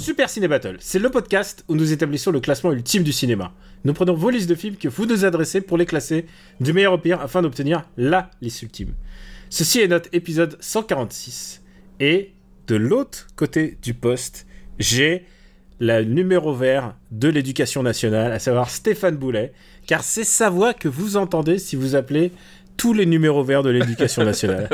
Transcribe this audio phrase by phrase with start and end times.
[0.00, 3.52] Super Ciné Battle, c'est le podcast où nous établissons le classement ultime du cinéma.
[3.84, 6.24] Nous prenons vos listes de films que vous nous adressez pour les classer
[6.58, 8.94] du meilleur au pire afin d'obtenir la liste ultime.
[9.50, 11.60] Ceci est notre épisode 146.
[12.00, 12.32] Et
[12.66, 14.46] de l'autre côté du poste,
[14.78, 15.26] j'ai
[15.80, 19.52] la numéro vert de l'éducation nationale, à savoir Stéphane Boulet,
[19.86, 22.32] car c'est sa voix que vous entendez si vous appelez
[22.78, 24.70] tous les numéros verts de l'éducation nationale.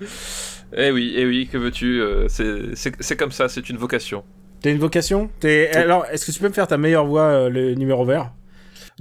[0.74, 4.24] Eh oui, eh oui, que veux-tu euh, c'est- comme ça, c'est une vocation.
[4.62, 5.30] T'as une vocation?
[5.76, 8.32] Alors, est-ce que tu peux me faire ta meilleure voix, euh, le numéro vert?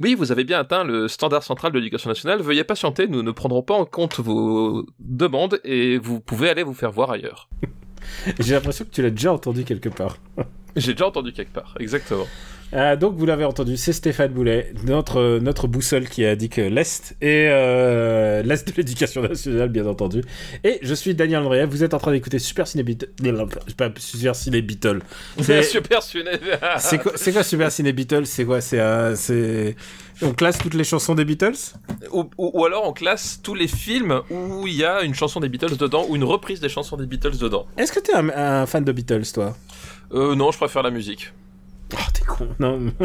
[0.01, 2.41] Oui, vous avez bien atteint le standard central de l'éducation nationale.
[2.41, 6.73] Veuillez patienter, nous ne prendrons pas en compte vos demandes et vous pouvez aller vous
[6.73, 7.49] faire voir ailleurs.
[8.39, 10.17] J'ai l'impression que tu l'as déjà entendu quelque part.
[10.75, 12.27] J'ai déjà entendu quelque part, exactement.
[12.75, 16.49] Euh, donc vous l'avez entendu, c'est Stéphane Boulet, notre, euh, notre boussole qui a dit
[16.49, 20.21] que l'Est et euh, l'Est de l'éducation nationale, bien entendu.
[20.65, 23.07] Et je suis Daniel Andrea, vous êtes en train d'écouter Super Ciné Beatles.
[23.77, 24.99] Pas Super Ciné Beatles.
[25.39, 26.31] C'est Super Suné.
[26.79, 26.99] c'est
[27.31, 29.75] quoi, Super Ciné Beatles C'est quoi C'est
[30.21, 31.55] on classe toutes les chansons des Beatles?
[32.11, 35.39] Ou, ou- ou alors on classe tous les films où il y a une chanson
[35.39, 37.67] des Beatles dedans ou une reprise des chansons des Beatles dedans.
[37.77, 39.55] Est-ce que t'es un, un fan de Beatles, toi?
[40.13, 41.31] Euh, non, je préfère la musique.
[41.93, 42.47] Oh, t'es con.
[42.59, 42.91] Non.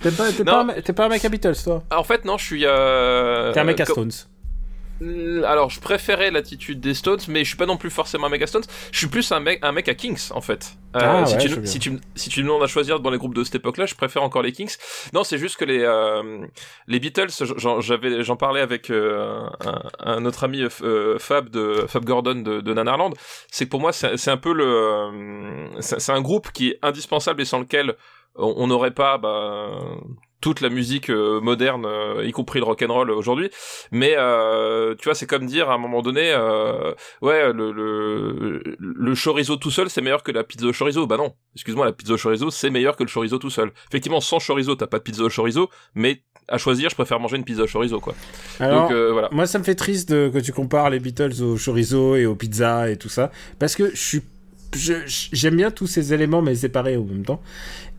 [0.00, 1.82] t'es pas, pas, un mec- t'es pas un mec à Beatles, toi?
[1.94, 2.62] En fait, non, je suis.
[2.64, 3.52] Euh...
[3.52, 4.10] T'es un mec à Stones.
[5.44, 8.40] Alors, je préférais l'attitude des Stones, mais je suis pas non plus forcément un mec
[8.42, 8.64] à Stones.
[8.92, 10.72] Je suis plus un mec, un mec à Kings, en fait.
[10.96, 13.10] Euh, Ah, si, ouais, tu, si, tu, me- si tu me demandes à choisir dans
[13.10, 14.74] les groupes de cette époque-là, je préfère encore les Kings.
[15.12, 16.46] Non, c'est juste que les euh,
[16.86, 21.84] les Beatles, j'en j'avais, j'en parlais avec euh, un, un autre ami euh, Fab de
[21.86, 23.12] Fab Gordon de, de Nanarland.
[23.50, 26.78] C'est que pour moi, c'est c'est un peu le, euh, c'est un groupe qui est
[26.82, 27.94] indispensable et sans lequel
[28.34, 29.70] on on n'aurait pas bah,
[30.40, 33.50] toute la musique euh, moderne, euh, y compris le rock and roll aujourd'hui.
[33.90, 36.34] Mais euh, tu vois, c'est comme dire à un moment donné,
[37.22, 41.06] ouais, le, le le chorizo tout seul, c'est meilleur que la pizza au chorizo.
[41.06, 43.72] Bah non, excuse-moi, la pizza au chorizo, c'est meilleur que le chorizo tout seul.
[43.88, 47.36] Effectivement, sans chorizo, t'as pas de pizza au chorizo, mais à choisir, je préfère manger
[47.36, 48.14] une pizza au chorizo, quoi.
[48.60, 49.28] Alors, Donc voilà.
[49.32, 52.36] Moi, ça me fait triste de- que tu compares les Beatles au chorizo et aux
[52.36, 54.22] pizzas et tout ça, parce que je suis,
[54.74, 57.40] je- je- j'aime bien tous ces éléments, mais séparés en même temps.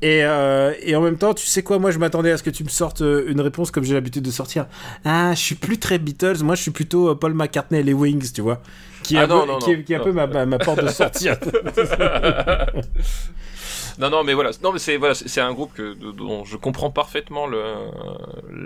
[0.01, 2.51] Et, euh, et en même temps, tu sais quoi, moi, je m'attendais à ce que
[2.51, 4.67] tu me sortes euh, une réponse comme j'ai l'habitude de sortir.
[5.03, 7.93] Ah, je suis plus très Beatles, moi, je suis plutôt euh, Paul McCartney et les
[7.93, 8.61] Wings, tu vois,
[9.01, 10.27] qui est Ah un non, peu, non, qui est, non, qui est un peu ma,
[10.27, 11.29] ma, ma porte de sortie.
[13.99, 16.91] non, non, mais voilà, non, mais c'est voilà, c'est un groupe que dont je comprends
[16.91, 17.47] parfaitement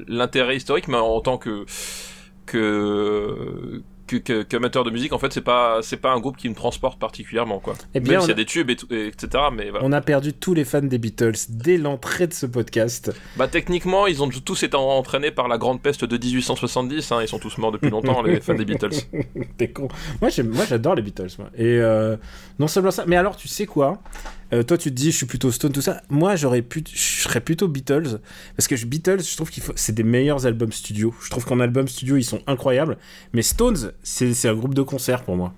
[0.08, 1.66] l'intérêt historique, mais en tant que
[2.46, 3.82] que
[4.12, 6.56] que- que- qu'amateur de musique, en fait, c'est pas c'est pas un groupe qui me
[6.56, 7.74] transporte particulièrement, quoi.
[7.94, 9.44] Eh bien, Même s'il y a- des tubes et, tout- et etc.
[9.54, 9.86] Mais voilà.
[9.86, 13.12] On a perdu tous les fans des Beatles dès l'entrée de ce podcast.
[13.38, 17.12] Bah techniquement, ils ont tous été entraînés par la grande peste de 1870.
[17.12, 18.90] Hein, ils sont tous morts depuis longtemps, les fans des Beatles.
[19.58, 19.88] T'es con.
[20.22, 21.28] Moi, moi, j'adore les Beatles.
[21.40, 21.50] Moi.
[21.56, 22.18] Et euh,
[22.60, 24.00] non seulement ça, mais alors, tu sais quoi?
[24.54, 26.02] Euh, Toi, tu te dis, je suis plutôt Stone, tout ça.
[26.10, 28.20] Moi, j'aurais pu, je serais plutôt Beatles
[28.58, 31.14] parce que Beatles, je trouve qu'il faut, c'est des meilleurs albums studio.
[31.24, 32.98] Je trouve qu'en album studio, ils sont incroyables.
[33.34, 35.54] Mais Stones, c'est c'est un groupe de concert pour moi.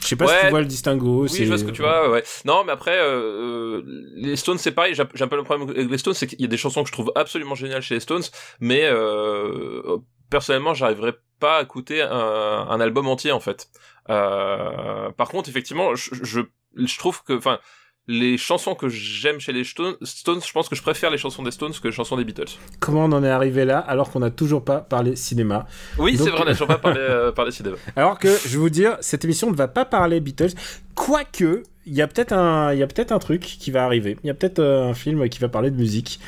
[0.00, 1.22] Je sais pas si tu vois le distinguo.
[1.22, 2.10] Oui, je vois ce que tu vois.
[2.10, 2.22] Ouais.
[2.44, 3.82] Non, mais après, euh, euh,
[4.16, 4.94] les Stones, c'est pareil.
[4.94, 6.82] J'ai j'ai un peu le problème avec les Stones, c'est qu'il y a des chansons
[6.82, 8.22] que je trouve absolument géniales chez les Stones,
[8.60, 9.96] mais euh,
[10.28, 13.68] personnellement, j'arriverais pas à écouter un, un album entier en fait.
[14.10, 16.40] Euh, par contre, effectivement, je, je,
[16.76, 17.58] je trouve que, enfin,
[18.06, 21.42] les chansons que j'aime chez les Stones, Stones, je pense que je préfère les chansons
[21.42, 22.50] des Stones que les chansons des Beatles.
[22.80, 25.66] Comment on en est arrivé là alors qu'on n'a toujours pas parlé cinéma
[25.98, 27.76] Oui, Donc- c'est vrai, on n'a toujours pas parlé, euh, parlé cinéma.
[27.96, 30.52] Alors que je vais vous dire, cette émission ne va pas parler Beatles,
[30.94, 34.16] quoique il y a peut-être un, il y a peut-être un truc qui va arriver.
[34.22, 36.18] Il y a peut-être euh, un film qui va parler de musique.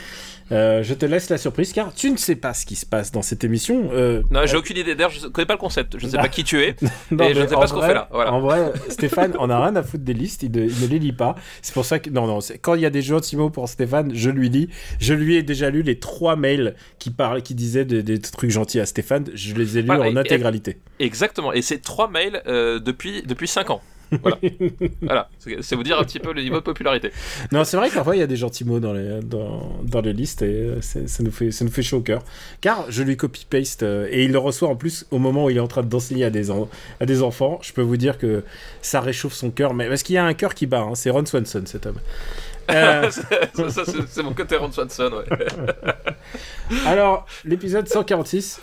[0.53, 3.11] Euh, je te laisse la surprise car tu ne sais pas ce qui se passe
[3.11, 3.91] dans cette émission.
[3.93, 4.95] Euh, Non, j'ai aucune idée.
[4.95, 5.99] D'ailleurs, je connais pas le concept.
[5.99, 6.23] Je ne sais Ah.
[6.23, 6.77] pas qui tu es.
[7.11, 8.09] non, et je ne sais pas ce qu'on fait là.
[8.13, 8.33] Voilà.
[8.33, 10.99] En vrai, Stéphane, on a rien à foutre des listes, il ne, il ne les
[10.99, 11.35] lit pas.
[11.63, 12.39] C'est pour ça que non, non.
[12.63, 14.69] Quand il y a des gentils mots pour Stéphane, je lui lis.
[15.01, 18.51] Je lui ai déjà lu les trois mails qui parlaient, qui disaient des, des trucs
[18.51, 19.25] gentils à Stéphane.
[19.35, 20.79] Je les ai lus Voilà, en et- intégralité.
[21.01, 21.53] Exactement.
[21.53, 23.81] Et c'est trois mails euh, depuis depuis cinq ans.
[24.11, 24.39] Voilà.
[25.03, 25.29] voilà.
[25.61, 27.11] C'est vous dire un petit peu le niveau de popularité.
[27.53, 30.01] Non, c'est vrai que parfois il y a des gentils mots dans les, dans, dans
[30.01, 32.23] les listes et euh, ça nous, fait, ça nous fait chaud au cœur.
[32.61, 35.57] Car je lui copy-paste euh, et il le reçoit en plus au moment où il
[35.57, 37.59] est en train d'enseigner à, des à des enfants.
[37.63, 38.45] Je peux vous dire que
[38.83, 41.11] ça réchauffe son cœur, mais parce qu'il y a un cœur qui bat, hein, c'est
[41.11, 41.99] Ron Swanson cet homme.
[42.69, 45.47] Euh, c'est c'est mon côté Ron Swanson, ouais.
[46.87, 48.61] alors, l'épisode 146.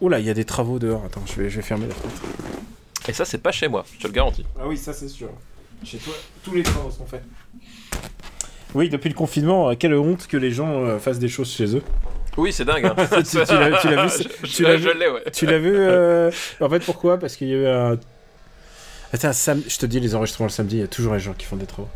[0.00, 1.02] Oula, il y a des travaux dehors.
[1.04, 2.22] Attends, je vais, je vais fermer la fenêtre.
[3.08, 4.44] Et ça, c'est pas chez moi, je te le garantis.
[4.58, 5.28] Ah oui, ça c'est sûr.
[5.84, 7.22] Chez toi, tous les travaux sont faits.
[8.74, 11.76] Oui, depuis le confinement, euh, quelle honte que les gens euh, fassent des choses chez
[11.76, 11.82] eux.
[12.36, 12.84] Oui, c'est dingue.
[12.84, 12.94] Hein.
[13.22, 15.22] Tu- tu l'as- vu, Je- tu l'as vu l'ai, ouais.
[15.32, 16.30] Tu l'as vu euh,
[16.60, 17.18] En fait, pourquoi?
[17.18, 17.98] Parce qu'il y a eu un.
[19.12, 19.62] Attends, sam...
[19.66, 21.56] je te dis, les enregistrements le samedi, il y a toujours les gens qui font
[21.56, 21.88] des travaux.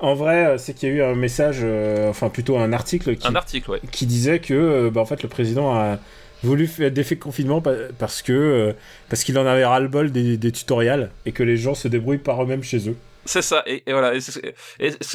[0.00, 3.26] En vrai, c'est qu'il y a eu un message, euh, enfin plutôt un article qui,
[3.26, 3.80] Un article, ouais.
[3.92, 5.98] qui disait que euh, bah, en fait, le président a
[6.42, 8.72] voulu faire des faits de confinement pa- parce que euh,
[9.08, 12.42] parce qu'il en avait ras-le-bol des, des tutoriels et que les gens se débrouillent par
[12.42, 12.96] eux-mêmes chez eux.
[13.24, 14.40] C'est ça, et, et voilà, c'est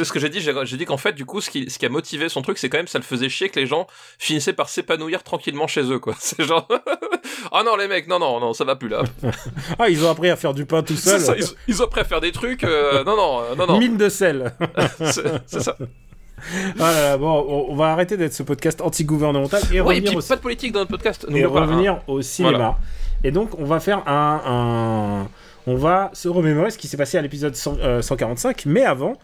[0.05, 1.89] ce que j'ai dit, j'ai dit qu'en fait, du coup, ce qui, ce qui a
[1.89, 3.85] motivé son truc, c'est quand même, ça le faisait chier que les gens
[4.17, 6.15] finissaient par s'épanouir tranquillement chez eux, quoi.
[6.19, 6.69] C'est genre,
[7.51, 9.03] oh non, les mecs, non, non, non, ça va plus là.
[9.77, 11.19] Ah, ils ont appris à faire du pain tout seuls.
[11.37, 13.97] ils, ils ont appris à faire des trucs, euh, non, non, euh, non, non, Mine
[13.97, 14.53] de sel.
[15.45, 15.75] c'est ça.
[16.79, 19.99] Ah là là, bon, on, on va arrêter d'être ce podcast anti-gouvernemental et Oui, et
[19.99, 21.25] revenir puis au pas de politique dans notre podcast.
[21.29, 21.51] et pas, hein.
[21.51, 22.57] revenir au cinéma.
[22.57, 22.77] Voilà.
[23.23, 25.27] Et donc, on va faire un, un-
[25.65, 29.17] On va se remémorer ce qui s'est passé à l'épisode 100, euh, 145, mais avant,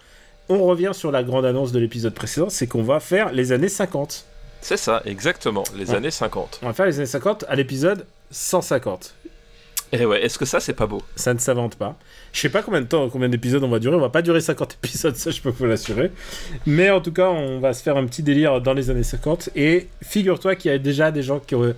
[0.50, 3.70] on revient sur la grande annonce de l'épisode précédent, c'est qu'on va faire les années
[3.70, 4.26] 50.
[4.62, 5.98] C'est ça, exactement, les Ouais.
[5.98, 6.60] années 50.
[6.64, 9.14] On va faire les années 50 à l'épisode 150.
[9.94, 11.02] Et ouais, est-ce que ça, c'est pas beau?
[11.16, 11.98] Ça ne s'invente pas.
[12.34, 13.96] Je sais pas combien de temps, combien d'épisodes on va durer.
[13.96, 16.12] On va pas durer 50 épisodes, ça je peux vous l'assurer.
[16.66, 19.50] Mais en tout cas, on va se faire un petit délire dans les années 50.
[19.56, 21.76] Et figure-toi qu'il y a déjà des gens qui, auraient-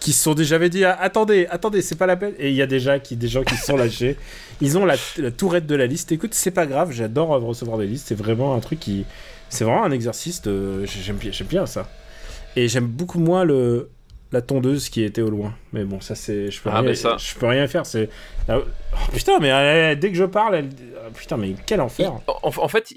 [0.00, 2.34] qui se sont déjà dit attendez, attendez, c'est pas la peine.
[2.40, 4.16] Et il y a déjà des gens qui se sont lâchés.
[4.60, 6.10] Ils ont la, la tourette de la liste.
[6.10, 8.08] Écoute, c'est pas grave, j'adore euh, recevoir des listes.
[8.08, 9.04] C'est vraiment un truc qui.
[9.48, 10.42] C'est vraiment un exercice
[10.84, 11.18] j'aime
[11.48, 11.88] bien ça.
[12.56, 13.88] Et j'aime beaucoup moins le.
[14.32, 15.54] La tondeuse qui était au loin.
[15.72, 16.50] Mais bon, ça c'est.
[16.50, 17.86] Je peux, Ah, rien, mais ça- je peux rien faire.
[17.86, 18.08] C'est.
[18.48, 18.64] Ah, oh,
[19.12, 20.68] putain, mais elle- dès que je parle, elle...
[20.96, 22.12] ah, putain, mais quel Il- enfer.
[22.26, 22.92] en, en fait,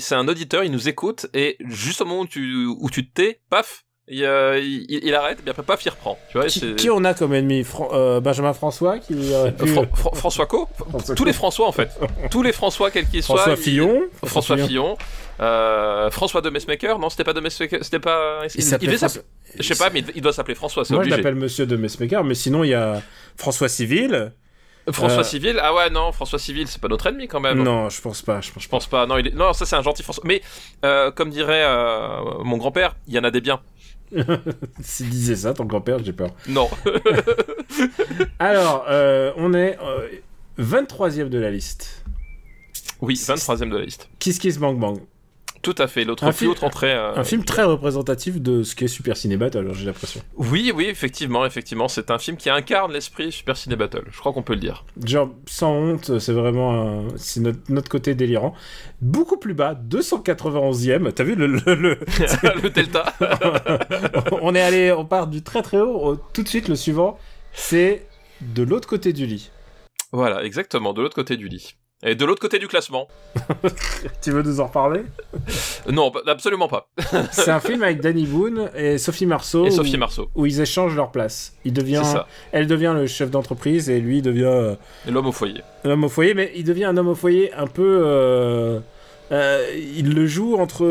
[0.00, 3.14] c'est un auditeur, il nous écoute, et juste au moment où tu, où tu te
[3.14, 6.18] tais, paf, il, euh, il, il arrête, et après, paf, il reprend.
[6.30, 7.64] Tu vois, Qui, qui on a comme ennemi?
[7.92, 9.50] Euh, Benjamin François qui pu- Euh,
[10.14, 10.68] François Co?
[10.76, 11.26] François Tous Co.
[11.28, 11.90] les François, en fait.
[12.32, 13.36] Tous les François, quels qu'ils soient.
[13.36, 14.02] François il- Fillon.
[14.24, 14.98] François Fillon.
[15.42, 17.80] Euh, François de Messmaker Non, c'était pas de Messmaker.
[17.82, 18.42] C'était pas.
[18.54, 19.22] Il François-
[19.58, 22.34] Je sais pas, mais il- doit s'appeler François, Moi, je l'appelle Monsieur de Messmaker, mais
[22.34, 23.02] sinon, il y a
[23.36, 24.32] François Civil.
[24.90, 27.62] François Euh, Civil Ah ouais, non, François Civil, c'est pas notre ennemi quand même.
[27.62, 28.40] Non, je pense pas.
[28.40, 29.06] Je pense Je pense pas.
[29.06, 29.34] Non, il est...
[29.34, 30.24] non ça c'est un gentil François.
[30.26, 30.42] Mais
[30.84, 31.64] euh, comme dirait
[32.44, 33.60] mon grand-père, il y en a des biens.
[34.80, 36.30] S'il disait ça, ton grand-père, j'ai peur.
[36.48, 36.68] Non.
[38.38, 38.84] Alors,
[39.36, 40.08] on est euh,
[40.58, 42.04] 23e de la liste.
[43.00, 44.08] oui, 23ème de la liste.
[44.18, 44.98] Kiss Kiss Bang Bang.
[45.62, 46.04] Tout à fait.
[46.04, 46.92] L'autre plus entrée.
[46.92, 50.20] euh, Un film très représentatif de ce qu'est Super Ciné Battle, j'ai l'impression.
[50.36, 54.02] Oui, oui, effectivement, effectivement, c'est un film qui incarne l'esprit Super Ciné Battle.
[54.10, 54.84] Je crois qu'on peut le dire.
[55.04, 58.54] Genre, sans honte, c'est vraiment un- c'est notre, notre côté délirant.
[59.00, 61.12] Beaucoup plus bas, 291e.
[61.12, 61.98] T'as vu le, le- le-
[62.62, 63.14] le Delta.
[64.42, 65.94] On est allé, on part du très très haut.
[66.12, 67.18] au- tout de suite, le suivant,
[67.52, 68.06] c'est
[68.40, 69.50] de l'autre côté du lit.
[70.12, 71.76] voilà, exactement, de l'autre côté du lit.
[72.04, 73.06] Et de l'autre côté du classement.
[74.22, 75.02] Tu veux nous en reparler?
[75.86, 76.88] Euh, Non, absolument pas.
[77.32, 79.66] C'est un film avec Danny Boone et Sophie Marceau.
[79.66, 80.30] Et Sophie où- Marceau.
[80.34, 81.54] Où ils échangent leur place.
[81.64, 82.26] Il devient, ça.
[82.50, 84.74] elle devient le chef d'entreprise et lui devient euh,
[85.08, 85.62] l'homme au foyer.
[85.84, 88.00] un homme au foyer, mais il devient un homme au foyer un peu.
[88.04, 88.80] euh,
[89.30, 89.66] euh,
[89.96, 90.84] il le joue entre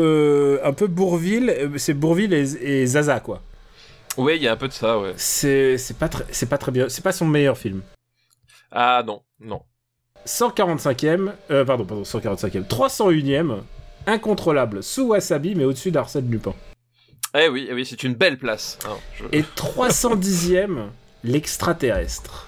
[0.64, 3.42] un peu Bourville, c'est Bourville et, et Zaza quoi.
[4.16, 5.12] Oui, il y a un peu de ça, ouais.
[5.16, 7.82] C'est pas très c'est pas très bien, c'est pas son meilleur film.
[8.72, 9.60] Ah non, non.
[10.26, 13.58] 145e, euh, pardon, pardon, 145e, 301e,
[14.06, 16.54] incontrôlable, sous Wasabi mais au-dessus d'Arsène Lupin.
[17.38, 18.78] Eh oui, eh oui, c'est une belle place.
[19.14, 20.88] je- Et 310e,
[21.24, 22.46] l'extraterrestre.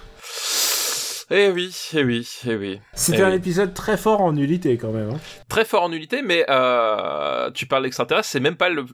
[1.31, 2.79] Eh oui, eh oui, eh oui.
[2.93, 3.35] C'était Eh un oui.
[3.37, 5.09] épisode très fort en nullité quand même.
[5.09, 5.19] hein.
[5.49, 8.85] Très fort en nullité, mais euh, tu parles d'extraterrestre, c'est même pas le,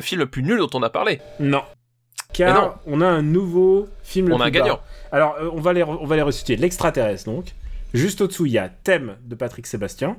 [0.00, 1.20] film le plus nul dont on a parlé.
[1.40, 1.62] Non.
[2.32, 4.28] Car on a un nouveau film.
[4.28, 4.50] le On a un bas.
[4.50, 4.80] gagnant.
[5.10, 6.54] Alors, euh, on va les, on va les resituer.
[6.56, 7.46] L'extraterrestre, donc.
[7.94, 10.16] Juste au-dessous, il y a Thème de Patrick Sébastien.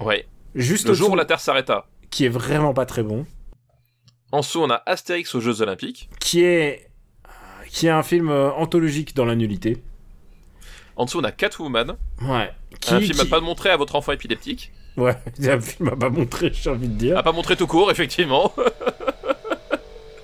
[0.00, 0.26] Ouais.
[0.54, 1.86] Juste Le jour où la Terre s'arrêta.
[2.10, 3.26] qui est vraiment pas très bon.
[4.32, 6.08] En dessous, on a Astérix aux Jeux Olympiques.
[6.20, 6.88] Qui est,
[7.68, 9.82] qui est un film euh, anthologique dans la nullité.
[10.96, 11.96] En dessous, on a Catwoman.
[12.22, 12.50] Ouais.
[12.80, 14.72] Qui, un film qui- à pas montrer à votre enfant épileptique.
[14.96, 15.16] Ouais,
[15.48, 17.16] un film à pas montrer, j'ai envie de dire.
[17.18, 18.52] À pas montrer tout court, effectivement.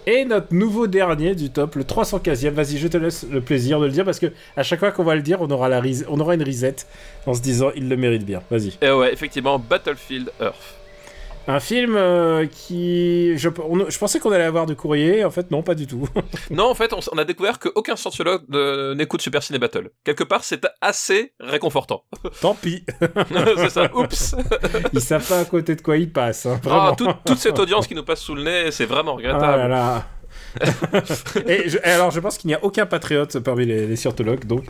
[0.09, 2.51] Et notre nouveau dernier du top, le 315e.
[2.51, 5.03] Vas-y, je te laisse le plaisir de le dire parce que à chaque fois qu'on
[5.03, 6.87] va le dire, on aura, la on aura une risette
[7.27, 8.41] en se disant il le mérite bien.
[8.49, 8.75] Vas-y.
[8.81, 10.77] Et ouais, effectivement, Battlefield Earth.
[11.49, 13.37] Un film euh, qui.
[13.38, 16.09] Je, on- je pensais qu'on allait avoir du courrier, en fait, non, pas du tout.
[16.50, 19.91] Non, en fait, on, a découvert qu'aucun scientiologue ne- n'écoute Super Ciné Battle.
[20.05, 22.05] Quelque part, c'est assez réconfortant.
[22.41, 22.85] Tant pis.
[23.57, 23.95] c'est ça.
[23.95, 24.35] Oups.
[24.93, 26.47] Ils savent pas à côté de quoi ils passent.
[26.47, 26.95] hein, Ah, vraiment.
[26.97, 29.57] toute, toute cette audience qui nous passe sous le nez, c'est vraiment Ah regrettable.
[29.59, 30.07] là là.
[31.47, 34.45] et, je- et alors, je pense qu'il n'y a aucun patriote parmi les, les scientologues.
[34.47, 34.65] Donc,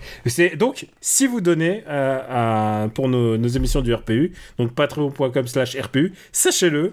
[0.57, 6.12] donc si vous donnez euh, à- pour nos, nos émissions du RPU, donc patreon.com/slash RPU,
[6.33, 6.93] sachez-le,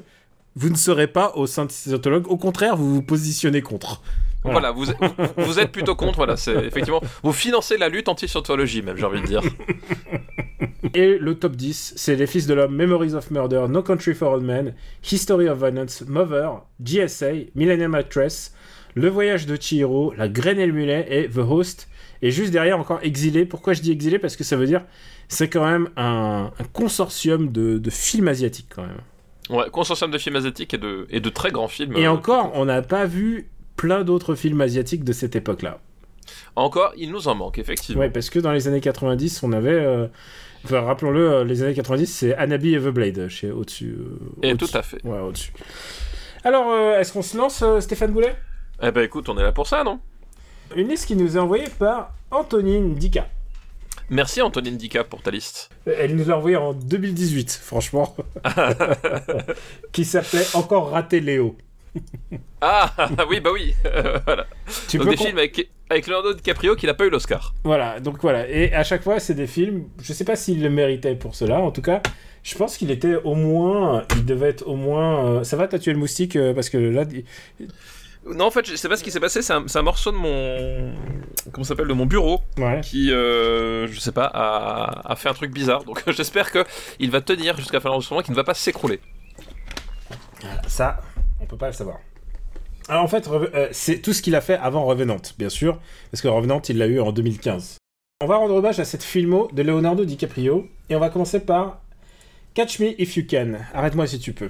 [0.56, 2.28] vous ne serez pas au sein de scientologues.
[2.28, 4.02] Au contraire, vous vous positionnez contre.
[4.46, 4.92] Voilà, vous, vous,
[5.38, 9.22] vous êtes plutôt contre, voilà, c'est effectivement, vous financez la lutte anti-scientologie, même, j'ai envie
[9.22, 9.42] de dire.
[10.94, 14.34] Et le top 10, c'est Les Fils de l'Homme, Memories of Murder, No Country for
[14.34, 14.74] Old Men,
[15.10, 18.53] History of Violence, Mother, GSA, Millennium Actress,
[18.96, 21.88] Le Voyage de Chihiro, La Graine et le Mulet et The Host.
[22.22, 23.46] Et juste derrière, encore Exilé.
[23.46, 24.20] Pourquoi je dis Exilé?
[24.20, 24.84] Parce que ça veut dire
[25.30, 29.00] c'est quand même un, un consortium de, de films asiatiques quand même.
[29.50, 31.98] Ouais, consortium de films asiatiques et de, et de très grands films.
[31.98, 35.80] Et euh, encore, on n'a pas vu plein d'autres films asiatiques de cette époque-là.
[36.56, 38.02] Encore, il nous en manque, effectivement.
[38.02, 39.72] Ouais, parce que dans les années 90, on avait...
[39.72, 40.08] euh,
[40.66, 43.98] Enfin, rappelons-le, euh, les années 90, c'est Anabi Everblade chez au-dessus.
[43.98, 45.04] euh, Et tout à fait.
[45.04, 45.52] Ouais, au-dessus.
[46.46, 48.34] Alors, euh, est-ce qu'on se lance, Stéphane Boulet
[48.86, 50.00] Eh ben écoute, on est là pour ça, non?
[50.76, 53.28] Une liste qui nous est envoyée par Antonine Dika.
[54.10, 55.70] Merci Antonine Dica pour ta liste.
[55.86, 58.16] Elle nous l'a envoyée en 2018, franchement.
[59.92, 61.56] qui s'appelait Encore raté Léo.
[62.60, 62.92] Ah
[63.30, 63.74] oui, bah oui.
[64.26, 64.48] voilà.
[64.90, 67.54] Tu Donc peux des films avec, avec Leonardo DiCaprio qui n'a pas eu l'Oscar.
[67.64, 68.50] Voilà, donc voilà.
[68.50, 69.86] Et à chaque fois, c'est des films.
[70.02, 71.60] Je sais pas s'il le méritait pour cela.
[71.60, 72.02] En tout cas,
[72.42, 74.04] je pense qu'il était au moins.
[74.18, 75.26] Il devait être au moins.
[75.26, 77.06] euh, Ça va, t'as tué le moustique euh, Parce que là.
[78.26, 79.42] Non, en fait, je sais pas ce qui s'est passé.
[79.42, 80.94] C'est un, morceau de mon.
[81.52, 82.80] Comment s'appelle De mon bureau Ouais.
[82.82, 85.84] qui, euh, je sais pas, a, a fait un truc bizarre.
[85.84, 86.64] Donc j'espère que
[87.00, 89.02] il va tenir jusqu'à la fin de l'enregistrement, qu'il ne va pas s'écrouler.
[90.68, 91.00] Ça,
[91.40, 91.98] on peut pas le savoir.
[92.90, 95.80] Alors en fait, euh, c'est tout ce qu'il a fait avant Revenant, bien sûr,
[96.12, 97.78] parce que Revenant, il l'a eu en 2015.
[98.22, 101.82] On va rendre hommage à cette filmo de Leonardo DiCaprio, et on va commencer par
[102.54, 103.54] Catch Me If You Can.
[103.74, 104.50] Arrête-moi si tu peux.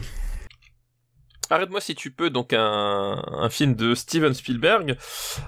[1.49, 4.97] Arrête-moi si tu peux, donc un, un film de Steven Spielberg,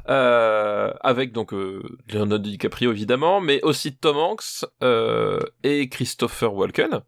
[0.09, 7.01] euh, avec donc euh, Leonardo DiCaprio évidemment, mais aussi Tom Hanks euh, et Christopher Walken.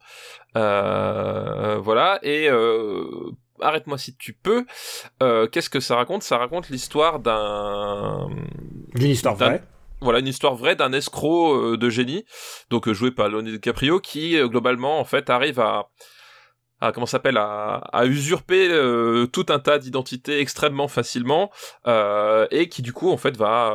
[0.56, 3.06] Euh, voilà, et euh,
[3.60, 4.65] Arrête-moi si tu peux,
[5.22, 6.24] euh, qu'est-ce que ça raconte?
[6.24, 8.29] Ça raconte l'histoire d'un
[8.96, 9.63] D'une histoire vraie.
[10.00, 12.24] voilà une histoire vraie d'un escroc de génie,
[12.70, 15.89] donc joué par Leonardo DiCaprio, qui globalement en fait arrive à,
[16.79, 21.50] à comment s'appelle à, à usurper euh, tout un tas d'identités extrêmement facilement
[21.88, 23.72] euh, et qui du coup en fait va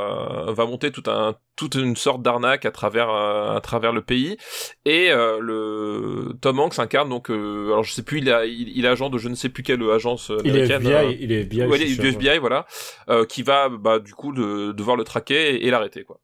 [0.48, 4.00] euh, va monter tout un toute une sorte d'arnaque à travers euh, à travers le
[4.02, 4.36] pays.
[4.84, 8.68] Et euh, le Tom Hanks incarne donc euh, alors je sais plus il a il,
[8.76, 10.94] il est agent de je ne sais plus quelle agence euh, Il est américaine FBI,
[10.94, 11.66] euh, il est FBI.
[11.66, 12.66] ouais, sûr, FBI voilà
[13.10, 16.20] euh, qui va bah du coup de, devoir le traquer et, et l'arrêter quoi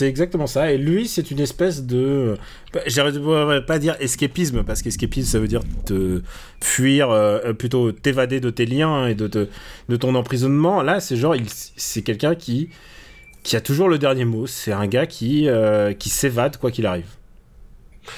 [0.00, 0.72] C'est exactement ça.
[0.72, 2.38] Et lui, c'est une espèce de.
[2.72, 3.20] bah, J'arrive
[3.66, 6.22] pas à dire escapisme, parce qu'escapisme, ça veut dire te
[6.62, 10.80] fuir, euh, plutôt t'évader de tes liens et de, de ton emprisonnement.
[10.80, 11.36] Là, c'est genre,
[11.76, 12.70] c'est quelqu'un qui,
[13.42, 14.46] qui a toujours le dernier mot.
[14.46, 17.19] C'est un gars qui, euh, qui s'évade quoi qu'il arrive.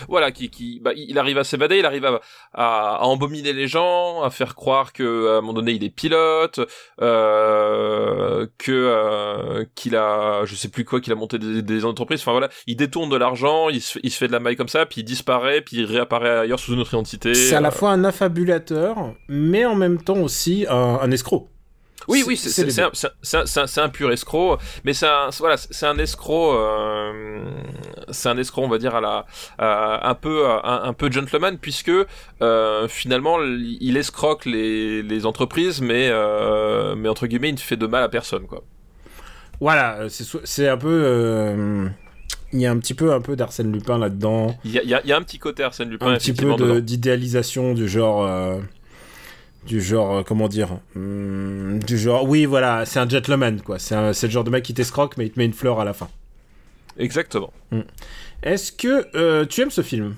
[0.08, 2.20] Voilà, qui, qui, bah, il arrive à s'évader, il arrive à,
[2.54, 5.90] à, à embominer les gens, à faire croire que à un moment donné il est
[5.90, 6.60] pilote,
[7.00, 12.20] euh, que euh, qu'il a, je sais plus quoi, qu'il a monté des, des entreprises.
[12.20, 14.56] Enfin voilà, il détourne de l'argent, il se, fait- il se fait de la maille
[14.56, 17.34] comme ça, puis il disparaît, puis il réapparaît ailleurs sous une autre identité.
[17.34, 17.72] C'est à la euh.
[17.72, 18.96] fois un affabulateur,
[19.28, 21.48] mais en même temps aussi un, un escroc.
[22.08, 27.42] Oui, oui, c'est un, pur escroc, mais c'est un, voilà, c'est un escroc, euh,
[28.10, 29.26] c'est un escroc, on va dire à la,
[29.58, 31.90] à- un peu, un, un peu gentleman, puisque
[32.42, 37.76] euh, finalement il escroque les, les entreprises, mais, euh, mais entre guillemets, il ne fait
[37.76, 38.62] de mal à personne, quoi.
[39.60, 41.88] Voilà, c'est un peu.
[42.54, 44.58] Il y a un petit peu un peu d'Arsène Lupin là-dedans.
[44.64, 46.14] Il y a, il y a- il y a un petit côté Arsène Lupin, un
[46.18, 48.58] petit peu d'idéalisation du genre euh,
[49.66, 53.94] du genre euh, comment dire hum, du genre oui voilà c'est un gentleman quoi c'est
[54.22, 56.08] le genre de mec qui t'escroque mais il te met une fleur à la fin
[56.98, 57.52] Exactement.
[58.42, 60.14] est-ce que euh, tu aimes ce film?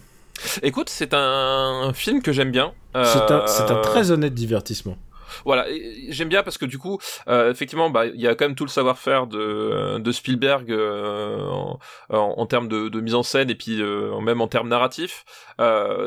[0.64, 2.72] Écoute, c'est un film que j'aime bien.
[2.94, 2.98] c'est
[3.30, 4.98] un, un Euh, très honnête divertissement
[5.44, 5.66] Voilà,
[6.08, 6.98] j'aime bien parce que du coup,
[7.28, 11.46] euh, effectivement, bah, il y a quand même tout le savoir-faire de, de Spielberg euh,
[11.46, 11.78] en,
[12.10, 15.24] en, en termes de, de mise en scène et puis euh, même en termes narratifs.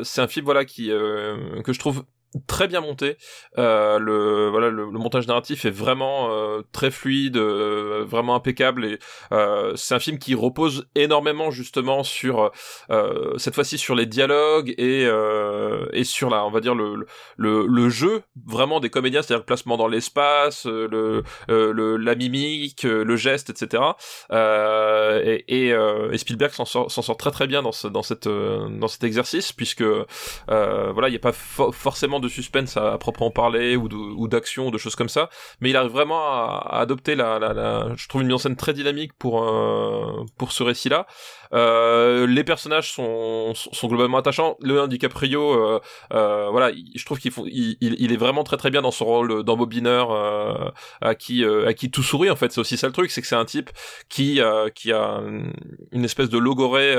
[0.02, 2.04] C'est un film voilà qui que je trouve
[2.46, 3.16] très bien monté.
[3.56, 8.84] Euh, le voilà, le, le, montage narratif est vraiment euh, très fluide, euh, vraiment impeccable
[8.84, 8.98] et
[9.32, 12.50] euh, c'est un film qui repose énormément justement sur
[12.90, 15.08] euh, cette fois-ci sur les dialogues et
[15.92, 17.06] et sur la on va dire le
[17.36, 22.82] le, le jeu vraiment des comédiens, c'est-à-dire le placement dans l'espace, le, le la mimique,
[22.82, 23.82] le geste, etc.
[24.32, 28.28] et, et, et Spielberg s'en sort s'en sort très très bien dans ce, dans cette
[28.28, 29.84] dans cet exercice puisque
[30.46, 34.78] voilà il n'y a pas forcément de suspense à, proprement parler ou d'action ou, de
[34.78, 35.28] choses comme ça,
[35.60, 37.38] mais il arrive vraiment à, adopter la,
[37.96, 41.06] je trouve une mise en scène très dynamique pour euh, pour ce récit-là.
[41.52, 44.56] Euh, les personnages sont, sont globalement attachants.
[44.60, 45.80] Le DiCaprio, euh,
[46.12, 49.42] euh, voilà, je trouve qu'il il, il, est vraiment très très bien dans son rôle
[49.44, 50.10] d'embobineur
[51.00, 52.52] à qui à qui tout sourit en fait.
[52.52, 53.70] C'est aussi ça le truc, c'est que c'est un type
[54.08, 54.40] qui
[54.74, 55.20] qui a
[55.92, 56.94] une espèce de logorée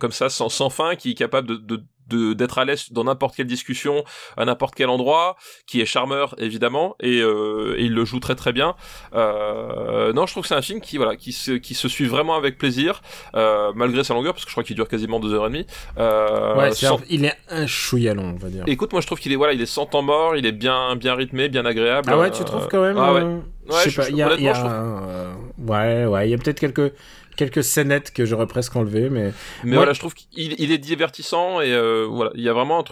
[0.00, 3.36] comme ça sans, sans fin, qui est capable de, de d'être à l'aise dans n'importe
[3.36, 4.04] quelle discussion
[4.36, 5.36] à n'importe quel endroit
[5.66, 8.76] qui est charmeur évidemment et, euh, et, il le joue très très bien
[9.14, 12.06] euh, non je trouve que c'est un film qui voilà qui se qui se suit
[12.06, 13.00] vraiment avec plaisir
[13.34, 15.66] euh, malgré sa longueur parce que je crois qu'il dure quasiment deux heures et demie
[15.98, 16.70] euh, ouais,
[17.10, 18.64] il est un chouïa long on va dire.
[18.66, 20.96] Écoute moi je trouve qu'il est voilà il est sans temps mort il est bien
[20.96, 23.36] bien rythmé bien agréable ah ouais tu trouves quand même ah ouais, euh,
[23.70, 26.38] ouais je sais pas il y a, y a euh, ouais ouais il y a
[26.38, 26.92] peut-être quelques
[27.36, 29.32] quelques scénettes que j'aurais presque enlevé mais
[29.64, 32.84] mais voilà je trouve qu'il il est divertissant et euh, voilà il y a vraiment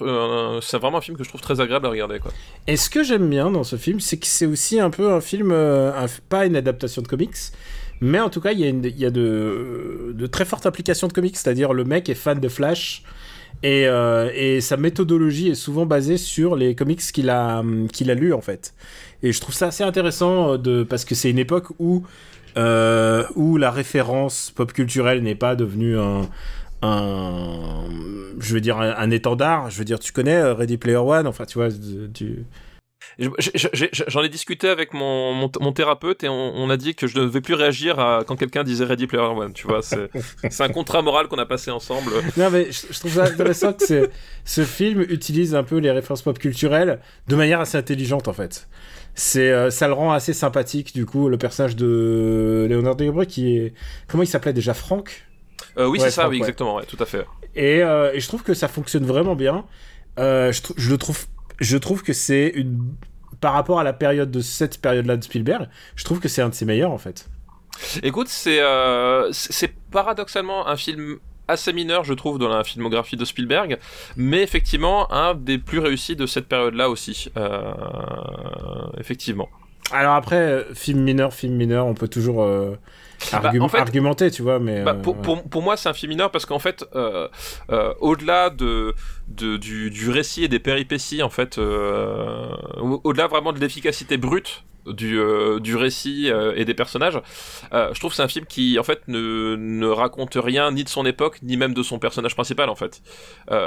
[0.61, 2.33] c'est vraiment un film que je trouve très agréable à regarder quoi.
[2.67, 5.21] Et ce que j'aime bien dans ce film c'est que c'est aussi un peu un
[5.21, 5.93] film euh,
[6.29, 7.37] pas une adaptation de comics
[8.03, 11.15] mais en tout cas il y a, y a de, de très fortes applications de
[11.15, 13.03] comics c'est-à-dire le mec est fan de Flash
[13.63, 18.15] et, euh, et, sa méthodologie est souvent basée sur les comics qu'il a, qu'il a
[18.15, 18.75] lus en fait.
[19.23, 22.03] Et je trouve ça assez intéressant de, parce que c'est une époque où
[22.59, 26.29] euh, où la référence pop culturelle n'est pas devenue un,
[28.41, 29.71] je veux dire un, étendard.
[29.71, 31.69] Je veux dire, tu connais euh, Ready Player One, enfin, tu vois.
[33.19, 37.41] J'en ai, discuté avec mon, mon, thérapeute et on, a dit que je ne devais
[37.41, 39.53] plus réagir à, quand quelqu'un disait Ready Player One.
[39.53, 40.09] Tu vois, c'est
[40.61, 42.11] un contrat moral qu'on a passé ensemble.
[42.37, 44.11] Non, mais je, trouve ça intéressant que
[44.45, 48.69] ce film utilise un peu les références pop culturelles de manière assez intelligente en fait
[49.15, 53.57] c'est euh, ça le rend assez sympathique du coup le personnage de Leonardo DiCaprio qui
[53.57, 53.75] est
[54.09, 55.27] comment il s'appelait déjà Franck?
[55.77, 58.43] Euh, oui c'est ça oui exactement ouais, tout à fait et, euh, et, je trouve
[58.43, 59.65] que ça fonctionne vraiment bien
[60.17, 61.27] je, je, le trouve
[61.63, 62.95] je trouve que c'est une
[63.41, 66.43] par rapport à la période de cette période là de Spielberg je trouve que c'est
[66.43, 67.29] un de ses meilleurs en fait
[68.03, 68.61] Écoute, c'est
[69.33, 73.79] c'est paradoxalement un film assez mineur, je trouve, dans la filmographie de Spielberg,
[74.17, 77.31] mais effectivement un des plus réussis de cette période-là aussi.
[77.37, 77.73] Euh,
[78.99, 79.49] effectivement.
[79.91, 82.77] Alors après, euh, film mineur, film mineur, on peut toujours euh,
[83.31, 84.83] bah, argumenter, tu vois, mais...
[84.83, 86.85] Bah, pour, pour, pour, moi, c'est un film mineur parce qu'en fait,
[88.01, 88.95] au-delà de,
[89.29, 95.19] de, du, du récit et des péripéties, en fait, au-delà vraiment de l'efficacité brute du,
[95.19, 97.21] euh, du récit euh, et des personnages.
[97.73, 100.85] Euh, je trouve que c'est un film qui en fait ne, ne raconte rien ni
[100.85, 103.03] de son époque ni même de son personnage principal en fait.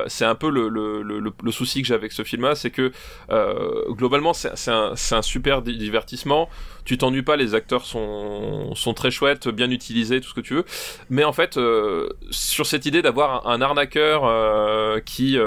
[0.07, 2.91] c'est un peu le, le, le, le souci que j'ai avec ce film-là, c'est que
[3.89, 6.49] globalement c'est un, un super divertissement.
[6.83, 10.53] Tu t'ennuies pas, les acteurs sont, sont très chouettes, bien utilisés, tout ce que tu
[10.55, 10.65] veux.
[11.09, 11.59] Mais en fait,
[12.29, 15.37] sur cette idée d'avoir un, un, arnaqueur qui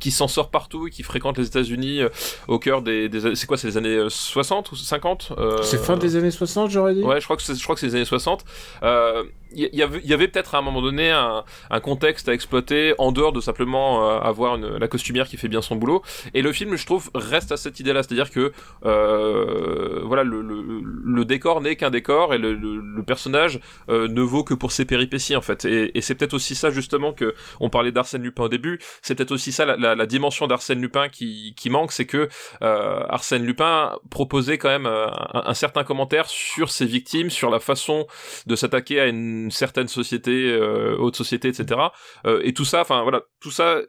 [0.00, 2.08] qui s'en sort partout et qui fréquente les États-Unis euh,
[2.46, 5.62] au cœur des, des c'est quoi c'est les années 60 ou 50 euh...
[5.62, 7.02] c'est fin des années 60 j'aurais dit?
[7.02, 8.44] Ouais je crois que c'est je crois que c'est les années 60
[8.82, 12.94] euh, il y, avait, avait peut-être à un moment donné un, un, contexte à exploiter
[12.98, 16.02] en dehors de simplement euh, avoir une, la costumière qui fait bien son boulot.
[16.34, 18.52] Et le film, je trouve, reste à cette idée-là, c'est-à-dire que
[18.84, 24.20] euh, voilà, le, le, le décor n'est qu'un décor et le, le personnage euh, ne
[24.20, 25.64] vaut que pour ses péripéties en fait.
[25.64, 28.78] Et, et c'est peut-être aussi ça justement que on parlait d'Arsène Lupin au début.
[29.02, 32.28] C'est peut-être aussi ça la, la, la dimension d'Arsène Lupin qui, qui manque, c'est que
[32.62, 37.50] euh, Arsène Lupin proposait quand même euh, un, un certain commentaire sur ses victimes, sur
[37.50, 38.06] la façon
[38.46, 41.80] de s'attaquer à une une certaine société, euh, société, etc.
[42.26, 43.80] Euh, et tout ça, enfin voilà, tout ça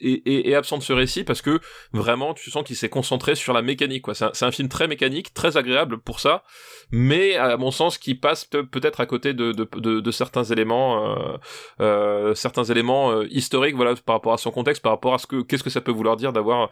[0.00, 1.60] est, absent de ce récit parce que
[1.92, 4.02] vraiment, tu sens qu'il s'est concentré sur la mécanique.
[4.02, 4.14] Quoi.
[4.14, 6.44] C'est un, film très mécanique, très agréable pour ça,
[6.90, 11.36] mais à mon sens, qui passe peut-être à côté de, certains éléments, euh,
[11.80, 15.42] euh certains éléments historiques, voilà, par rapport à son contexte, par rapport à ce que
[15.42, 16.70] qu'est-ce que ça peut vouloir dire d'avoir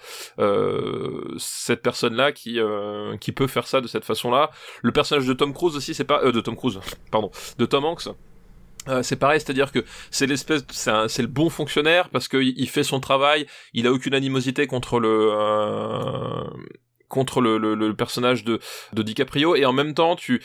[1.38, 2.58] cette personne-là qui
[3.20, 4.50] qui peut faire ça de cette façon-là.
[4.82, 6.78] Le personnage de Tom Cruise aussi, c'est pas de Tom Cruise,
[7.10, 8.08] pardon, de Tom Hanks
[8.88, 12.84] euh, c'est pareil, c'est-à-dire que c'est l'espèce, c'est le bon fonctionnaire parce qu'il il fait
[12.84, 16.44] son travail, il a aucune animosité contre le, euh,
[17.12, 18.58] contre le, le, personnage de,
[18.94, 20.42] de DiCaprio et en même temps tu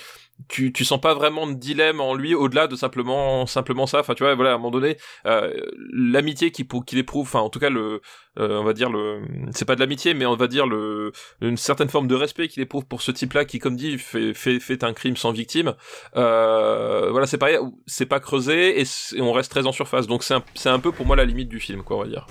[0.49, 4.01] tu tu sens pas vraiment de dilemme en lui au-delà de simplement simplement ça.
[4.01, 5.51] Enfin tu vois voilà à un moment donné euh,
[5.91, 8.01] l'amitié qu'il qu'il éprouve enfin en tout cas le
[8.38, 11.58] euh, on va dire le c'est pas de l'amitié mais on va dire le une
[11.58, 14.84] certaine forme de respect qu'il éprouve pour ce type-là qui comme dit fait fait fait
[14.84, 15.73] un crime sans victime
[16.17, 18.86] euh, voilà c'est pareil c'est pas creusé et,
[19.21, 20.06] on reste très en surface.
[20.06, 22.27] Donc c'est c'est un peu pour moi la limite du film quoi on va dire.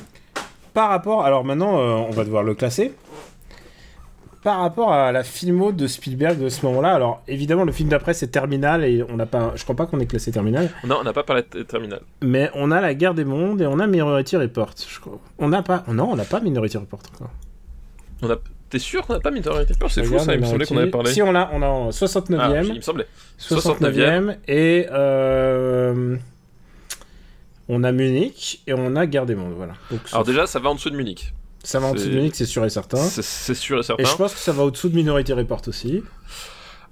[0.74, 2.92] Par rapport alors maintenant on va devoir le classer
[4.46, 8.14] par rapport à la filmo de Spielberg de ce moment-là, alors évidemment le film d'après
[8.14, 10.70] c'est Terminal et on n'a pas, je crois pas qu'on ait classé Terminal.
[10.84, 12.02] Non, on n'a pas parlé de Terminal.
[12.22, 14.70] Mais on a la Guerre des Mondes et on a Minority Report.
[14.88, 15.18] Je crois.
[15.38, 17.30] On n'a pas, non, on n'a pas Minority Report encore.
[18.22, 18.36] On a,
[18.70, 19.90] t'es sûr qu'on n'a pas Minority Report?
[19.90, 21.10] C'est fou ça, il me semblait qu'on avait parlé.
[21.10, 22.38] Si on l'a, on a en 69e.
[22.38, 23.08] Ah, il me semblait.
[23.40, 26.16] 69e et euh...
[27.68, 29.72] on a Munich et on a Guerre des Mondes, voilà.
[29.90, 31.34] Donc, alors déjà, ça va en dessous de Munich.
[31.66, 32.98] Ça va en dessous de Munich, c'est sûr et certain.
[32.98, 34.04] C'est sûr et certain.
[34.04, 36.04] Et je pense que ça va au-dessous de Minority Report aussi.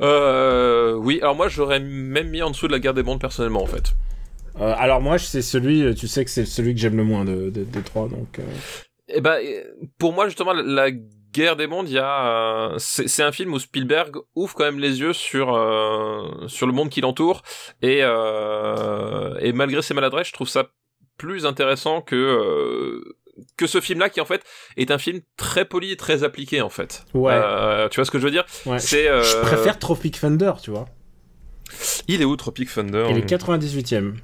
[0.00, 3.62] Euh, oui, alors moi j'aurais même mis en dessous de la guerre des mondes personnellement
[3.62, 3.92] en fait.
[4.60, 7.50] Euh, alors moi c'est celui, tu sais que c'est celui que j'aime le moins de,
[7.50, 8.40] de, des trois donc.
[8.40, 8.42] Euh...
[9.06, 9.38] Et ben
[9.96, 14.16] pour moi justement la guerre des mondes, il y a c'est un film où Spielberg
[14.34, 17.42] ouvre quand même les yeux sur euh, sur le monde qui l'entoure
[17.80, 20.66] et euh, et malgré ses maladresses, je trouve ça
[21.16, 23.16] plus intéressant que euh,
[23.56, 24.42] que ce film-là qui en fait
[24.76, 27.04] est un film très poli et très appliqué en fait.
[27.14, 27.32] Ouais.
[27.34, 28.44] Euh, tu vois ce que je veux dire?
[28.66, 28.78] Ouais.
[28.78, 29.08] C'est.
[29.08, 29.22] Euh...
[29.22, 30.86] je préfère Tropic Thunder, tu vois.
[32.08, 33.06] Il est où Tropic Thunder?
[33.10, 34.14] Il est 98ème.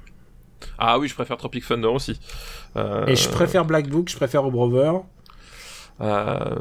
[0.77, 2.19] Ah oui, je préfère Tropic Thunder aussi.
[2.77, 3.05] Euh...
[3.07, 5.01] Et je préfère Black Book, je préfère O Brother.
[5.99, 6.57] Euh...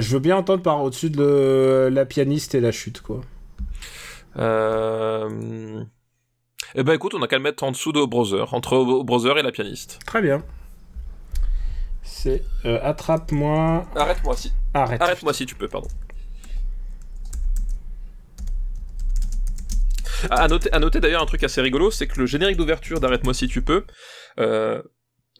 [0.00, 1.88] je veux bien entendre par au-dessus de le...
[1.90, 3.20] la pianiste et la chute, quoi.
[4.38, 5.82] Euh...
[6.74, 9.42] Eh ben écoute, on a qu'à le mettre en dessous de Brother, entre Brother et
[9.42, 10.00] la pianiste.
[10.06, 10.42] Très bien.
[12.24, 13.84] C'est euh, attrape-moi.
[13.94, 14.50] Arrête-moi si.
[14.72, 15.02] Arrête.
[15.02, 15.88] Arrête-moi si tu peux, pardon.
[20.30, 23.34] À noter, à noter d'ailleurs un truc assez rigolo, c'est que le générique d'ouverture d'Arrête-moi
[23.34, 23.84] si tu peux,
[24.40, 24.80] euh,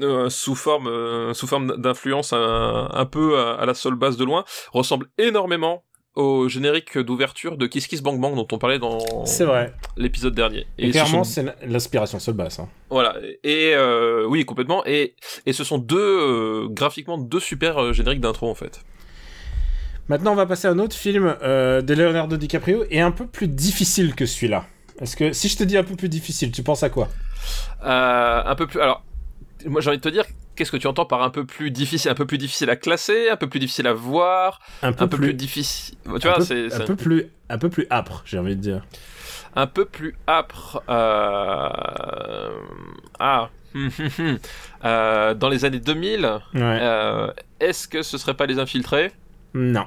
[0.02, 4.18] euh, sous forme, euh, sous forme d'influence un, un, peu à, à la seule base
[4.18, 4.44] de loin,
[4.74, 8.98] ressemble énormément au générique d'ouverture de Kiss Kiss Bang Bang dont on parlait dans
[9.96, 10.66] l'épisode dernier.
[10.78, 11.42] Et, et clairement, sont...
[11.42, 12.60] c'est l'inspiration seule basse.
[12.60, 12.68] Hein.
[12.90, 13.16] Voilà.
[13.42, 14.84] Et euh, oui, complètement.
[14.86, 15.14] Et,
[15.46, 18.82] et ce sont deux, euh, graphiquement, deux super euh, génériques d'intro en fait.
[20.08, 23.26] Maintenant, on va passer à un autre film euh, de Leonardo DiCaprio et un peu
[23.26, 24.66] plus difficile que celui-là.
[25.00, 27.08] Est-ce que si je te dis un peu plus difficile, tu penses à quoi?
[27.82, 28.80] Un peu plus.
[28.80, 29.02] Alors,
[29.66, 30.24] moi, j'ai envie de te dire
[30.54, 33.28] qu'est-ce que tu entends par un peu plus difficile un peu plus difficile à classer
[33.30, 35.26] un peu plus difficile à voir un peu, un peu plus...
[35.28, 38.60] plus, difficile tu vois c'est un peu plus un peu plus âpre j'ai envie de
[38.60, 38.84] dire
[39.56, 41.68] un peu plus âpre euh...
[43.18, 43.50] ah
[44.84, 46.60] euh, dans les années 2000 ouais.
[46.62, 49.10] euh, est-ce que ce serait pas les infiltrés?
[49.52, 49.86] Non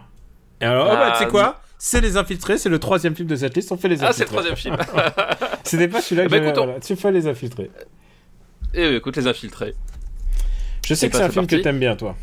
[0.60, 1.62] alors oh bah, tu sais quoi?
[1.78, 3.72] c'est les infiltrés, c'est le troisième film de cette liste.
[3.72, 4.10] On fait les infiltrés.
[4.10, 4.78] Ah, c'est le troisième film.
[5.64, 6.66] C'était pas celui-là que bah, écoute, on...
[6.66, 6.80] voilà.
[6.80, 7.70] Tu fais les infiltrés.
[8.74, 9.76] Et écoute, les infiltrés.
[10.88, 12.15] Je sais que c'est un c'est film que t'aimes bien, toi.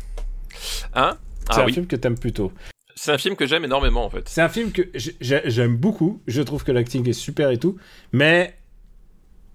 [0.95, 1.17] Hein?
[1.51, 1.73] C'est Ah un oui.
[1.73, 2.51] film que t'aimes plutôt.
[2.95, 4.27] C'est un film que j'aime énormément en fait.
[4.27, 4.89] C'est un film que
[5.21, 6.21] j'aime beaucoup.
[6.25, 7.77] Je trouve que l'acting est super et tout.
[8.11, 8.55] Mais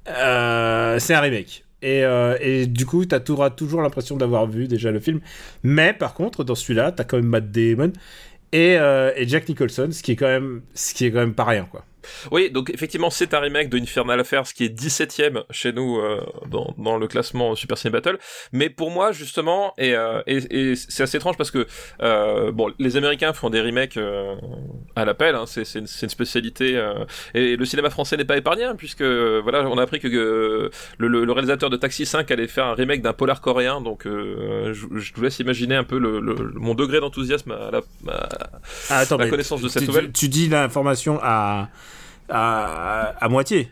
[0.09, 1.65] euh, c'est un remake.
[1.83, 5.21] Et, euh, et, du coup, tu auras toujours l'impression d'avoir vu déjà le film.
[5.63, 7.93] Mais par contre, dans celui-là, tu as quand même Matt Damon
[8.53, 11.35] et, euh, et, Jack Nicholson, ce qui est quand même, ce qui est quand même
[11.35, 11.85] pas rien, quoi.
[12.31, 16.21] Oui, donc effectivement, c'est un remake de Infernal Affairs qui est 17ème chez nous euh,
[16.49, 18.19] dans, dans, le classement Super Ciné Battle.
[18.53, 21.67] Mais pour moi, justement, et, euh, et, et c'est assez étrange parce que
[22.03, 24.35] euh, bon, les Américains font des remakes euh,
[24.97, 26.77] à l'appel, hein, c'est une, une, spécialité.
[26.77, 30.09] euh, et le cinéma français n'est pas épargné, hein, puisque voilà, on a appris que
[30.09, 33.81] le, le, le, réalisateur de Taxi 5 allait faire un remake d'un polar coréen.
[33.81, 36.21] Donc, euh, je, je, vous laisse imaginer un peu le,
[36.55, 37.79] mon degré d'enthousiasme à la,
[38.13, 38.29] à,
[38.91, 40.07] ah, attends, la connaissance de cette tu, nouvelle.
[40.07, 41.69] Tu, tu dis l'information à
[42.31, 43.69] à, à, moitié.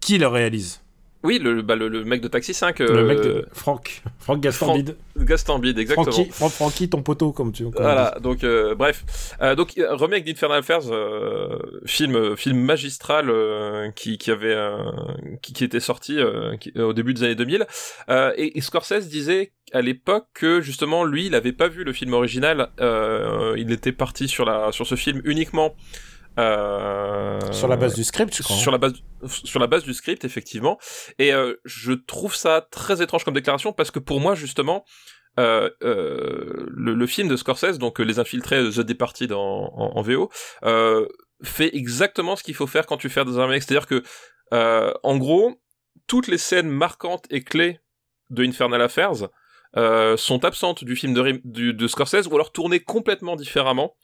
[0.00, 0.80] Qui le réalise?
[1.22, 2.78] Oui, le, bah, le, le, mec de Taxi 5.
[2.78, 4.02] Le mec de Franck.
[4.18, 4.96] Franck Gastambide.
[5.14, 6.10] Franck Gastambide, exactement.
[6.10, 9.04] Francky, Franck, Francky, ton poteau, comme tu comme Voilà, donc euh, bref.
[9.42, 14.56] Euh, donc, remake d'Infernal Affairs, euh, film, film magistral euh, qui, qui avait
[15.42, 17.66] qui, qui, était sorti euh, qui, au début des années 2000.
[18.08, 21.92] Euh, Et, et, Scorsese disait à l'époque que justement lui, il avait pas vu le
[21.92, 22.70] film original.
[22.80, 25.74] euh, il était parti sur la sur ce film uniquement
[26.40, 28.56] euh, sur la base du script, je crois.
[28.56, 28.94] Sur la base,
[29.44, 30.78] sur la base du script, effectivement.
[31.18, 34.84] Et euh, je trouve ça très étrange comme déclaration parce que pour moi, justement,
[35.38, 40.30] euh, le, le, film de Scorsese, donc Les Infiltrés, The Departed en, en, en VO,
[41.42, 43.62] fait exactement ce qu'il faut faire quand tu fais dans un remake.
[43.62, 44.02] C'est-à-dire que,
[45.02, 45.60] en gros,
[46.06, 47.80] toutes les scènes marquantes et clés
[48.30, 49.28] de Infernal Affairs
[50.16, 53.94] sont absentes du film de, Rim- du- de Scorsese ou alors tournées complètement différemment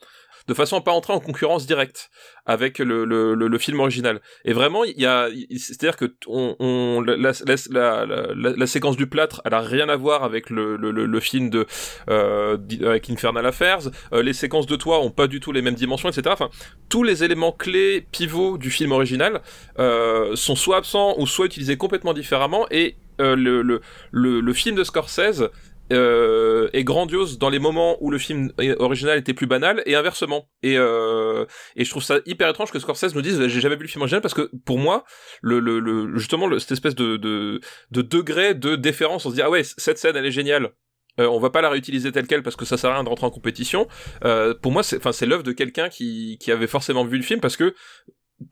[0.49, 2.11] de façon à pas entrer en concurrence directe
[2.45, 4.21] avec le, le, le, le film original.
[4.45, 9.07] Et vraiment, il y a, c'est-à-dire que on, on la, la, la, la, séquence du
[9.07, 11.67] plâtre, elle a rien à voir avec le, le, film de
[12.09, 13.91] euh, avec Infernal Affairs.
[14.13, 16.23] Euh, les séquences de toit ont pas du tout les mêmes dimensions, etc.
[16.31, 16.51] Enfin,
[16.89, 19.43] tous les éléments clés pivots du film original
[19.79, 22.67] euh, sont soit absents ou soit utilisés complètement différemment.
[22.71, 23.81] Et euh, le, le,
[24.13, 25.51] le film de Scorsese
[25.93, 30.49] euh, est grandiose dans les moments où le film original était plus banal et inversement.
[30.63, 31.45] Et, euh,
[31.77, 34.03] et je trouve ça hyper étrange que Scorsese nous dise j'ai jamais vu le film
[34.03, 35.05] original parce que pour moi
[35.43, 39.35] le, le, le justement le, cette espèce de, de de degré de déférence on se
[39.35, 40.73] dit ah ouais cette scène elle est géniale
[41.21, 43.09] euh, on va pas la réutiliser telle quelle parce que ça sert à rien de
[43.09, 43.89] rentrer en compétition.
[44.25, 47.23] Euh, pour moi, c'est, enfin, c'est l'œuvre de quelqu'un qui, qui avait forcément vu le
[47.23, 47.75] film parce que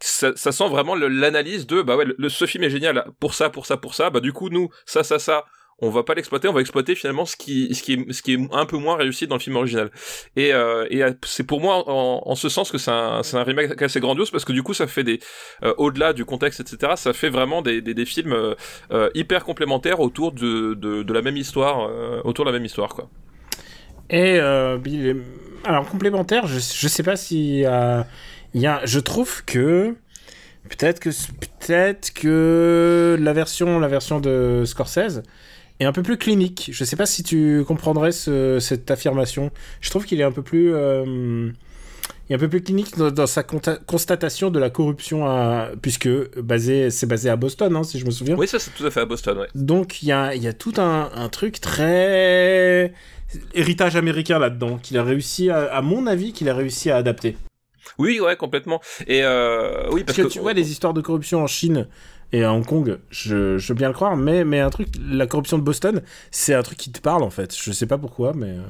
[0.00, 3.50] ça, ça sent vraiment l'analyse de bah ouais, le, ce film est génial pour ça,
[3.50, 4.08] pour ça, pour ça.
[4.10, 5.44] Bah du coup, nous, ça, ça, ça,
[5.80, 8.34] on va pas l'exploiter, on va exploiter finalement ce qui, ce qui est, ce qui
[8.34, 9.90] est un peu moins réussi dans le film original.
[10.36, 13.80] Et, euh, et euh, c'est pour moi en, ce sens que c'est un, un remake
[13.82, 15.20] assez grandiose parce que du coup, ça fait des,
[15.62, 16.92] euh, au-delà du contexte, etc.
[16.96, 18.54] Ça fait vraiment des, des, des films
[19.14, 21.90] hyper complémentaires autour de, de, la même histoire,
[22.24, 23.08] autour de la même histoire, quoi.
[24.10, 24.38] Et
[25.64, 29.96] alors complémentaire, je, je sais pas si il y a, je trouve que
[30.68, 35.22] peut-être que peut-être que la version la version de Scorsese
[35.80, 36.70] est un peu plus clinique.
[36.72, 39.50] Je sais pas si tu comprendrais ce- cette affirmation.
[39.80, 41.50] Je trouve qu'il est un peu plus euh,
[42.28, 46.08] il est un peu plus clinique dans, dans sa constatation de la corruption à, puisque
[46.40, 48.36] basé c'est basé à Boston hein, si je me souviens.
[48.36, 49.48] Oui, ça c'est tout à fait à Boston, ouais.
[49.54, 52.92] Donc il y a, il y a tout un, un truc très
[53.52, 57.36] héritage américain là-dedans qu'il a réussi à, à mon avis qu'il a réussi à adapter.
[57.98, 58.80] Oui, ouais, complètement.
[59.06, 61.86] Et euh, oui, Parce parce, que, tu vois les histoires de corruption en Chine
[62.32, 65.58] et à Hong Kong, je, veux bien le croire, mais mais un truc, la corruption
[65.58, 67.56] de Boston, c'est un truc qui te parle en fait.
[67.56, 68.62] Je sais pas pourquoi, mais euh,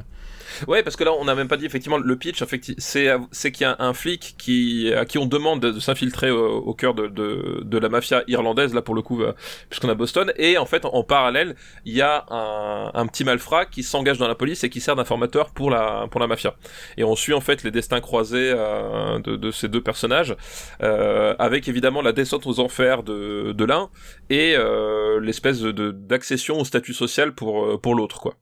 [0.69, 2.43] Ouais, parce que là, on n'a même pas dit effectivement le pitch.
[2.79, 6.75] C'est c'est qu'il y a un flic qui à qui on demande de, s'infiltrer au,
[6.75, 9.33] cœur de, de de la mafia irlandaise là pour le coup, euh,
[9.69, 10.33] puisqu'on a Boston.
[10.37, 14.35] Et en fait, en, parallèle, il y a un, petit malfrat qui s'engage dans la
[14.35, 16.55] police et qui sert d'informateur pour la pour la mafia.
[16.97, 20.37] Et on suit en fait les destins croisés euh, de, de ces deux personnages,
[20.83, 23.91] euh, avec évidemment la descente aux enfers de de l'un
[24.31, 28.35] et euh, l'espèce de de- d'accession au statut social pour euh, pour l'autre quoi.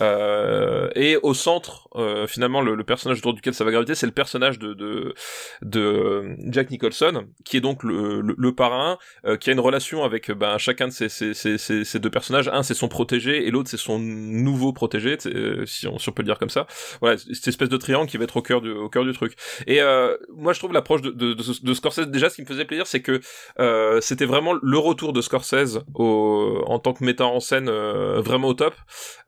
[0.00, 4.06] Euh, et au centre, euh, finalement, le, le personnage autour duquel ça va graviter, c'est
[4.06, 5.14] le personnage de, de,
[5.62, 10.04] de Jack Nicholson, qui est donc le, le, le parrain, euh, qui a une relation
[10.04, 12.48] avec ben, chacun de ces, ces, ces, ces, deux personnages.
[12.48, 16.12] Un, c'est son protégé, et l'autre, c'est son nouveau protégé, euh, si, on, si on
[16.12, 16.66] peut le dire comme ça.
[17.00, 19.34] Voilà, cette espèce de triangle qui va être au cœur du, au cœur du truc.
[19.66, 22.64] Et euh, moi, je trouve l'approche de, de, de, Scorsese, déjà, ce qui me faisait
[22.64, 23.20] plaisir, c'est que
[23.58, 28.20] euh, c'était vraiment le retour de Scorsese au, en tant que metteur en scène euh,
[28.20, 28.74] vraiment au top.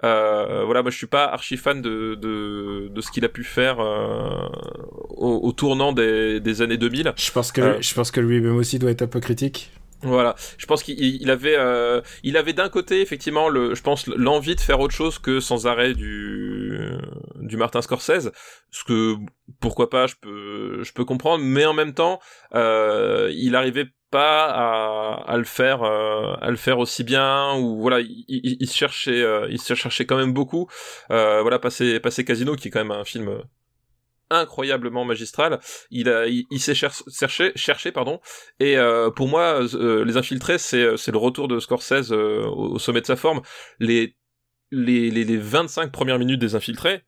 [0.04, 0.25] Euh,
[0.64, 3.80] voilà, moi je suis pas archi fan de, de, de ce qu'il a pu faire
[3.80, 4.46] euh,
[5.10, 7.12] au, au tournant des, des années 2000.
[7.16, 7.76] je pense que Euh.
[7.80, 9.70] je pense que lui-même aussi doit être un peu critique.
[10.02, 14.06] Voilà, je pense qu'il il avait, euh, il avait d'un côté effectivement, le, je pense
[14.06, 16.90] l'envie de faire autre chose que sans arrêt du
[17.40, 18.30] du Martin Scorsese,
[18.70, 19.14] ce que
[19.58, 22.20] pourquoi pas, je peux je peux comprendre, mais en même temps,
[22.54, 23.86] euh, il arrivait
[24.20, 29.60] à, le faire euh, à le faire aussi bien ou voilà il, cherchait euh, il
[29.60, 30.68] se cherchait quand même beaucoup.
[31.10, 33.42] Euh, voilà passer passer Casino qui est quand même un film
[34.30, 35.60] incroyablement magistral.
[35.90, 38.20] Il a il, s'est cher- cherché cherché pardon.
[38.60, 38.76] Et
[39.14, 39.60] pour moi
[40.04, 43.42] les infiltrés c'est c'est le retour de Scorsese au, au sommet de sa forme.
[43.78, 44.16] Les
[44.72, 47.04] les, les les 25 premières minutes des infiltrés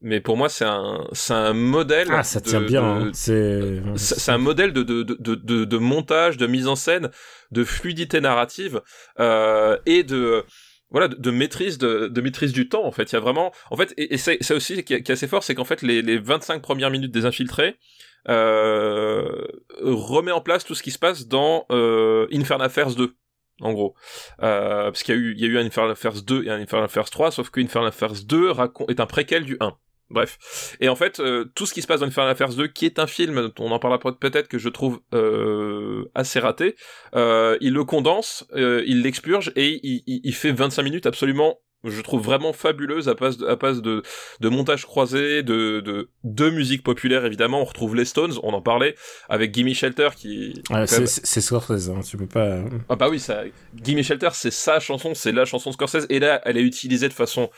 [0.00, 3.00] mais pour moi c'est un c'est un modèle Ah, ça de- tient bien.
[3.00, 3.10] de- hein.
[3.14, 7.10] C'est c'est un modèle de, de, de, de, de montage, de mise en scène,
[7.50, 8.80] de fluidité narrative
[9.20, 10.44] euh, et de
[10.90, 13.10] voilà de, de maîtrise de, de maîtrise du temps en fait.
[13.12, 15.42] Il y a vraiment en fait et, et c'est c'est aussi qui est, assez fort,
[15.42, 17.76] c'est qu'en fait les, les 25 premières minutes des infiltrés
[18.28, 19.46] euh,
[19.80, 23.14] remet en place tout ce qui se passe dans euh, Infernal Affairs 2
[23.60, 23.94] en gros.
[24.42, 26.50] Euh, parce qu'il y a eu, il y a eu un Infernal Affairs 2 et
[26.50, 29.74] un Infernal Affairs 3, sauf que Infernal Affairs 2 raconte, est un préquel du 1.
[30.10, 30.76] Bref.
[30.80, 32.98] Et en fait, euh, tout ce qui se passe dans Infernal Affairs 2, qui est
[32.98, 36.76] un film, on en parlera peut-être que je trouve euh, assez raté,
[37.14, 41.58] euh, il le condense, euh, il l'expurge et il, il, il fait 25 minutes absolument
[41.84, 44.02] je trouve vraiment fabuleuse à passe de, à passe de,
[44.40, 47.60] de montage croisé, de, de, de musique populaire évidemment.
[47.60, 48.96] On retrouve les Stones, on en parlait,
[49.28, 50.60] avec Gimme Shelter qui.
[50.70, 52.58] Même- c'est c'est Scorsese, hein, tu peux pas.
[52.88, 53.44] ah bah oui, ça,
[53.80, 57.14] Gimme Shelter, c'est sa chanson, c'est la chanson Scorsese, et là, elle est utilisée de
[57.14, 57.48] façon,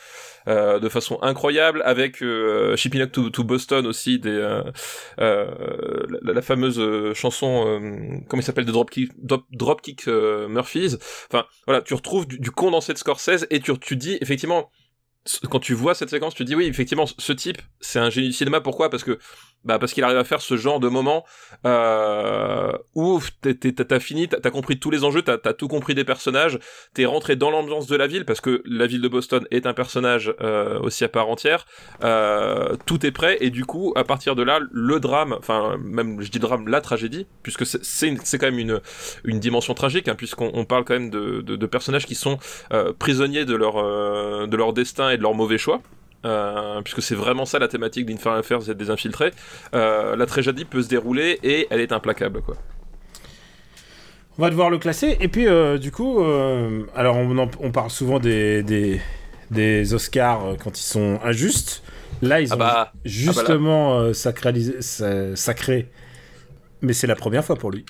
[0.47, 4.63] de façon incroyable, avec euh, Shipping Up to, to Boston aussi, des, euh,
[5.21, 9.45] euh, la, la fameuse euh, chanson, euh, comment il s'appelle, de Dropkick, Drop,
[10.09, 10.97] euh, Murphys.
[11.31, 14.71] Enfin, voilà, tu retrouves du, condensé de Scorsese, et tu, tu dis, effectivement,
[15.51, 18.33] quand tu vois cette séquence, tu dis oui, effectivement, ce type, c'est un génie du
[18.33, 18.61] cinéma.
[18.61, 18.89] Pourquoi?
[18.89, 19.19] Parce que
[19.65, 21.25] bah parce qu'il arrive à faire ce genre de moment
[21.67, 26.59] euh, où t'as fini, t'as compris tous les enjeux, t'as as tout compris des personnages,
[26.95, 29.75] t'es rentré dans l'ambiance de la ville parce que la ville de Boston est un
[29.75, 31.67] personnage euh, aussi à part entière.
[32.03, 36.21] Euh, tout est prêt et du coup, à partir de là, le drame, enfin même
[36.21, 38.81] je dis drame, la tragédie, puisque c'est c'est quand même une
[39.25, 42.39] une dimension tragique, hein, puisqu'on parle quand même de, de, de, personnages qui sont
[42.73, 43.75] euh, prisonniers de leur
[44.49, 45.83] de leur destin et de leur mauvais choix.
[46.27, 49.33] Euh, puisque c'est vraiment ça la thématique d'Infernal Affairs et des infiltrés,
[49.75, 52.57] euh, la tragédie peut se dérouler et elle est implacable, quoi.
[54.39, 57.91] On va devoir le classer, et puis euh, du coup, euh, alors on, on, parle
[57.91, 59.01] souvent des, des,
[59.51, 61.83] des, Oscars quand ils sont injustes.
[62.23, 64.81] Là, ils ah ont bah, justement ah bah sacralisé,
[65.35, 65.91] sacré,
[66.81, 67.85] mais c'est la première fois pour lui.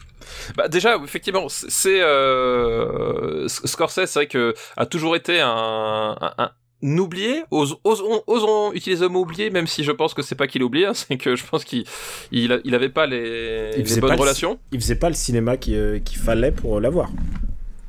[0.57, 6.51] Bah déjà, effectivement, c'est euh, Scorsese, c'est vrai que a toujours été un, un,
[6.83, 10.85] n'oublier, osons, utiliser le mot oublier, même si je pense que c'est pas qu'il oublie,
[10.85, 11.85] hein, c'est que je pense qu'il
[12.33, 14.59] il, il avait pas les, les bonnes relations.
[14.73, 17.11] il faisait pas le cinéma euh, qu'il fallait pour l'avoir.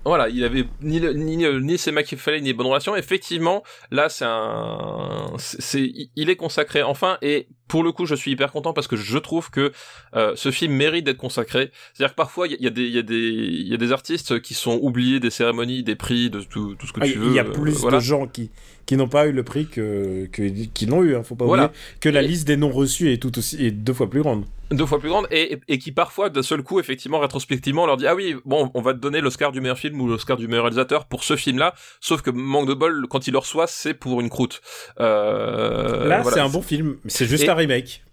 [0.03, 2.95] Voilà, il avait ni le, ni, ni cinéma qu'il fallait ni les bonnes relations.
[2.95, 8.31] Effectivement, là c'est un, c'est, il est consacré enfin et pour le coup, je suis
[8.31, 9.71] hyper content parce que je trouve que
[10.13, 11.71] euh, ce film mérite d'être consacré.
[11.93, 14.41] C'est-à-dire que parfois, il y, y, a des, il y il y a des artistes
[14.41, 17.27] qui sont oubliés des cérémonies, des prix, de tout, tout ce que ah, tu veux.
[17.27, 17.99] Il y a plus voilà.
[17.99, 18.51] de gens qui,
[18.91, 21.15] qui n'ont pas eu le prix que, que qui l'ont eu.
[21.15, 21.67] Hein, faut pas voilà.
[21.67, 22.27] oublier que la et...
[22.27, 24.43] liste des non reçus est tout aussi est deux fois plus grande.
[24.69, 27.95] Deux fois plus grande et, et, et qui parfois d'un seul coup effectivement rétrospectivement leur
[27.95, 30.49] dit ah oui bon on va te donner l'Oscar du meilleur film ou l'Oscar du
[30.49, 33.65] meilleur réalisateur pour ce film là sauf que manque de bol quand il le reçoit
[33.67, 34.61] c'est pour une croûte.
[34.99, 36.35] Euh, là voilà.
[36.35, 38.03] c'est un bon film c'est juste un remake.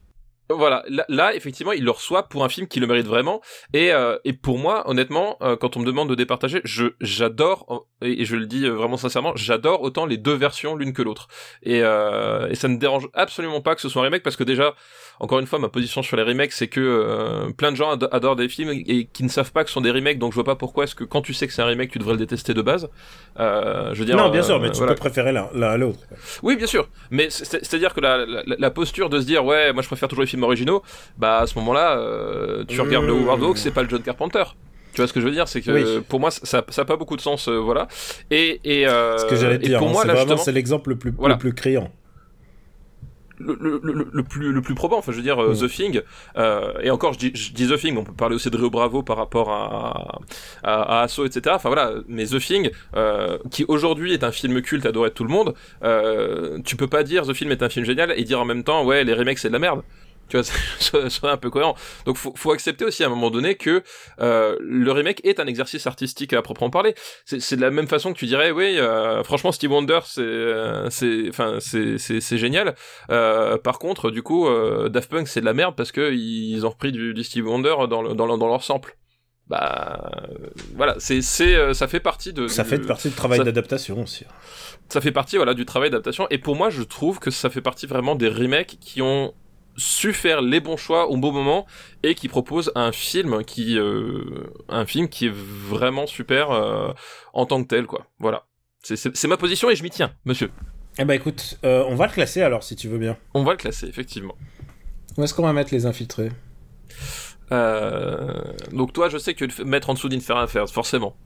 [0.51, 3.43] Voilà, là, effectivement, il le reçoit pour un film qui le mérite vraiment.
[3.75, 7.87] Et, euh, et pour moi, honnêtement, euh, quand on me demande de départager, je j'adore
[8.03, 11.29] et, je le dis vraiment sincèrement, j'adore autant les deux versions l'une que l'autre.
[11.63, 14.45] Et, euh, et ça ne dérange absolument pas que ce soit un remake parce que
[14.45, 14.75] déjà,
[15.21, 18.09] encore une fois, ma position sur les remakes, c'est que euh, plein de gens ad
[18.13, 20.37] adorent des films et qui ne savent pas que ce sont des remakes, donc je
[20.37, 22.19] vois pas pourquoi est-ce que quand tu sais que c'est un remake, tu devrais le
[22.19, 22.89] détester de base.
[23.39, 24.17] Euh, je veux dire.
[24.17, 24.95] Non, bien sûr, mais tu voilà.
[24.95, 26.01] peux préférer l'un à l'autre.
[26.43, 26.89] Oui, bien sûr.
[27.11, 30.23] Mais c'est-à-dire que la, la, la, posture de se dire, ouais, moi je préfère toujours
[30.23, 30.83] les films originaux,
[31.17, 32.81] bah à ce moment-là, euh, tu mmh.
[32.81, 34.45] regardes le Howard Hawks, c'est pas le John Carpenter.
[34.93, 36.03] Tu vois ce que je veux dire, c'est que oui.
[36.09, 37.89] pour moi ça, ça a pas beaucoup de sens, euh, voilà.
[38.31, 41.35] Et, et ce que j'allais dire, pour moi là vraiment c'est l'exemple le plus voilà.
[41.35, 41.91] le plus criant
[43.39, 45.57] le, le, le, le, plus le plus probant enfin je veux dire mm.
[45.57, 46.01] The Thing
[46.37, 48.71] euh, et encore je dis, je dis The Thing on peut parler aussi de Rio
[48.71, 50.21] Bravo par rapport à
[50.63, 54.61] à, à Asso etc enfin voilà mais The Thing euh, qui aujourd'hui est un film
[54.63, 57.69] culte adoré de tout le monde euh, tu peux pas dire The Film est un
[57.69, 59.83] film génial et dire en même temps ouais les remakes c'est de la merde
[60.29, 61.75] tu vois, sois un peu cohérent.
[62.05, 63.83] Donc, faut, faut accepter aussi à un moment donné que
[64.21, 66.95] euh, le remake est un exercice artistique à proprement parler.
[67.25, 71.29] C'est de la même façon que tu dirais, oui, euh, franchement, Steve Wonder, c'est, c'est,
[71.29, 72.75] enfin, c'est, c'est, génial.
[73.11, 76.65] Euh, par contre, du coup, euh, Daft Punk, c'est de la merde parce que ils
[76.65, 78.97] ont repris du, du Steve Wonder dans, le, dans, le, dans leur sample
[79.49, 80.13] bah
[80.77, 84.27] voilà c'est c'est ça fait partie de ça fait partie du travail d'adaptation aussi
[84.91, 87.63] ça fait partie voilà du travail d'adaptation et pour moi je trouve que ça fait
[87.63, 89.33] partie vraiment des remakes qui ont
[89.79, 91.65] su faire les bons choix au bon moment
[92.03, 96.93] et qui propose un film qui euh, un film qui est vraiment super euh,
[97.33, 98.07] en tant que tel quoi.
[98.19, 98.45] Voilà.
[98.83, 100.51] C'est ma position et je m'y tiens monsieur.
[100.99, 103.17] Eh ben écoute euh, on va le classer alors si tu veux bien.
[103.35, 104.35] On va le classer effectivement.
[105.17, 106.33] Où est-ce qu'on va mettre les infiltrés?
[107.53, 111.17] Euh, donc toi je sais que mettre en dessous d'Inferno Affairs forcément.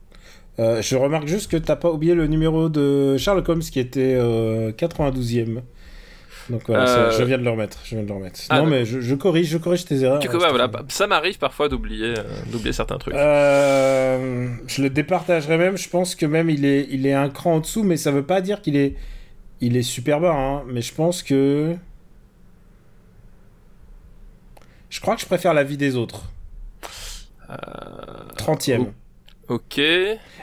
[0.59, 4.15] Euh, je remarque juste que t'as pas oublié le numéro de Sherlock Holmes qui était
[4.15, 5.63] 92e
[6.49, 7.11] donc voilà, euh...
[7.11, 7.79] je viens de le remettre.
[7.83, 8.39] Je viens de le remettre.
[8.49, 10.19] Ah, non, mais je, je, corrige, je corrige tes erreurs.
[10.19, 13.13] Tu, hein, voilà, ça m'arrive parfois d'oublier, euh, d'oublier certains trucs.
[13.13, 15.77] Euh, je le départagerai même.
[15.77, 18.25] Je pense que même il est, il est un cran en dessous, mais ça veut
[18.25, 18.95] pas dire qu'il est,
[19.61, 20.33] il est super bas.
[20.33, 21.75] Hein, mais je pense que,
[24.89, 26.23] je crois que je préfère la vie des autres.
[27.49, 27.55] Euh...
[28.37, 28.87] 30ème.
[29.47, 29.81] Ok.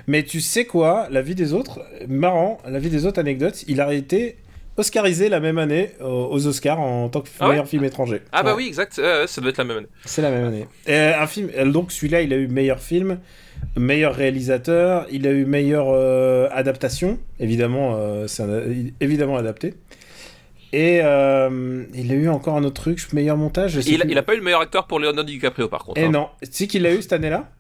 [0.07, 3.81] Mais tu sais quoi, la vie des autres, marrant, la vie des autres anecdotes, il
[3.81, 4.37] a été
[4.76, 8.22] oscarisé la même année aux Oscars en tant que ah meilleur ouais film étranger.
[8.33, 9.88] Ah bah oui, exact, euh, ça doit être la même année.
[10.04, 10.66] C'est la même année.
[10.87, 13.18] Et un film, donc celui-là, il a eu meilleur film,
[13.76, 18.44] meilleur réalisateur, il a eu meilleure euh, adaptation, évidemment, euh, c'est
[19.00, 19.74] évidemment adapté.
[20.72, 23.74] Et euh, il a eu encore un autre truc, meilleur montage.
[23.74, 26.00] Il a, il, a, pas eu le meilleur acteur pour Leonardo DiCaprio par contre.
[26.00, 26.11] Et hein.
[26.11, 27.50] non, tu sais qu'il l'a eu cette année-là?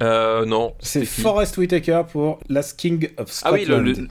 [0.00, 0.74] Euh, non.
[0.78, 3.64] C'est Forrest Whitaker pour Last King of Scotland.
[3.68, 4.08] Ah oui, le, le...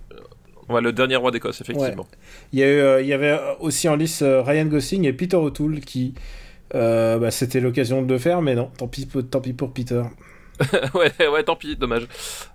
[0.70, 2.04] Ouais, le dernier roi d'Écosse, effectivement.
[2.04, 2.18] Ouais.
[2.54, 5.14] Il, y a eu, euh, il y avait aussi en lice euh, Ryan Gosling et
[5.14, 6.14] Peter O'Toole qui.
[6.74, 10.02] Euh, bah, C'était l'occasion de le faire, mais non, tant pis, tant pis pour Peter.
[10.94, 12.08] ouais, ouais, tant pis, dommage.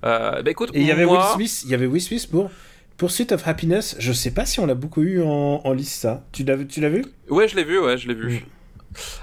[0.02, 1.04] bah écoute, et il y avait.
[1.04, 2.50] Will Smith, il y avait Will Smith pour
[3.00, 6.22] Pursuit of Happiness, je sais pas si on l'a beaucoup eu en, en liste ça.
[6.32, 7.02] Tu l'as vu tu l'as vu?
[7.30, 8.34] Ouais, je l'ai vu, ouais, je l'ai vu.
[8.34, 8.38] Mm.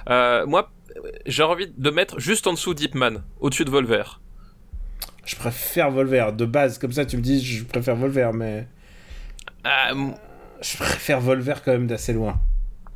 [0.09, 0.71] Euh, moi,
[1.27, 4.01] j'ai envie de mettre juste en dessous Deep Man, au-dessus de Volver.
[5.25, 8.67] Je préfère Volver de base comme ça tu me dis je préfère Volver mais
[9.69, 9.91] Ah,
[10.61, 12.39] je préfère Volver quand même d'assez loin.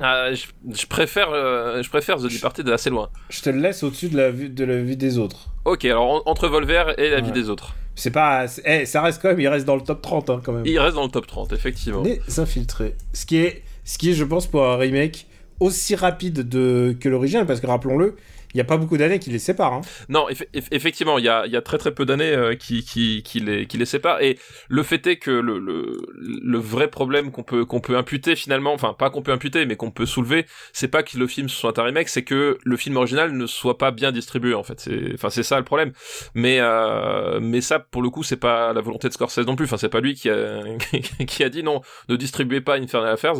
[0.00, 3.08] ah, je, je préfère, euh, je préfère The Departed assez loin.
[3.28, 5.48] Je te le laisse au-dessus de la vue de la vie des autres.
[5.64, 7.74] Ok, alors en- entre Volver et la vie des autres.
[7.94, 10.40] C'est pas c'est- eh, ça reste quand même il reste dans le top 30 hein,
[10.42, 10.64] quand même.
[10.66, 12.02] Il reste dans le top 30, effectivement.
[12.02, 12.96] Les infiltrés.
[13.12, 15.26] Ce qui est, ce qui est, je pense, pour un remake
[15.60, 18.16] aussi rapide de, que l'original, parce que rappelons-le,
[18.54, 19.72] il n'y a pas beaucoup d'années qui les séparent.
[19.74, 19.80] hein.
[20.08, 22.84] Non, eff- eff- effectivement, il y a, y a très très peu d'années euh, qui,
[22.84, 24.20] qui, qui, les, qui les séparent.
[24.22, 24.38] Et
[24.68, 28.72] le fait est que le, le, le vrai problème qu'on peut, qu'on peut imputer finalement,
[28.72, 31.78] enfin pas qu'on peut imputer, mais qu'on peut soulever, c'est pas que le film soit
[31.78, 34.80] un remake, c'est que le film original ne soit pas bien distribué en fait.
[34.80, 35.92] C'est, enfin c'est ça le problème.
[36.34, 39.64] Mais euh, mais ça pour le coup c'est pas la volonté de Scorsese non plus.
[39.66, 40.60] Enfin c'est pas lui qui a
[41.26, 43.34] qui a dit non, ne distribuez pas Infernal Affairs.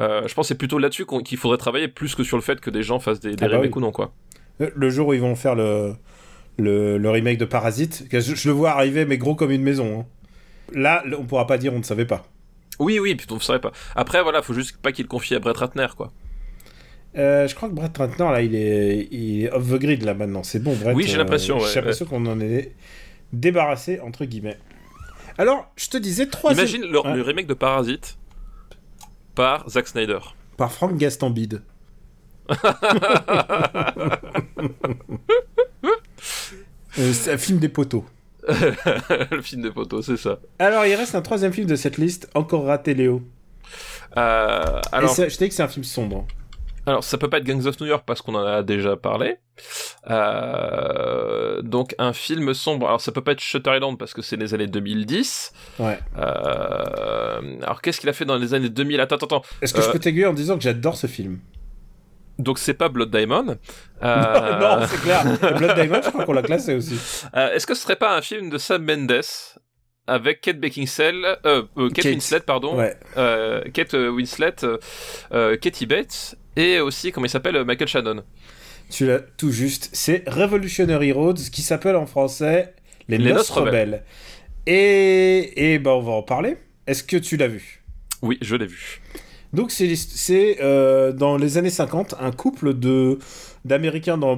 [0.00, 2.60] Euh, je pense que c'est plutôt là-dessus qu'il faudrait travailler plus que sur le fait
[2.60, 3.82] que des gens fassent des, des Ah bah remakes oui.
[3.82, 4.12] ou non quoi.
[4.58, 5.94] Le- jour où ils vont faire le,
[6.58, 10.00] le, le remake de Parasite, je, je le vois arriver, mais gros comme une maison.
[10.00, 10.06] hein.
[10.72, 12.26] Là, on pourra pas dire on ne savait pas.
[12.78, 13.72] Oui, oui, puis on ne saurait pas.
[13.94, 16.12] Après, voilà, faut juste pas qu'il le confie à Brett Ratner, quoi.
[17.16, 20.12] Euh, je crois que Brett Ratner, là, il est, il est off the grid, là,
[20.14, 20.42] maintenant.
[20.42, 20.94] C'est bon, Brett.
[20.94, 22.74] Oui, j'ai euh, l'impression, ouais, J'ai l'impression qu'on en est
[23.32, 24.58] débarrassé, entre guillemets.
[25.38, 26.66] Alors, je te disais, troisième...
[26.66, 27.14] Imagine le, Ouais.
[27.14, 28.18] le remake de Parasite
[29.34, 30.18] par Zack Snyder.
[30.56, 31.62] Par Frank Gastambide.
[36.98, 38.06] Euh, c'est un film des poteaux.
[38.48, 40.38] le film des poteaux, c'est ça.
[40.58, 43.22] Alors, il reste un troisième film de cette liste, encore raté Léo.
[44.16, 46.26] Euh, Alors, je dis que c'est un film sombre.
[46.86, 49.36] alors, ça peut pas être Gangs of New York parce qu'on en a déjà parlé.
[50.08, 52.86] Euh, donc, un film sombre.
[52.86, 55.52] Alors, ça peut pas être Shutter Island parce que c'est les années 2010.
[55.80, 55.98] Ouais.
[56.16, 59.42] Euh, alors, qu'est-ce qu'il a fait dans les années 2000 Attends, attends, attends.
[59.60, 61.40] Est-ce que je peux t'aiguiller en disant que j'adore ce film?
[62.38, 63.56] Donc, c'est pas Blood Diamond.
[64.02, 65.24] Euh, Non, c'est clair.
[65.56, 66.98] Blood Diamond, je crois qu'on l'a classé aussi.
[67.34, 69.22] Euh, Est-ce que ce serait pas un film de Sam Mendes
[70.06, 72.12] avec Kate Beckinsale, euh, euh, Kate, Kate.
[72.12, 72.94] Winslet, pardon, Ouais.
[73.72, 74.54] Kate Winslet,
[75.60, 78.22] Katie Bates et aussi comment il s'appelle Michael Shannon.
[78.90, 79.90] Tu l'as tout juste.
[79.92, 82.74] C'est Revolutionary Roads, qui s'appelle en français
[83.08, 83.72] Les, Les Noces Rebelles.
[83.72, 84.04] Rebelles.
[84.66, 86.56] Et, et ben, on va en parler.
[86.86, 87.82] Est-ce que tu l'as vu?
[88.22, 89.00] Oui, je l'ai vu.
[89.52, 93.18] Donc c'est euh, dans les années 50 un couple de
[93.64, 94.36] d'Américains dans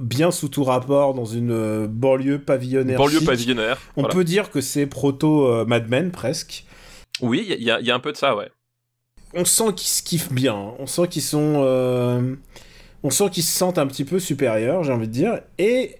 [0.00, 2.98] bien sous tout rapport dans une euh, banlieue pavillonnaire.
[2.98, 3.26] Banlieue chic.
[3.28, 3.78] pavillonnaire.
[3.96, 4.14] On voilà.
[4.14, 6.64] peut dire que c'est proto euh, Mad Men presque.
[7.20, 8.50] Oui, il y, a- y un peu de ça, ouais.
[9.34, 10.54] On sent qu'ils se kiffent bien.
[10.54, 10.72] hein.
[10.78, 12.36] On sent qu'ils sont
[13.02, 15.96] on sent qu'ils se sentent un petit peu supérieurs, j'ai envie de dire et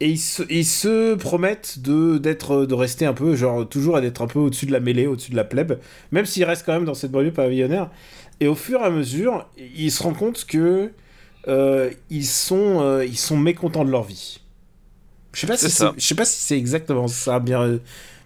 [0.00, 4.00] et ils se, ils se promettent de d'être de rester un peu genre toujours à
[4.00, 5.78] d'être un peu au-dessus de la mêlée, au-dessus de la plèbe,
[6.12, 7.90] même s'ils restent quand même dans cette banlieue pavillonnaire.
[8.40, 10.92] Et au fur et à mesure, ils se rendent compte que
[11.48, 14.40] euh, ils sont euh, ils sont mécontents de leur vie.
[15.32, 17.78] Je sais pas si C'est je sais pas si c'est exactement ça bien euh,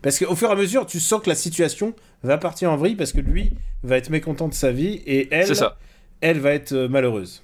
[0.03, 2.97] parce qu'au fur et à mesure, tu sens que la situation va partir en vrille
[2.97, 3.53] parce que lui
[3.83, 5.77] va être mécontent de sa vie et elle C'est ça.
[6.21, 7.43] elle va être euh, malheureuse.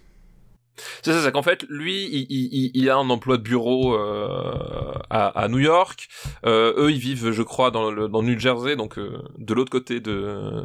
[1.02, 4.92] C'est ça, c'est qu'en fait, lui, il, il- il- a un emploi de bureau euh,
[5.10, 6.08] à, à New York.
[6.46, 9.70] Euh, eux, ils vivent, je crois, dans le dans New Jersey, donc euh, de l'autre
[9.70, 10.62] côté de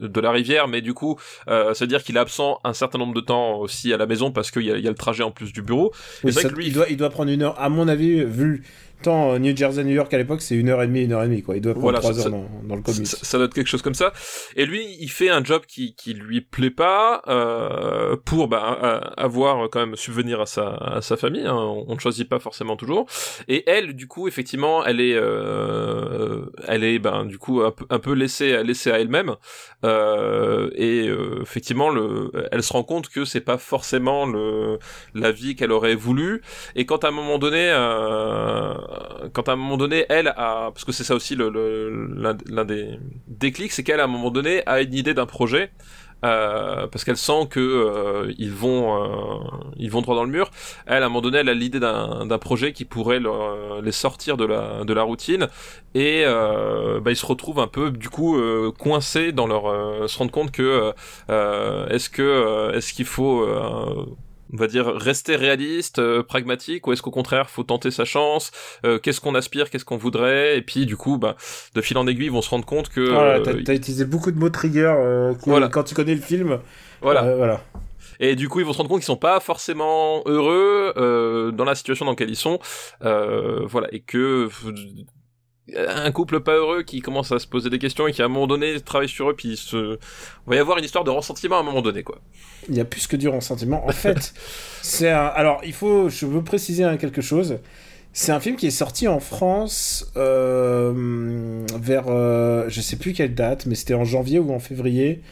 [0.00, 0.68] de la rivière.
[0.68, 3.56] Mais du coup, euh, ça veut dire qu'il est absent un certain nombre de temps
[3.58, 5.52] aussi à la maison parce qu'il y a, il y a le trajet en plus
[5.52, 5.92] du bureau.
[6.24, 7.60] Oui, c'est vrai ça- que lui, il, doit, il doit prendre une heure.
[7.60, 8.64] À mon avis, vu
[9.02, 11.22] temps euh, New Jersey, New York à l'époque, c'est une heure et demie, une heure
[11.22, 11.42] et demie.
[11.42, 11.56] Quoi.
[11.56, 13.06] Il doit prendre Voilà, trois ça- heures dans, dans le commute.
[13.06, 14.12] ça, ça doit être quelque chose comme ça.
[14.56, 19.00] Et lui, il fait un job qui, qui lui plaît pas euh, pour bah, euh,
[19.16, 21.46] avoir quand même subvenir à sa, à sa famille.
[21.46, 21.54] hein.
[21.56, 23.06] On, ne choisit pas forcément toujours.
[23.48, 27.84] Et elle, du coup, effectivement, elle est, euh, elle est, ben, du coup, un peu,
[27.90, 29.36] un peu laissée, laissée à elle-même.
[29.84, 34.78] Euh, et euh, effectivement, le, elle se rend compte que c'est pas forcément le,
[35.14, 36.42] la vie qu'elle aurait voulu.
[36.76, 38.74] Et quand à un moment donné, euh,
[39.32, 42.36] quand à un moment donné, elle a, parce que c'est ça aussi le, le- l'un,
[42.48, 45.70] l'un des déclics, c'est qu'elle à un moment donné a une idée d'un projet.
[46.24, 49.38] euh, parce qu'elle sent que euh, ils vont euh,
[49.78, 50.50] ils vont droit dans le mur.
[50.86, 53.20] Elle à un moment donné elle a l'idée d'un, projet qui pourrait
[53.82, 55.48] les sortir de la de la routine
[55.94, 60.08] et euh, bah, ils se retrouvent un peu du coup euh, coincés dans leur euh,
[60.08, 60.92] se rendre compte que euh,
[61.30, 64.06] euh, est-ce que euh, est-ce qu'il faut euh,
[64.52, 68.50] on va dire rester réaliste, euh, pragmatique, ou est-ce qu'au contraire faut tenter sa chance
[68.84, 71.36] euh, Qu'est-ce qu'on aspire, qu'est-ce qu'on voudrait Et puis du coup, bah,
[71.74, 74.04] de fil en aiguille, ils vont se rendre compte que Voilà, euh, t'as, t'as utilisé
[74.04, 75.68] beaucoup de mots trigger euh, qui- Voilà.
[75.68, 76.58] quand tu connais le film.
[77.00, 77.22] voilà.
[77.36, 77.60] Voilà.
[78.22, 81.64] Et du coup, ils vont se rendre compte qu'ils sont pas forcément heureux euh, dans
[81.64, 82.58] la situation dans laquelle ils sont,
[83.02, 84.48] euh, voilà, et que
[85.76, 88.28] un couple pas heureux qui commence à se poser des questions et qui à un
[88.28, 89.98] moment donné travaille sur eux puis se
[90.46, 92.20] va y avoir une histoire de ressentiment à un moment donné quoi.
[92.68, 93.86] Il y a plus que du ressentiment.
[93.86, 94.34] En fait,
[94.82, 95.26] c'est un...
[95.26, 97.58] alors il faut je veux préciser quelque chose.
[98.12, 103.34] C'est un film qui est sorti en France euh, vers euh, je sais plus quelle
[103.34, 105.22] date, mais c'était en janvier ou en février.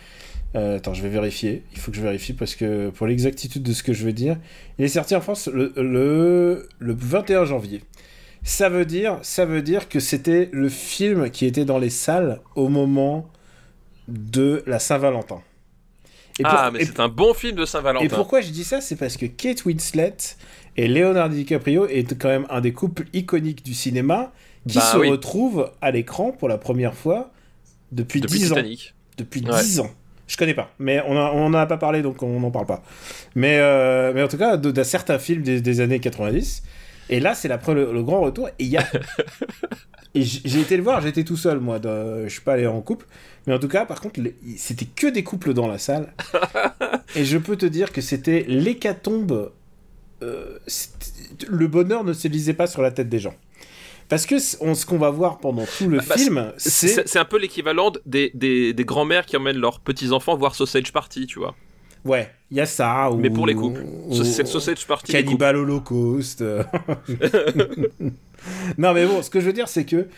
[0.54, 1.64] Euh, attends, je vais vérifier.
[1.72, 4.38] Il faut que je vérifie parce que pour l'exactitude de ce que je veux dire,
[4.78, 7.82] il est sorti en France le, le, le 21 janvier.
[8.42, 12.40] Ça veut dire, ça veut dire que c'était le film qui était dans les salles
[12.54, 13.28] au moment
[14.08, 15.42] de la Saint-Valentin.
[16.38, 18.04] Et ah, mais c'est un bon film de Saint-Valentin.
[18.04, 20.16] Et pourquoi je dis ça C'est parce que Kate Winslet
[20.76, 24.32] et Leonardo DiCaprio est quand même un des couples iconiques du cinéma
[24.68, 25.08] qui Bah se oui.
[25.10, 27.32] retrouvent à l'écran pour la première fois
[27.90, 28.56] depuis, Depuis 10 ans.
[29.16, 29.60] Depuis Ouais.
[29.60, 29.90] 10 ans.
[30.28, 32.66] Je connais pas, mais on en on en a pas parlé donc on n'en parle
[32.66, 32.82] pas.
[33.34, 36.62] Mais, euh, mais en tout cas, d'un certain film des, des années 90.
[37.10, 38.48] Et là, c'est le, le grand retour.
[38.48, 38.86] Et il y a.
[40.14, 41.78] j'ai été le voir, j'étais tout seul, moi.
[41.78, 43.06] de- Je suis pas allé en couple.
[43.46, 46.12] Mais en tout cas, par contre, les- c'était que des couples dans la salle.
[47.16, 49.52] et je peux te dire que c'était l'hécatombe.
[50.22, 50.58] euh,
[51.48, 53.34] le bonheur ne se lisait pas sur la tête des gens.
[54.08, 54.34] Parce que
[54.64, 57.08] on- ce qu'on va voir pendant tout le Bah, film, C'est c'est.
[57.08, 61.26] c'est un peu l'équivalent des, des, des grands-mères qui emmènent leurs petits-enfants voir Sausage Party,
[61.26, 61.54] tu vois.
[62.04, 63.10] Ouais, il y a ça.
[63.18, 63.82] Mais ou- pour les couples.
[64.08, 65.12] ou- Ce- C'est le Sausage Party.
[65.12, 66.42] Cannibal Holocaust.
[68.78, 70.08] non, mais bon, ce que je veux dire, c'est que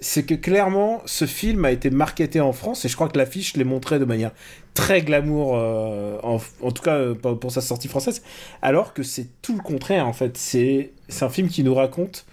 [0.00, 3.56] c'est que clairement, ce film a été marketé en France et je crois que l'affiche
[3.56, 4.30] les montrait de manière
[4.74, 8.22] très glamour, euh, en, en tout cas euh, pour sa sortie française,
[8.60, 10.36] alors que c'est tout le contraire en fait.
[10.36, 12.26] C'est c'est un film qui nous raconte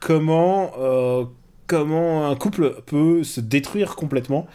[0.00, 1.24] comment euh,
[1.66, 4.46] comment un couple peut se détruire complètement.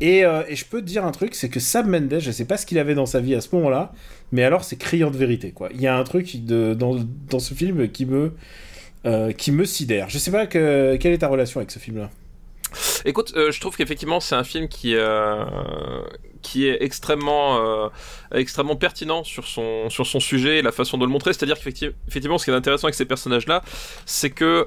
[0.00, 2.44] Et, euh, et je peux te dire un truc, c'est que Sam Mendes, je sais
[2.44, 3.92] pas ce qu'il avait dans sa vie à ce moment-là,
[4.32, 5.68] mais alors c'est criant de vérité quoi.
[5.74, 6.96] Il y a un truc de, dans,
[7.28, 8.32] dans ce film qui me
[9.06, 10.08] euh, qui me sidère.
[10.10, 12.10] Je sais pas que, quelle est ta relation avec ce film-là?
[13.04, 14.94] Écoute, euh, je trouve qu'effectivement c'est un film qui
[16.42, 17.90] qui est extrêmement
[18.32, 21.32] extrêmement pertinent sur son sur son sujet et la façon de le montrer.
[21.32, 23.62] C'est-à-dire qu'effectivement, effectivement, ce qui est intéressant avec ces personnages-là,
[24.06, 24.64] c'est que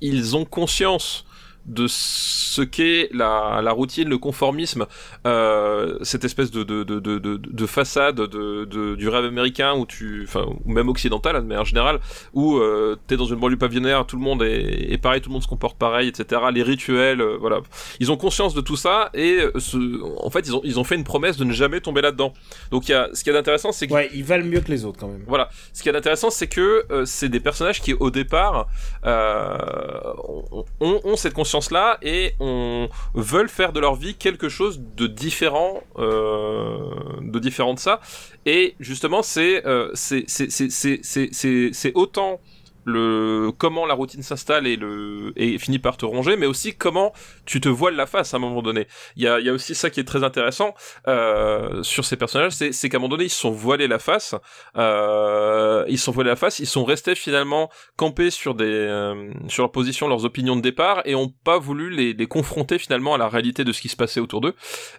[0.00, 1.25] ils ont conscience
[1.66, 4.86] de ce qu'est la, la routine, le conformisme,
[5.26, 9.74] euh, cette espèce de, de, de, de, de, de façade de, de, du rêve américain
[9.74, 11.98] où tu, enfin, ou même occidental, hein, de manière générale,
[12.34, 15.34] où euh, t'es dans une banlieue pavillonnaire, tout le monde est, est pareil, tout le
[15.34, 16.40] monde se comporte pareil, etc.
[16.52, 17.58] Les rituels, euh, voilà.
[18.00, 19.76] Ils ont conscience de tout ça et euh, ce,
[20.24, 22.32] en fait, ils ont, ils ont fait une promesse de ne jamais tomber là-dedans.
[22.70, 24.84] Donc, y a, ce qui est intéressant, c'est que Ouais, ils valent mieux que les
[24.84, 25.24] autres quand même.
[25.26, 25.48] voilà.
[25.72, 28.68] Ce qui est intéressant, c'est que c'est des personnages qui, au départ,
[29.04, 35.06] ont, ont- ont cette conscience-là et on veulent faire de leur vie quelque chose de
[35.06, 36.90] différent, euh,
[37.20, 38.00] de différent de ça.
[38.44, 42.40] Et justement, c'est euh, c'est c'est c'est c'est c'est c'est c'est autant
[42.86, 47.12] le comment la routine s'installe et le et finit par te ronger, mais aussi comment
[47.44, 48.86] tu te voiles la face à un moment donné.
[49.16, 50.72] Il y a y a aussi ça qui est très intéressant
[51.08, 53.98] euh, sur ces personnages, c'est c'est qu'à un moment donné ils se sont voilés la
[53.98, 54.34] face,
[54.76, 59.64] euh, ils sont voilés la face, ils sont restés finalement campés sur des euh, sur
[59.64, 63.18] leur position, leurs opinions de départ et ont pas voulu les, les confronter finalement à
[63.18, 64.54] la réalité de ce qui se passait autour d'eux.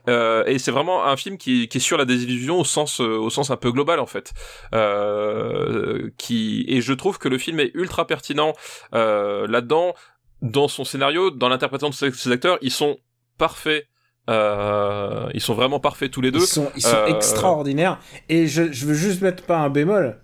[0.09, 3.17] Euh, et c'est vraiment un film qui, qui est sur la désillusion au sens euh,
[3.17, 4.33] au sens un peu global en fait.
[4.73, 8.53] Euh, qui et je trouve que le film est ultra pertinent
[8.93, 9.93] euh, là-dedans
[10.41, 12.97] dans son scénario, dans l'interprétation de ces acteurs, ils sont
[13.38, 13.86] parfaits.
[14.30, 16.39] Euh, ils sont vraiment parfaits tous les deux.
[16.41, 17.99] Ils sont, ils sont Euh, extraordinaires.
[18.30, 20.17] Et je, je veux juste mettre pas un bémol,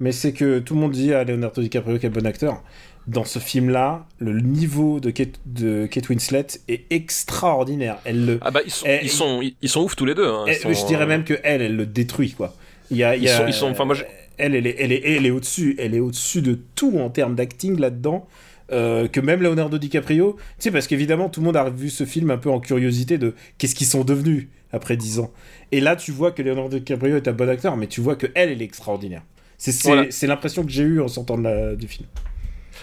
[0.00, 2.62] mais c'est que tout le monde dit à Leonardo DiCaprio quel bon acteur.
[3.06, 7.98] Dans ce film-là, le niveau de Kate, de Kate Winslet est extraordinaire.
[8.04, 10.26] Elle le, Ah bah ils sont ils sont ils, ils sont ouf tous les deux.
[10.26, 10.44] Hein.
[10.46, 12.54] Ils elle- sont, je dirais même que elle, elle le détruit quoi.
[12.90, 14.04] Il y a, il y Ils sont- ils sont- enfin, moi, je-
[14.38, 17.34] elle, elle est, elle est, elle est au-dessus, elle est au-dessus de tout en termes
[17.34, 18.26] d'acting là-dedans.
[18.72, 22.04] euh, que même Leonardo DiCaprio, tu sais, parce qu'évidemment tout le monde a vu ce
[22.06, 25.30] film un peu en curiosité de qu'est-ce qu'ils sont devenus après 10 ans.
[25.70, 28.26] Et là, tu vois que Leonardo DiCaprio est un bon acteur, mais tu vois que
[28.34, 29.22] elle, elle est extraordinaire.
[29.58, 30.06] C'est c'est- Voilà.
[30.22, 32.06] l'impression que j'ai eue en sortant de la- du film.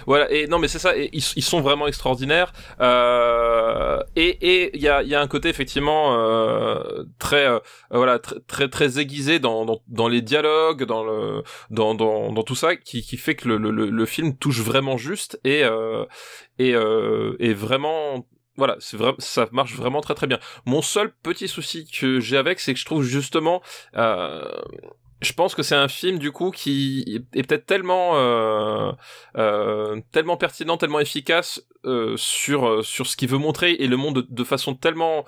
[0.07, 2.53] Voilà, et non, mais c'est ça, ils, ils sont vraiment extraordinaires.
[2.79, 7.59] Euh, et et il y a, y a un côté effectivement euh, très euh,
[7.91, 12.55] voilà très très, aiguisé dans, dans dans les dialogues, dans le dans dans, dans tout
[12.55, 16.05] ça, qui qui fait que le le, le- le film touche vraiment juste et euh,
[16.59, 18.25] et euh, et vraiment
[18.57, 20.37] voilà, c'est vrai, ça marche vraiment très très bien.
[20.65, 23.61] Mon seul petit souci que j'ai avec, c'est que je trouve justement,
[23.95, 24.43] euh,
[25.21, 28.91] je pense que c'est un film du coup qui est peut-être tellement euh,
[29.37, 34.25] euh, tellement pertinent, tellement efficace euh, sur sur ce qu'il veut montrer et le monde
[34.27, 35.23] de, façon tellement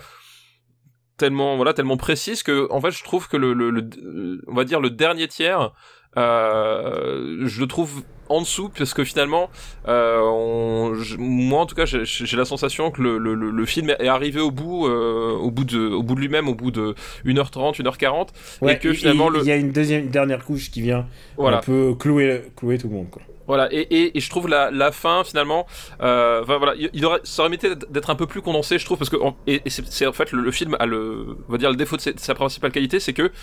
[1.17, 4.89] tellement voilà tellement précise que en fait je trouve que le, on va dire le
[4.89, 5.71] dernier tiers
[6.17, 9.49] je le trouve en dessous parce que finalement
[9.87, 12.05] euh, on, je- moi en tout cas j'ai-
[12.37, 15.89] la sensation que le, le, le- film est arrivé au bout euh, au bout de
[15.89, 16.95] au bout de lui-même au bout de
[17.25, 18.27] 1h30 1h40
[18.61, 21.05] Ouais, et que finalement il le y a une deuxième, une dernière couche qui vient
[21.37, 23.09] voilà un peu clouer, clouer tout le monde.
[23.11, 23.21] Quoi.
[23.45, 25.67] Voilà, et, et, et je trouve la, la fin finalement,
[26.01, 28.85] euh, enfin voilà, il, il aurait, ça aurait mérité d'être un peu plus condensé, je
[28.85, 31.51] trouve, parce que et, et c'est c'est en fait le, le film a le, on
[31.51, 33.33] va dire le défaut de, ses- de sa principale qualité, c'est que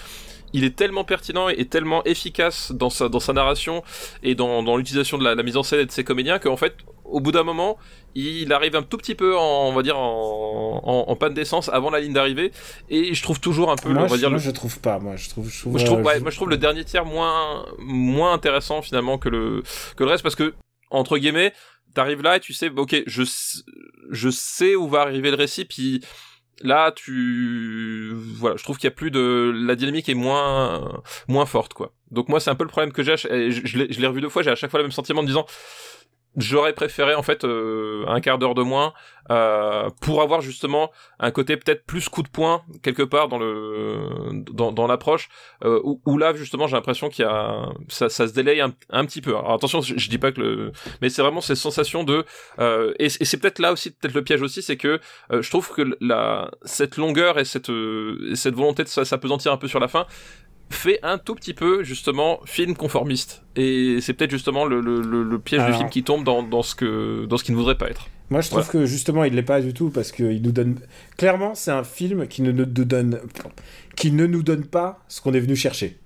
[0.52, 3.82] il est tellement pertinent et tellement efficace dans sa dans sa narration
[4.22, 6.56] et dans, dans l'utilisation de la, la mise en scène et de ses comédiens qu'en
[6.56, 7.76] fait, au bout d'un moment,
[8.14, 11.68] il arrive un tout petit peu, en, on va dire en, en, en panne d'essence
[11.68, 12.52] avant la ligne d'arrivée,
[12.88, 14.78] et je trouve toujours un peu, Moi, on va je, dire moi, le, je trouve
[14.80, 14.98] pas.
[14.98, 15.48] Moi, je trouve.
[15.50, 17.64] Je trouve, moi je, trouve, euh, ouais, je- moi je trouve le dernier tiers moins
[17.78, 19.62] moins intéressant finalement que le
[19.96, 20.54] que le reste parce que
[20.90, 21.52] entre guillemets
[21.94, 23.22] t'arrives là et tu sais ok je
[24.10, 26.00] je sais où va arriver le récit puis
[26.60, 31.46] là tu voilà je trouve qu'il y a plus de la dynamique est moins moins
[31.46, 31.92] forte quoi.
[32.10, 34.50] Donc moi c'est un peu le problème que j'ai je, l'ai revu deux fois j'ai
[34.50, 35.46] à chaque fois le même sentiment en disant
[36.36, 38.92] j'aurais préféré en fait euh, un quart d'heure de moins
[39.30, 43.98] euh, pour avoir justement un côté peut-être plus coup de poing quelque part dans le
[44.52, 45.28] dans, dans l'approche
[45.64, 48.72] euh, où, où là justement j'ai l'impression qu'il y a ça, ça se délaye un,
[48.90, 49.30] un petit peu.
[49.30, 50.72] Alors attention je, je dis pas que le
[51.02, 52.24] mais c'est vraiment cette sensation de
[52.58, 55.00] euh, et, et c'est peut-être là aussi peut-être le piège aussi c'est que
[55.32, 59.52] euh, je trouve que la cette longueur et cette euh, et cette volonté de s'apesantir
[59.52, 60.06] un peu sur la fin
[60.70, 65.22] fait un tout petit peu justement film conformiste et c'est peut-être justement le, le, le,
[65.24, 67.58] le piège Alors- du film qui tombe dans, dans ce que dans ce qu'il ne
[67.58, 70.40] voudrait pas être Moi, je trouve que justement, il l'est pas du tout parce qu'il
[70.42, 70.78] nous donne.
[71.16, 73.18] Clairement, c'est un film qui ne nous donne,
[73.96, 75.98] qui ne nous donne pas ce qu'on est venu chercher.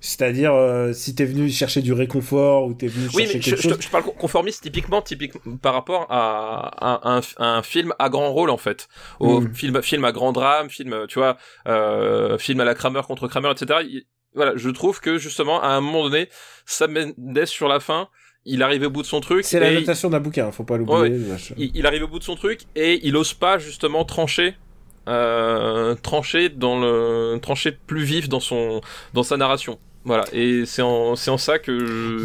[0.00, 3.50] C'est-à-dire, euh, si t'es venu chercher du réconfort ou t'es venu Oui, chercher mais je,
[3.50, 3.78] quelque je, chose.
[3.78, 6.68] te- je parle conformiste typiquement, typiquement par rapport à,
[7.06, 8.88] à un, à un film à grand rôle en fait,
[9.20, 9.54] au Mm.
[9.54, 11.36] film, film à grand drame, film, tu vois,
[11.68, 13.80] euh, film à la Kramer contre Kramer, etc.
[13.84, 16.28] Il- voilà, je trouve que justement à un moment donné,
[16.64, 18.08] Sam Mendes sur la fin,
[18.46, 19.44] il arrive au bout de son truc.
[19.44, 21.18] C'est la notation d'un bouquin, faut pas l'oublier.
[21.18, 21.52] vache.
[21.58, 24.54] il, il arrive au bout de son truc et il ose pas justement trancher.
[25.08, 28.82] Euh, trancher dans le trancher plus vif dans son
[29.14, 31.78] dans sa narration voilà et c'est en c'est en ça que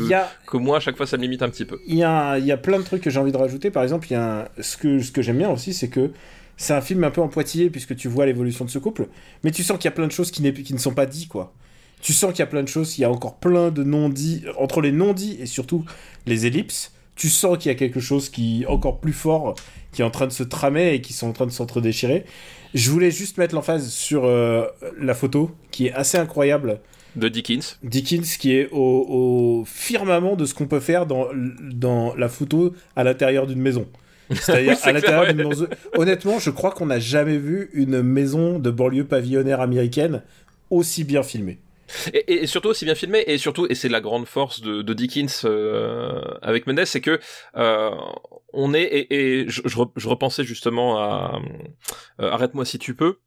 [0.08, 2.04] je- a, que moi à chaque fois ça me limite un petit peu il y,
[2.04, 3.70] a, y a plein de trucs que j'ai envie de rajouter.
[3.70, 6.12] Par exemple, il y a un- ce que, ce que j'aime bien aussi, c'est que
[6.58, 9.08] c'est un film un peu en pointillé puisque tu vois l'évolution de ce couple,
[9.44, 11.06] mais tu sens qu'il y a plein de choses qui, n'est- qui ne sont pas
[11.06, 11.54] dites, quoi.
[12.02, 14.44] Tu sens qu'il y a plein de choses, il y a encore plein de non-dits,
[14.58, 15.84] entre les non-dits et surtout
[16.26, 19.56] les ellipses, tu sens qu'il y a quelque chose qui est encore plus fort,
[19.92, 22.26] qui est en train de se tramer et qui sont en train de s'entre-déchirer.
[22.74, 24.66] Je voulais juste mettre l'emphase sur euh,
[25.00, 26.80] la photo, qui est assez incroyable.
[27.16, 29.06] De Dickens Dickens qui est au,
[29.60, 33.88] au firmament de ce qu'on peut faire dans, dans la photo à l'intérieur d'une maison.
[34.32, 35.68] C'est-à-dire à l'intérieur d'une maison.
[35.94, 40.24] Honnêtement, je crois qu'on n'a jamais vu une maison de banlieue pavillonnaire américaine
[40.70, 41.60] aussi bien filmée.
[42.28, 45.44] Et, surtout aussi bien filmé, et surtout, et c'est la grande force de, de Dickens
[45.46, 47.20] euh, avec Mendes, c'est que
[47.58, 47.92] euh,
[48.54, 51.40] on est, et, et je, je re- je repensais justement à
[52.20, 53.20] euh, Arrête-moi si tu peux,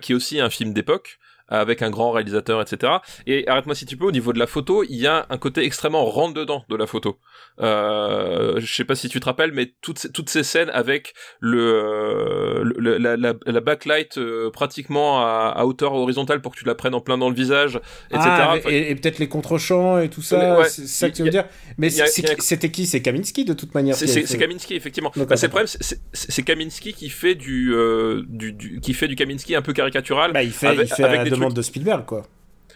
[0.00, 1.18] qui est aussi un film d'époque
[1.48, 2.94] avec un grand réalisateur, etc.
[3.26, 5.62] Et arrête-moi si tu peux, au niveau de la photo, il y a un côté
[5.64, 7.18] extrêmement rentre dedans de la photo.
[7.60, 11.14] Euh, je sais pas si tu te rappelles, mais toutes ces, toutes ces scènes avec
[11.40, 16.64] le, le- la, la, la backlight euh, pratiquement à, à hauteur horizontale pour que tu
[16.64, 17.76] la prennes en plein dans le visage,
[18.10, 18.24] etc.
[18.28, 21.22] Ah, Enfin, et, et peut-être les contre-champs et tout ça, ouais, c'est ça que tu
[21.22, 21.44] veux a- dire.
[21.78, 22.86] Mais c'était qui?
[22.86, 23.94] C'est Kaminski de toute manière.
[23.94, 25.10] C'est fait- Kaminski effectivement.
[25.16, 29.16] Bah, c'est le problème, c'est- Kaminski qui fait du, euh, du, du- qui fait du
[29.16, 30.32] Kaminski un peu caricatural.
[30.32, 32.22] Bah, il fait, avec- il fait avec des demande de Spielberg, quoi.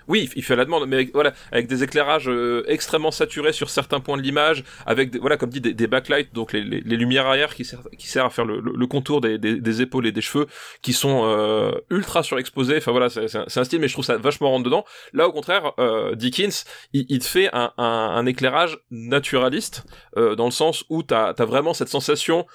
[0.08, 4.00] Oui, il fait la demande, mais voilà, avec des éclairages euh, extrêmement saturés sur certains
[4.00, 7.64] points de l'image, avec des, voilà, comme dit, des, backlights, donc les, lumières arrière qui
[7.64, 10.46] servent, à faire le, contour des, épaules et des cheveux,
[10.82, 12.76] qui sont euh, ultra surexposés.
[12.78, 14.84] Enfin voilà, c'est un, style, mais je trouve ça vachement rentre dedans.
[15.12, 19.84] Là, au contraire, euh, Dickens, il, te fait un, éclairage naturaliste,
[20.16, 22.46] euh, dans le sens où t'as as vraiment cette sensation,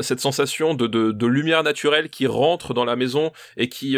[0.00, 3.96] cette sensation de, de, lumière naturelle qui rentre dans la maison et qui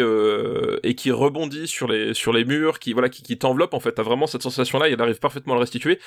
[0.83, 3.93] et qui rebondit sur les sur les murs, qui voilà, qui, qui t'enveloppe en fait.
[3.93, 5.99] T'as vraiment cette sensation-là, il arrive parfaitement à le restituer.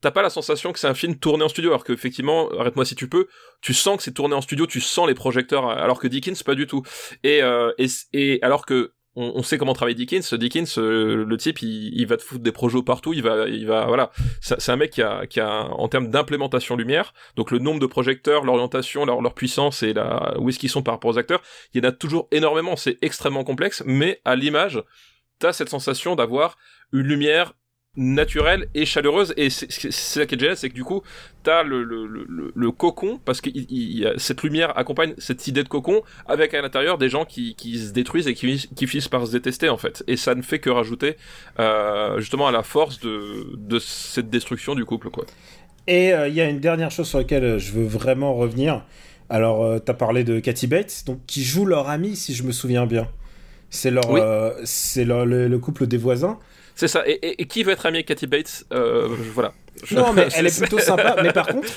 [0.00, 2.86] T'as pas la sensation que c'est un film tourné en studio, alors que effectivement, arrête-moi
[2.86, 3.28] si tu peux,
[3.60, 6.54] tu sens que c'est tourné en studio, tu sens les projecteurs, alors que Dickens pas
[6.54, 6.82] du tout.
[7.22, 10.34] Et euh, et, et alors que on, sait comment travaille Dickens.
[10.34, 13.12] Dickens, euh, le type, il, va te foutre des projets partout.
[13.12, 14.10] Il va, il va, voilà.
[14.40, 17.86] C'est un mec qui a, qui a, en termes d'implémentation lumière, donc le nombre de
[17.86, 21.42] projecteurs, l'orientation, leur, leur puissance et la, où est-ce qu'ils sont par rapport aux acteurs,
[21.74, 22.76] il y en a toujours énormément.
[22.76, 24.82] C'est extrêmement complexe, mais à l'image,
[25.40, 26.56] t'as cette sensation d'avoir
[26.92, 27.54] une lumière
[27.96, 31.02] naturelle et chaleureuse et c'est ça qui est génial c'est que du coup
[31.42, 33.50] t'as le, le, cocon parce que
[34.16, 38.28] cette lumière accompagne cette idée de cocon avec à l'intérieur des gens qui, se détruisent
[38.28, 41.16] et qui, finissent par se détester en fait et ça ne fait que rajouter
[41.58, 45.24] euh, justement à la force de, de cette destruction du couple quoi
[45.88, 48.84] Et euh, il y a une dernière chose sur laquelle euh, je veux vraiment revenir.
[49.28, 52.52] Alors, euh, t'as parlé de Cathy Bates, donc qui joue leur amie, si je me
[52.52, 53.08] souviens bien.
[53.70, 54.20] C'est leur, Oui.
[54.22, 56.38] euh, c'est leur- le, le couple des voisins.
[56.74, 58.64] c'est ça et, et- et qui veut être ami avec Kathy Bates?
[58.72, 59.52] Euh, voilà
[59.84, 61.16] Je- Non, mais elle est plutôt sympa.
[61.22, 61.68] Mais par contre,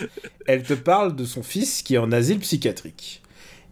[0.48, 3.22] elle te parle de son fils qui est en asile psychiatrique.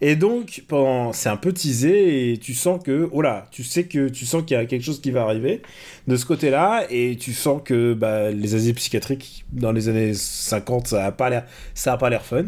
[0.03, 1.13] Et donc, pendant...
[1.13, 4.41] c'est un peu teasé et tu sens que, oh là, tu sais que tu sens
[4.43, 5.61] qu'il y a quelque chose qui va arriver
[6.07, 10.87] de ce côté-là et tu sens que bah, les asiles psychiatriques dans les années 50,
[10.87, 11.45] ça a pas l'air,
[11.75, 12.45] ça a pas l'air fun.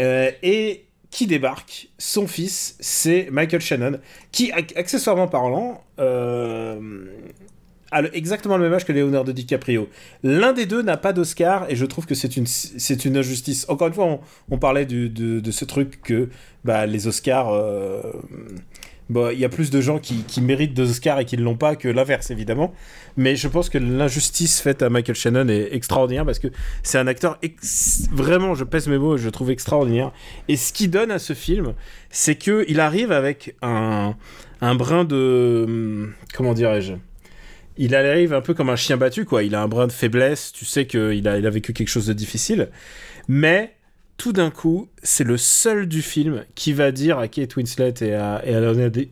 [0.00, 3.98] Euh, et qui débarque Son fils, c'est Michael Shannon,
[4.32, 7.04] qui, ac- accessoirement parlant, euh,
[7.90, 9.88] a exactement le même âge que Leonardo DiCaprio.
[10.22, 12.46] L'un des deux n'a pas d'Oscar et je trouve que c'est une,
[13.04, 13.66] une injustice.
[13.68, 15.08] Encore une fois, on, parlait de,
[15.40, 16.28] de ce truc que
[16.64, 17.48] bah, les Oscars.
[17.52, 18.00] euh,
[19.32, 21.56] il y a plus de gens qui, qui méritent des Oscars et qui ne l'ont
[21.56, 22.72] pas que l'inverse, évidemment.
[23.16, 26.48] Mais je pense que l'injustice faite à Michael Shannon est extraordinaire parce que
[26.82, 27.38] c'est un acteur
[28.12, 30.12] vraiment, je pèse mes mots, je trouve extraordinaire.
[30.48, 31.74] Et ce qui donne à ce film,
[32.10, 34.14] c'est que il arrive avec un,
[34.60, 35.64] un brin de.
[35.66, 36.94] hum, Comment dirais-je?
[37.76, 39.42] Il arrive un peu comme un chien battu, quoi.
[39.42, 42.06] Il a un brin de faiblesse, tu sais qu'il a, il a vécu quelque chose
[42.06, 42.68] de difficile.
[43.26, 43.74] Mais
[44.20, 48.12] tout d'un coup, c'est le seul du film qui va dire à Kate Winslet et
[48.12, 48.60] à, et à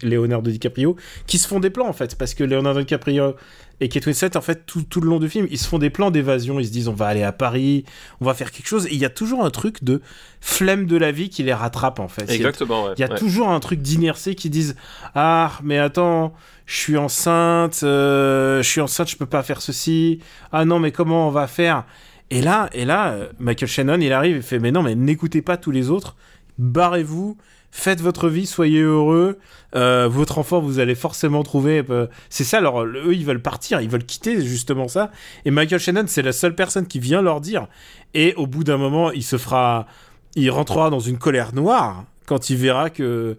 [0.03, 0.97] Leonardo, DiCaprio
[1.27, 2.15] qui se font des plans, en fait.
[2.15, 3.35] Parce que Leonardo DiCaprio
[3.81, 5.89] et Kate Winslet, en fait, tout, tout le long du film, ils se font des
[5.89, 6.61] plans d'évasion.
[6.61, 7.87] Ils se disent, on va aller à Paris,
[8.21, 8.85] on va faire quelque chose.
[8.89, 10.03] Et il y a toujours un truc de
[10.43, 12.25] flemme de la vie qui les rattrape, en fait.
[12.25, 13.17] Il y a- exactement ouais, il y a ouais.
[13.19, 14.77] toujours un truc d'inertie qui disent
[15.15, 16.35] Ah, mais attends,
[16.67, 20.19] je suis enceinte, euh, je suis enceinte, je peux pas faire ceci.
[20.53, 21.87] Ah non, mais comment on va faire?
[22.31, 25.43] Et là, et là, euh, Michael Shannon, il arrive et fait Mais non, mais n'écoutez
[25.43, 26.17] pas tous les autres,
[26.59, 27.37] barrez-vous,
[27.71, 29.39] faites votre vie, soyez heureux.
[29.75, 31.85] euh, votre enfant, vous allez forcément trouver.
[31.91, 35.11] euh, c'est ça, alors eux, ils veulent partir, ils veulent quitter justement ça.
[35.45, 37.67] Et Michael Shannon, c'est la seule personne qui vient leur dire.
[38.15, 39.87] Et au bout d'un moment, il se fera
[40.35, 43.37] il rentrera dans une colère noire quand il verra que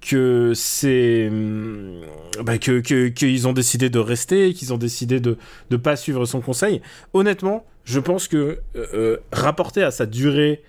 [0.00, 2.00] que c'est hum,
[2.42, 5.36] bah, que qu'ils ont décidé de rester qu'ils ont décidé de
[5.70, 6.80] de pas suivre son conseil.
[7.12, 10.62] Honnêtement je pense que euh, euh, rapporté à sa durée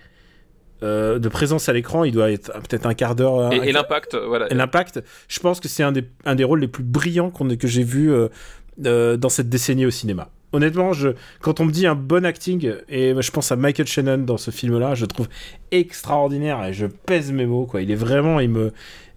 [0.82, 4.16] euh, de présence à l'écran il doit être peut-être un quart d'heure et, et l'impact
[4.16, 4.50] voilà.
[4.50, 5.02] et l'impact.
[5.28, 7.84] Je pense que c'est un des un des rôles les plus brillants qu'on que j'ai
[7.84, 10.28] vu euh, dans cette décennie au cinéma.
[10.52, 11.10] Honnêtement je
[11.40, 14.50] quand on me dit un bon acting et je pense à Michael Shannon dans ce
[14.50, 15.28] film là je le trouve
[15.70, 17.80] extraordinaire et je pèse mes mots quoi.
[17.80, 18.72] Il est vraiment il me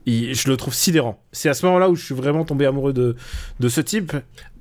[0.08, 2.94] je le trouve sidérant c'est à ce moment là où je suis vraiment tombé amoureux
[2.94, 3.16] de
[3.60, 4.14] de ce type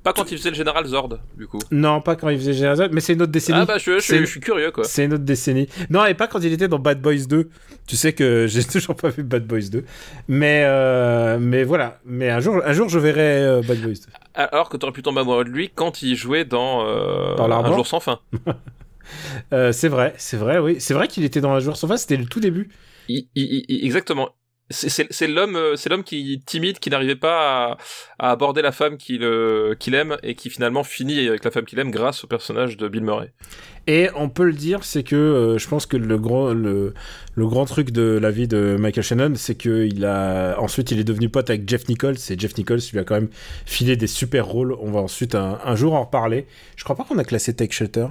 [0.03, 2.89] pas quand il faisait le général Zord du coup non pas quand il faisait Général
[2.91, 5.05] mais c'est une autre décennie ah bah je, je, C'est- je suis curieux quoi c'est
[5.05, 5.67] une autre décennie.
[5.89, 7.49] Non, et pas quand il était dans Bad Boys 2.
[7.87, 9.83] Tu sais que j'ai toujours pas vu Bad Boys 2.
[10.27, 11.99] Mais, euh, mais voilà.
[12.05, 13.99] Mais un jour, un jour je verrai euh, Bad Boys 2.
[14.35, 17.73] alors que t'aurais pu tomber amoureux de lui quand il jouait dans, euh, Dans Un
[17.73, 18.19] jour sans fin
[19.71, 20.77] c'est vrai, c'est vrai, oui.
[20.79, 22.69] C'est vrai qu'il était dans Un jour sans fin, c'était le tout début.
[23.07, 24.29] Il- il- il- exactement.
[24.71, 27.77] C'est- l'homme, euh, c'est l'homme qui timide, qui n'arrivait pas
[28.17, 31.65] à, aborder la femme qu'il euh, qu'il aime et qui finalement finit avec la femme
[31.65, 33.31] qu'il aime grâce au personnage de Bill Murray.
[33.85, 36.95] Et on peut le dire, c'est que euh, je pense que le grand, le,
[37.35, 40.99] le grand truc de la vie de Michael Shannon, c'est que il a ensuite il
[40.99, 42.15] est devenu pote avec Jeff Nichols.
[42.31, 43.29] Et Jeff Nichols lui a quand même
[43.67, 44.73] filé des super rôles.
[44.79, 46.47] On va ensuite un, un jour en reparler.
[46.75, 48.07] Je crois pas qu'on a classé Take Shelter.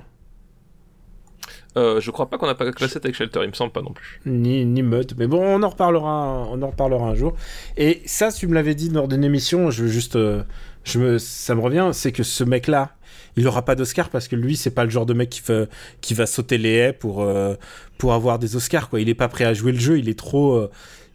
[1.76, 3.92] Euh, je crois pas qu'on a pas classé Take Shelter, il me semble pas non
[3.92, 4.20] plus.
[4.26, 5.14] ni, ni Mud.
[5.18, 7.34] Mais bon, on en reparlera, on en reparlera un jour.
[7.76, 10.42] Et ça, tu me l'avais dit lors d'une émission, je veux juste, euh,
[10.84, 12.92] je me, ça me revient, c'est que ce mec-là,
[13.36, 15.68] il aura pas d'Oscar parce que lui, c'est pas le genre de mec qui, fait,
[16.00, 17.54] qui va sauter les haies pour, euh,
[17.98, 19.00] pour avoir des Oscars, quoi.
[19.00, 20.70] Il est pas prêt à jouer le jeu, il est trop, euh,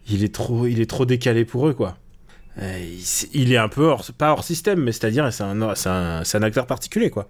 [0.08, 1.96] il est trop, il est trop décalé pour eux, quoi.
[3.32, 6.42] Il, est un peu hors, pas hors système, mais c'est-à-dire, c'est un, un, c'est un
[6.42, 7.26] acteur particulier, quoi.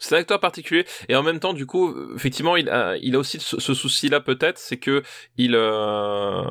[0.00, 0.84] C'est un acteur particulier.
[1.08, 4.20] Et en même temps, du coup, effectivement, il a, il a aussi ce, ce souci-là
[4.20, 5.02] peut-être, c'est que
[5.36, 6.42] il, euh,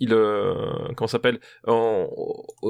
[0.00, 0.54] il, euh,
[0.96, 1.40] comment s'appelle,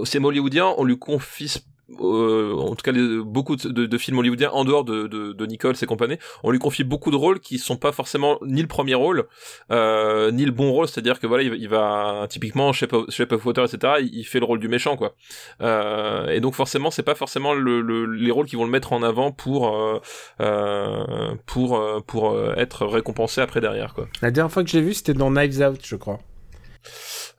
[0.04, 1.62] cinéma hollywoodien, on lui confie
[2.00, 2.92] euh, en tout cas
[3.24, 6.84] beaucoup de, films hollywoodiens en dehors de, de, de Nichols et compagnie, on lui confie
[6.84, 9.24] beaucoup de rôles qui sont pas forcément ni le premier rôle,
[9.70, 13.64] euh, ni le bon rôle, c'est-à-dire que voilà, il, va- typiquement Shape of, Shape Water,
[13.64, 13.94] etc.
[14.12, 15.14] Il, fait le rôle du méchant, quoi.
[15.62, 18.92] Euh, et donc forcément, c'est pas forcément le, le- les rôles qui vont le mettre
[18.92, 20.00] en avant pour euh,
[20.40, 24.08] euh, pour euh, pour être récompensé après derrière, quoi.
[24.22, 26.18] La dernière fois que je l'ai vu, c'était dans Knives Out, je crois.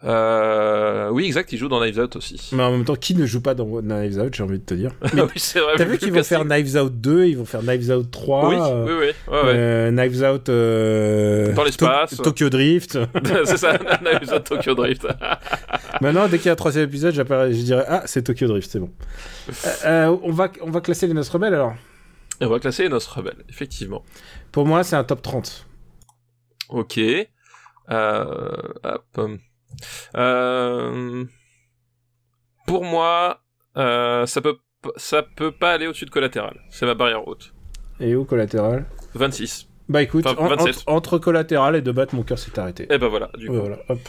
[0.06, 2.40] Euh, oui, exact, il joue dans Knives Out aussi.
[2.54, 4.74] Mais en même temps, qui ne joue pas dans Knives Out, j'ai envie de te
[4.74, 4.92] dire.
[5.14, 5.74] Mais oui, c'est vrai.
[5.76, 6.46] T'as vu qu'ils vont faire.
[6.46, 8.50] Knives Out 2, ils vont faire Knives Out 3.
[8.50, 9.34] Oui, euh, oui, oui.
[9.34, 9.54] Ouais, ouais.
[9.56, 10.46] euh, Knives Out
[11.56, 12.16] Dans l'espace.
[12.16, 12.98] To- Tokyo Drift.
[13.46, 15.06] c'est ça, Knives Out Tokyo Drift.
[16.02, 18.80] Maintenant, dès qu'il y a un troisième épisode, je dirais Ah, c'est Tokyo Drift, c'est
[18.80, 18.92] bon.
[19.86, 21.74] On, va, on va classer les noces rebelles alors.
[22.40, 24.04] Et on va classer les noces rebelles, effectivement.
[24.54, 25.66] Pour moi, c'est un top 30.
[26.70, 27.00] Ok.
[27.92, 28.52] Euh,
[28.84, 29.30] hop.
[30.16, 31.26] Euh,
[32.68, 33.42] pour moi,
[33.78, 34.58] euh, ça peut
[34.96, 36.60] ça peut pas aller au-dessus de collatéral.
[36.70, 37.54] C'est ma barrière haute.
[38.00, 39.68] Et où collatéral 26.
[39.90, 40.68] Bah écoute, Enfin, en- 27.
[40.68, 42.88] entre, entre collatéral et de battre, mon cœur s'est arrêté.
[42.94, 43.54] Et ben voilà, du coup.
[43.54, 44.00] Ouais, voilà, hop.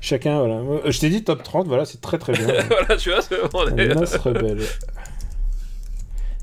[0.00, 0.54] Chacun, voilà.
[0.54, 2.46] Euh, Je t'ai dit top 30, voilà, c'est très très bien.
[2.68, 3.92] voilà, tu vois, c'est- on est-.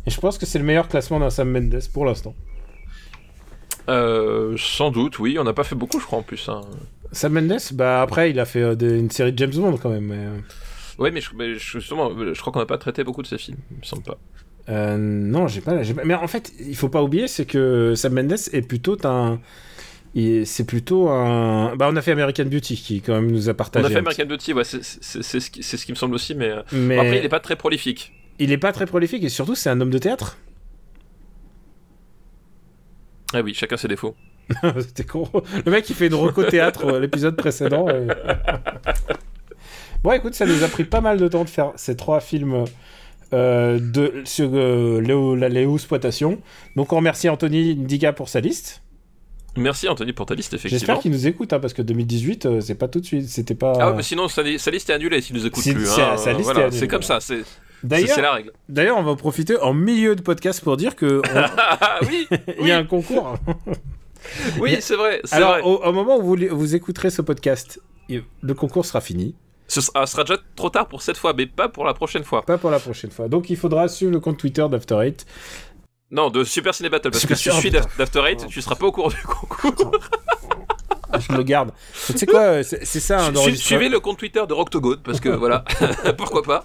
[0.06, 2.36] Et je pense que c'est le meilleur classement d'un Sam Mendes pour l'instant.
[3.90, 5.38] Euh, sans doute, oui.
[5.40, 6.48] On n'a pas fait beaucoup, je crois, en plus.
[6.50, 6.62] hein.
[7.12, 9.90] Sam Mendes, bah après, il a fait euh, des- une série de James Bond quand
[9.90, 10.06] même.
[10.08, 10.38] Mais, euh,
[11.00, 13.58] Ouais, mais, je, mais justement, je crois qu'on n'a pas traité beaucoup de ces films.
[13.72, 14.18] Il me semble pas.
[14.70, 18.14] euh, non, j'ai pas, pas- Mais en fait, il faut pas oublier, c'est que Sam
[18.14, 19.40] Mendes est plutôt un.
[20.46, 21.76] C'est plutôt un.
[21.76, 23.86] Bah, on a fait American Beauty qui quand même nous a On partagé.
[23.86, 26.52] a fait American Beauty, ouais, c'est ce, qui- c'est ce qui me semble aussi, mais,
[26.72, 28.12] Mais bon, après, il est pas très prolifique.
[28.40, 30.38] il est pas très prolifique et surtout, c'est un homme de théâtre.
[33.34, 34.16] Ah oui, chacun ses défauts.
[34.80, 35.30] C'était con.
[35.66, 37.88] Le mec, il fait une reco théâtre à l'épisode précédent.
[37.90, 38.08] et-
[40.04, 42.66] bon, écoute, ça nous a pris pas mal de temps de faire ces trois films
[43.34, 46.40] euh, de, sur euh, Léo, la Léo exploitation.
[46.76, 48.82] Donc, on remercie Anthony Ndiga pour sa liste.
[49.58, 51.00] Merci Anthony pour ta liste, J'espère effectivement.
[51.00, 53.28] qu'il nous écoute, hein, parce que 2018, euh, c'est pas tout de suite.
[53.28, 53.74] C'était pas.
[53.80, 55.86] Ah ouais, mais sinon, sa, li- sa liste est annulée s'il nous écoute plus.
[55.88, 57.44] c'est- hein, sa liste voilà, est annulée, C'est comme ça, c'est-
[57.84, 58.52] D'ailleurs, c'est la règle.
[58.70, 62.28] d'ailleurs, on va en profiter en milieu de podcast pour dire que on- Ah oui,
[62.60, 63.38] il y a un concours.
[64.60, 65.22] oui, c'est vrai.
[65.32, 65.62] Alors, vrai.
[65.62, 69.36] au, au moment où vous, vous écouterez ce podcast, le concours sera fini.
[69.70, 72.42] Ce sera, sera déjà trop tard pour cette fois, mais pas pour la prochaine fois.
[72.44, 73.28] Pas pour la prochaine fois.
[73.28, 75.26] Donc, il faudra suivre le compte Twitter d'After Eight.
[76.10, 78.62] Non, de Super Ciné Battle, parce Super que si tu suis d'Af- d'After Eight, tu
[78.62, 79.92] seras pas au courant du concours.
[81.20, 81.72] Je le garde.
[82.08, 83.58] Tu sais quoi, euh, c'est ça un Su- su-.
[83.58, 85.66] Suivez le compte Twitter de Roctogone, parce que voilà,
[86.18, 86.64] pourquoi pas?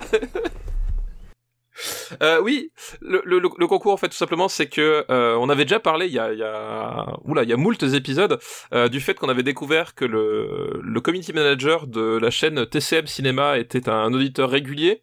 [2.23, 6.07] Euh, oui, le, concours en fait tout simplement c'est que euh, on avait déjà parlé
[6.07, 8.39] il y a oula il y a moultes épisodes
[8.75, 13.07] euh, du fait qu'on avait découvert que le le community manager de la chaîne TCM
[13.07, 15.03] Cinéma était un auditeur régulier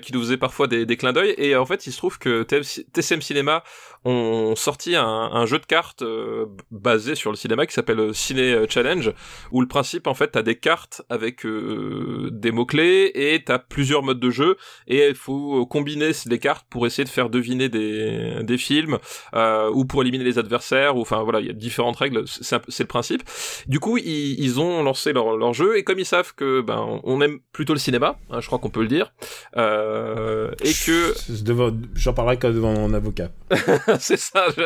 [0.00, 1.34] qui nous faisait parfois des, clins d'œil.
[1.36, 3.62] Et en fait il se trouve que TCM Cinéma
[4.06, 6.02] ont sorti un, un jeu de cartes
[6.70, 9.12] basé sur le cinéma qui s'appelle Ciné Challenge
[9.50, 14.02] où le principe en fait t'as des cartes avec des mots clés et t'as plusieurs
[14.02, 14.56] modes de jeu
[14.86, 18.98] et il faut combiner les cartes pour essayer de faire deviner des, des films
[19.34, 22.80] euh, ou pour éliminer les adversaires ou enfin voilà il y a différentes règles c'est
[22.80, 23.22] le principe
[23.66, 27.00] du coup ils, ils ont lancé leur, leur jeu et comme ils savent que ben
[27.04, 29.12] on aime plutôt le cinéma hein, je crois qu'on peut le dire
[29.56, 31.14] euh, et que
[31.94, 33.30] J'en parlerai quand devant mon avocat.
[34.00, 34.46] c'est ça.
[34.56, 34.62] je-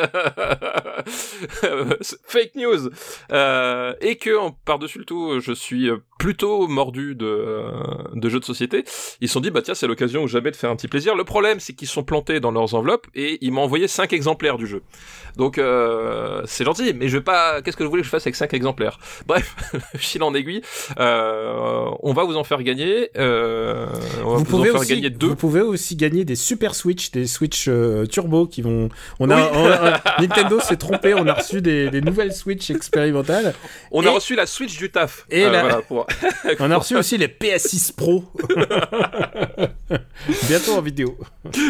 [2.27, 2.91] Fake news.
[3.33, 7.71] Euh, et que en- par-dessus le tout, je suis plutôt mordu de, euh,
[8.15, 8.85] de jeux de société.
[9.21, 11.15] Ils se sont dit bah tiens c'est l'occasion ou jamais de faire un petit plaisir.
[11.15, 14.59] Le problème c'est qu'ils sont plantés dans leurs enveloppes et ils m'ont envoyé cinq exemplaires
[14.59, 14.83] du jeu.
[15.37, 17.63] Donc euh, c'est gentil, mais je vais pas.
[17.63, 18.99] Qu'est-ce que vous voulez que je fasse avec cinq exemplaires?
[19.27, 19.55] Bref,
[19.97, 20.63] fil en aiguille.
[20.99, 23.11] Euh, on va vous en faire gagner.
[23.17, 23.87] Euh,
[24.25, 25.29] on va Vous vous, pouvez, en faire aussi, gagner deux.
[25.29, 28.89] vous pouvez aussi gagner des super Switch, des Switch euh, Turbo qui vont.
[29.21, 29.43] On a, Oui.
[29.55, 33.55] on a- Nintendo s'est trompé, on a reçu des, des nouvelles Switch expérimentales.
[33.93, 35.25] On Et- a reçu la Switch du taf.
[35.31, 36.07] Et Euh, la- voilà, pour-
[36.61, 38.25] On a reçu aussi les PS6 Pro.
[40.49, 41.17] Bientôt en vidéo.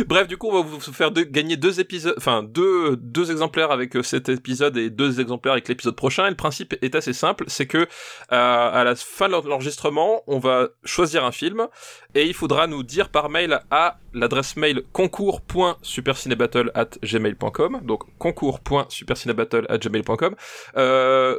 [0.07, 3.71] Bref, du coup, on va vous faire deux- gagner deux épisodes, enfin deux deux exemplaires
[3.71, 6.27] avec euh, cet épisode et deux exemplaires avec l'épisode prochain.
[6.27, 7.87] Et le principe est assez simple, c'est que euh,
[8.31, 11.67] à la fin de l'enregistrement, on va choisir un film
[12.15, 17.81] et il faudra nous dire par mail à l'adresse mail concours.supercinébattle@gmail.com.
[17.85, 20.35] Donc concours.supercinébattle@gmail.com.
[20.77, 21.39] Euh,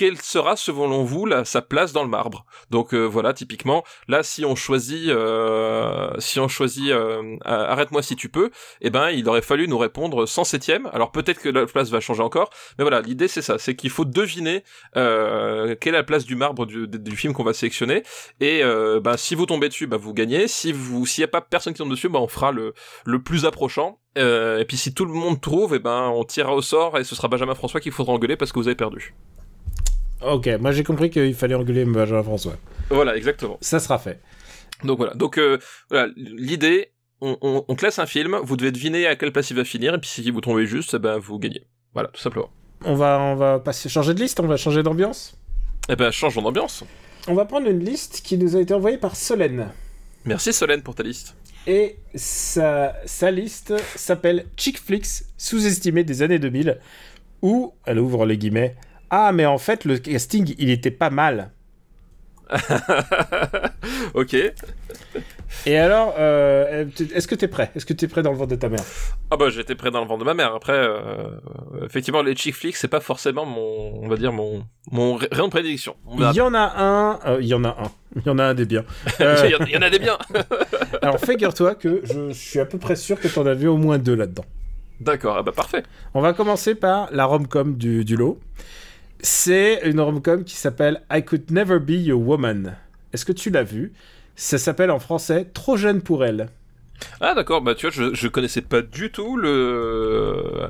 [0.00, 2.46] quelle sera selon vous sa place dans le marbre?
[2.70, 8.16] Donc euh, voilà, typiquement, là si on choisit, euh, si on choisit, euh, arrête-moi si
[8.16, 10.88] tu peux, eh ben il aurait fallu nous répondre 107ème.
[10.94, 12.48] Alors peut-être que la place va changer encore,
[12.78, 16.64] mais voilà, l'idée c'est ça, c'est qu'il faut deviner quelle est la place du marbre
[16.64, 18.02] du, film qu'on va sélectionner.
[18.40, 18.62] Et
[19.02, 20.48] ben si vous tombez dessus, ben vous gagnez.
[20.48, 22.72] Si vous, s'il y a pas personne qui tombe dessus, ben on fera le
[23.04, 23.98] le plus approchant.
[24.16, 27.14] Et puis si tout le monde trouve, eh ben on tirera au sort et ce
[27.14, 29.14] sera Benjamin François qu'il faudra engueuler parce que vous avez perdu.
[30.22, 32.56] Ok, moi j'ai compris qu'il fallait engueuler Benjamin François.
[32.90, 33.58] Voilà, exactement.
[33.60, 34.20] Ça sera fait.
[34.84, 35.14] Donc voilà.
[35.14, 35.58] Donc euh,
[35.90, 39.56] voilà, l'idée, on, on, on classe un film, vous devez deviner à quelle place il
[39.56, 41.66] va finir, et puis si vous tombez juste, eh ben vous gagnez.
[41.94, 42.50] Voilà, tout simplement.
[42.84, 45.36] On va, on va passer, changer de liste, on va changer d'ambiance?
[45.88, 46.84] Eh ben changeons d'ambiance.
[47.28, 49.68] on va prendre une liste qui nous a été envoyée par Solène.
[50.24, 51.34] Merci Solène pour ta liste.
[51.66, 56.78] Et sa, sa liste s'appelle Chick Flicks sous-estimé des années 2000,
[57.42, 58.76] où, elle ouvre les guillemets,
[59.10, 61.52] ah mais en fait le casting il était pas mal.
[64.14, 64.36] ok.
[65.66, 67.70] Et alors, euh, est-ce que t'es prêt?
[67.74, 68.84] Est-ce que t'es prêt dans le ventre de ta mère?
[69.30, 70.54] Ah bah j'étais prêt dans le ventre de ma mère.
[70.54, 71.38] Après, euh,
[71.84, 75.50] effectivement, les chick flicks, c'est pas forcément mon, on va dire mon, mon rayon de
[75.50, 75.96] prédiction.
[76.18, 78.44] Il y en a un, euh, il y en a un, il y en a
[78.44, 78.84] un des biens.
[79.20, 80.18] il y en a des biens.
[81.02, 83.98] alors figure-toi que je, suis à peu près sûr que t'en as vu au moins
[83.98, 84.44] deux là-dedans.
[85.00, 85.82] D'accord, ah bah parfait.
[86.14, 88.38] On va commencer par la rom-com du, du lot.
[89.22, 92.76] C'est une rom-com qui s'appelle I Could Never Be Your Woman.
[93.12, 93.92] Est-ce que tu l'as vu
[94.36, 96.48] Ça s'appelle en français Trop jeune pour elle.
[97.20, 100.68] Ah d'accord, bah tu vois, je, je connaissais pas du tout le euh,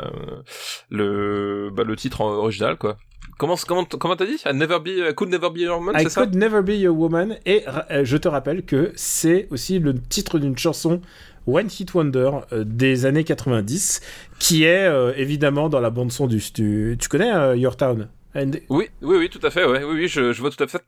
[0.89, 2.97] le bah, le titre original quoi.
[3.39, 4.37] Comment comment comment t'as dit?
[4.47, 7.65] I never be could never be your woman, I could never be your woman et
[7.91, 11.01] euh, je te rappelle que c'est aussi le titre d'une chanson
[11.47, 14.01] One Hit Wonder euh, des années 90
[14.39, 18.09] qui est évidemment dans la bande son du, du tu connais Your Town?
[18.35, 19.83] Oui, oui, oui, tout à fait, ouais.
[19.85, 20.83] oui, oui, je, je vois tout à fait.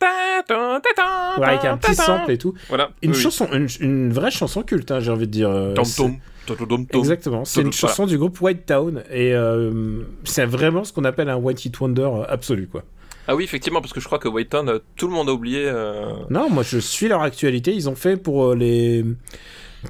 [1.38, 2.54] Ouais, avec un petit sample et tout.
[2.68, 2.90] Voilà.
[3.02, 5.50] Une chanson, une, vraie chanson culte, hein, j'ai envie de dire.
[5.50, 5.74] Euh,
[6.92, 11.28] Exactement, c'est une chanson du groupe White Town et euh, c'est vraiment ce qu'on appelle
[11.28, 12.82] un White Hit Wonder absolu, quoi.
[13.28, 15.72] Ah oui, effectivement, parce que je crois que White Town, tout le monde a oublié.
[16.30, 17.72] Non, moi je suis leur actualité.
[17.72, 19.04] Ils ont fait pour les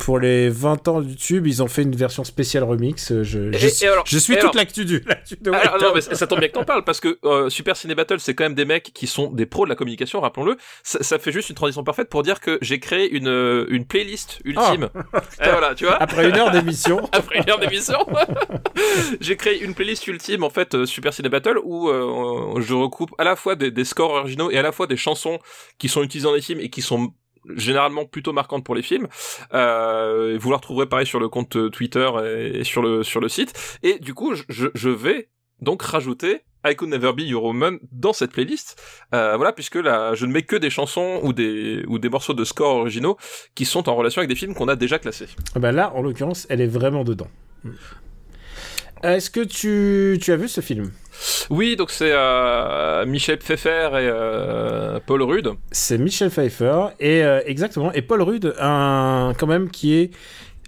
[0.01, 3.13] pour les 20 ans de YouTube, ils ont fait une version spéciale remix.
[3.23, 5.05] Je, je, suis toute l'actu du.
[5.47, 8.21] alors, non, mais ça tombe bien que t'en parles parce que euh, Super Ciné Battle,
[8.21, 10.57] c'est quand même des mecs qui sont des pros de la communication, rappelons-le.
[10.83, 14.41] Ça, fait juste une transition parfaite pour dire que j'ai créé une, euh, une playlist
[14.45, 14.89] ultime.
[14.95, 15.19] Oh.
[15.45, 16.03] Et voilà, tu vois.
[16.03, 17.09] Après une heure d'émission.
[17.13, 17.99] Après une heure d'émission.
[19.21, 21.91] j'ai créé une playlist ultime en fait euh, Super Ciné Battle où
[22.61, 25.39] je recoupe à la fois des, des scores originaux et à la fois des chansons
[25.79, 27.13] qui sont utilisées dans les films et qui sont
[27.57, 29.09] généralement plutôt marquante pour les films.
[29.53, 32.09] Euh, vous la retrouverez pareil sur le compte Twitter
[32.55, 33.79] et, sur le sur le site.
[33.83, 35.29] Et du coup, je, je vais
[35.61, 38.81] donc rajouter I Could Never Be Your Woman dans cette playlist.
[39.15, 42.35] Euh, voilà, puisque là, je ne mets que des chansons ou des ou des morceaux
[42.35, 43.17] de score originaux
[43.55, 45.29] qui sont en relation avec des films qu'on a déjà classés.
[45.55, 47.29] Ah bah là, en l'occurrence, elle est vraiment dedans.
[49.03, 50.93] Est-ce que tu, tu as vu ce film?
[51.51, 55.49] Oui, donc c'est euh, Michel Pfeiffer et euh, Paul Rudd.
[55.73, 60.11] C'est Michel Pfeiffer et euh, exactement et Paul Rudd, un quand même qui est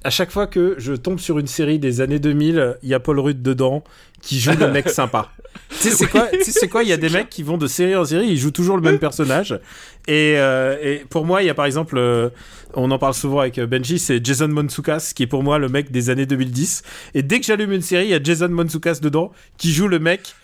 [0.05, 3.01] à chaque fois que je tombe sur une série des années 2000, il y a
[3.01, 3.83] Paul Rudd dedans
[4.21, 5.33] qui joue le mec sympa.
[5.71, 6.83] tu sais c'est quoi c'est quoi?
[6.83, 8.83] Il y a des mecs qui vont de série en série, ils jouent toujours le
[8.83, 9.59] même personnage.
[10.07, 11.99] Et, et pour moi, il y a par exemple,
[12.75, 15.91] on en parle souvent avec Benji, c'est Jason Monsoukas qui est pour moi le mec
[15.91, 16.83] des années 2010.
[17.15, 19.99] Et dès que j'allume une série, il y a Jason Monsoukas dedans qui joue le
[19.99, 20.35] mec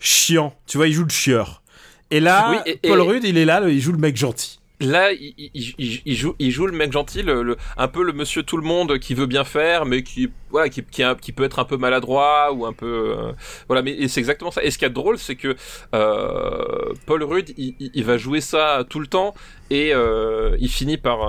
[0.00, 0.54] chiant.
[0.66, 1.62] Tu vois, il joue le chieur.
[2.10, 4.60] Et là, Paul Rudd, il est là, il joue le mec gentil.
[4.78, 8.58] Là, il, il, joue, il joue le mec gentil, le, un peu le monsieur tout
[8.58, 11.64] le monde qui veut bien faire, mais qui, voilà, qui, qui, qui peut être un
[11.64, 13.32] peu maladroit ou un peu, euh,
[13.68, 13.80] voilà.
[13.80, 14.62] Mais c'est exactement ça.
[14.62, 15.56] Et ce qui est drôle, c'est que
[15.94, 19.32] euh, Paul Rudd, il, va jouer ça tout le temps
[19.70, 21.20] et euh, il finit par,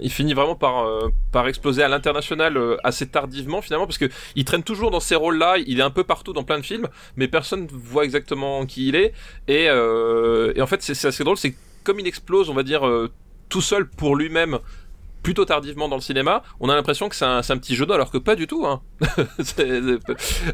[0.00, 0.88] il finit vraiment par,
[1.30, 5.58] par exploser à l'international assez tardivement finalement, parce que il traîne toujours dans ces rôles-là.
[5.66, 8.96] Il est un peu partout dans plein de films, mais personne voit exactement qui il
[8.96, 9.12] est.
[9.46, 13.10] Et, et en fait, c'est assez drôle, c'est comme il explose, on va dire, euh,
[13.48, 14.58] tout seul pour lui-même
[15.22, 17.94] plutôt tardivement dans le cinéma, on a l'impression que c'est un, un, petit jeu d'eau,
[17.94, 18.66] alors que pas du tout.
[18.66, 18.82] Hein.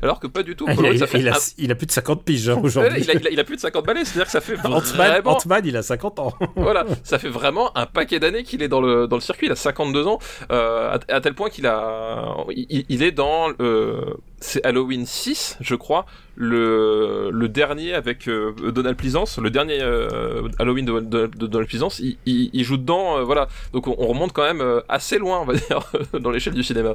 [0.02, 0.66] alors que pas du tout.
[0.68, 3.00] Ah, il, a, il, a, il, a, plus de 50 piges hein, aujourd'hui.
[3.30, 4.76] il, a, plus de 50 balais, c'est-à-dire que ça fait vraiment...
[5.24, 6.34] Ant-Man, il a 50 ans.
[6.56, 9.52] voilà, ça fait vraiment un paquet d'années qu'il est dans le, dans le circuit, il
[9.52, 10.18] a 52 ans,
[10.52, 12.36] euh, à, tel point qu'il a...
[12.50, 13.50] Il, est dans...
[13.60, 19.80] Euh, c'est Halloween 6, je crois, le, le dernier avec euh, Donald Pleasance, le dernier
[19.80, 23.48] euh, Halloween de, de, de, Donald Pleasance, il, il, joue dedans, euh, voilà.
[23.72, 25.80] Donc on, remonte quand même assez loin, on va dire,
[26.20, 26.94] dans l'échelle du cinéma.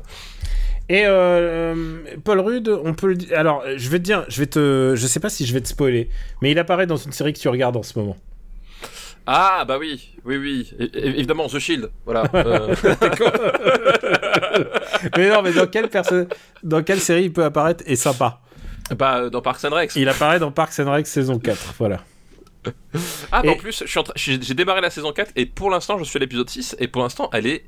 [0.89, 1.03] Et
[2.23, 5.19] Paul Rudd, on peut le Alors, je vais te dire, je vais te, je sais
[5.19, 6.09] pas si je vais te spoiler,
[6.41, 8.17] mais il apparaît dans une série que tu regardes en ce moment.
[9.25, 12.23] Ah bah oui, oui oui, évidemment The Shield, voilà.
[15.18, 15.89] mais non, mais dans quelle
[16.64, 18.39] dans quelle série il peut apparaître est sympa
[18.97, 19.91] bah, dans Parks and Rec.
[19.95, 22.04] Il apparaît dans Parks and Rec saison 4, voilà.
[23.32, 23.84] ah, bah, en plus,
[24.16, 27.01] j'ai démarré la saison 4 et pour l'instant, je suis à l'épisode 6 et pour
[27.01, 27.66] l'instant, elle est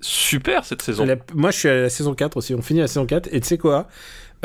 [0.00, 1.06] super cette saison.
[1.34, 2.54] Moi, je suis à la saison 4 aussi.
[2.54, 3.88] On finit la saison 4 et tu sais quoi?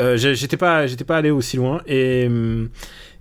[0.00, 2.28] Euh, J'étais pas, j'étais pas allé aussi loin et.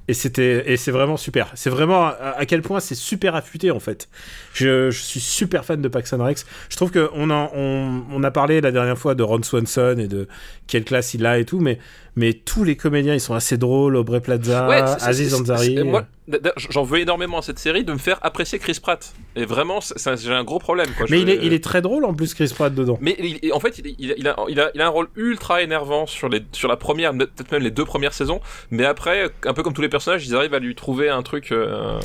[0.07, 1.51] Et c'était et c'est vraiment super.
[1.55, 4.07] C'est vraiment à, quel point c'est super affûté en fait.
[4.53, 6.45] Je, suis super fan de Pax and Rex.
[6.69, 10.27] Je trouve que on, on, a parlé la dernière fois de Ron Swanson et de
[10.67, 11.79] quelle classe il a et tout, mais
[12.15, 13.95] mais tous les comédiens ils sont assez drôles.
[13.95, 14.67] Aubrey Plaza,
[15.01, 15.83] Aziz Ansari.
[15.83, 16.05] Moi,
[16.69, 19.13] j'en veux énormément à cette série de me faire apprécier Chris Pratt.
[19.35, 20.87] Et vraiment, j'ai un gros problème.
[20.97, 21.05] Quoi.
[21.09, 22.97] Mais il, est, il est très drôle en plus, Chris Pratt dedans.
[23.01, 23.17] Mais
[23.53, 26.41] en fait, il, il, a, il, a, il a un rôle ultra énervant sur, les,
[26.51, 28.39] sur la première, peut-être même les deux premières saisons.
[28.71, 31.51] Mais après, un peu comme tous les personnages, ils arrivent à lui trouver un truc,
[31.51, 31.99] euh,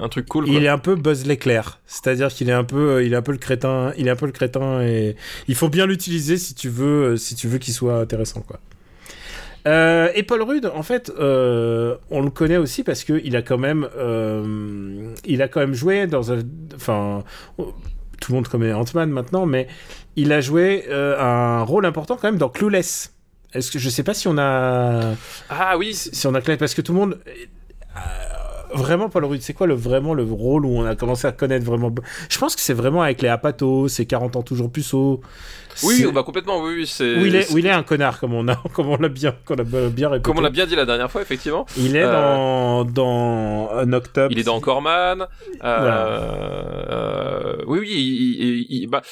[0.00, 0.44] un truc cool.
[0.44, 0.54] Quoi.
[0.54, 3.32] Il est un peu Buzz l'éclair, c'est-à-dire qu'il est un peu, il est un peu
[3.32, 5.16] le crétin, il est un peu le crétin et
[5.48, 8.60] il faut bien l'utiliser si tu veux, si tu veux qu'il soit intéressant, quoi.
[9.66, 13.42] Euh, et Paul Rudd, en fait, euh, on le connaît aussi parce que il a
[13.42, 16.40] quand même, euh, il a quand même joué dans un,
[16.74, 17.24] enfin,
[17.56, 19.66] tout le monde connaît Ant-Man maintenant, mais
[20.16, 23.12] il a joué un rôle important quand même dans Clueless.
[23.54, 25.14] Est-ce que je sais pas si on a,
[25.48, 27.18] ah oui, si on a parce que tout le monde
[28.74, 31.64] vraiment Paul Rudd, c'est quoi le, vraiment le rôle où on a commencé à connaître
[31.64, 31.92] vraiment
[32.28, 35.20] Je pense que c'est vraiment avec les Apatos, c'est 40 ans toujours puceau.
[35.82, 37.16] Oui, bah complètement, oui, oui c'est.
[37.16, 39.34] Où il est, où il est un connard, comme on a, comme on l'a bien,
[39.44, 40.22] qu'on a bien répété.
[40.22, 41.66] Comme on l'a bien dit la dernière fois, effectivement.
[41.76, 44.28] Il est euh, dans, dans un octobre.
[44.30, 45.26] Il est dans Corman.
[45.62, 46.34] Euh,
[46.90, 49.02] euh, oui, oui, il, il, bah,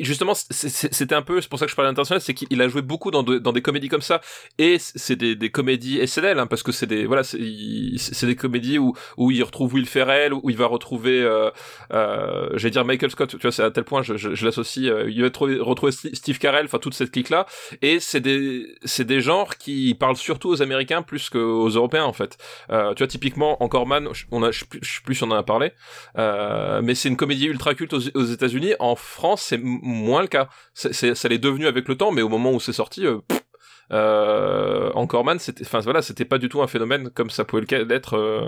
[0.00, 2.82] justement, c'était un peu, c'est pour ça que je parlais d'intentionnel, c'est qu'il a joué
[2.82, 4.20] beaucoup dans, dans des comédies comme ça,
[4.58, 8.78] et c'est des, des comédies SNL, hein, parce que c'est des, voilà, c'est des comédies
[8.78, 11.50] où, où il retrouve Will Ferrell, où il va retrouver, euh,
[11.92, 14.90] euh, j'allais dire Michael Scott, tu vois, c'est à tel point, je, je, je l'associe,
[14.90, 17.46] euh, il va retrouver, retrouver Steve Carell, enfin toute cette clique là,
[17.82, 22.12] et c'est des c'est des genres qui parlent surtout aux Américains plus qu'aux Européens en
[22.12, 22.38] fait.
[22.70, 24.64] Euh, tu vois typiquement encore Man, on a je
[25.04, 25.72] plus on en a parlé,
[26.18, 28.74] euh, mais c'est une comédie ultra culte aux, aux États-Unis.
[28.78, 30.48] En France, c'est moins le cas.
[30.74, 33.06] C'est ça l'est devenu avec le temps, mais au moment où c'est sorti.
[33.06, 33.18] Euh,
[33.92, 34.90] euh,
[35.24, 38.40] Man, c'était, enfin voilà, c'était pas du tout un phénomène comme ça pouvait l'être euh,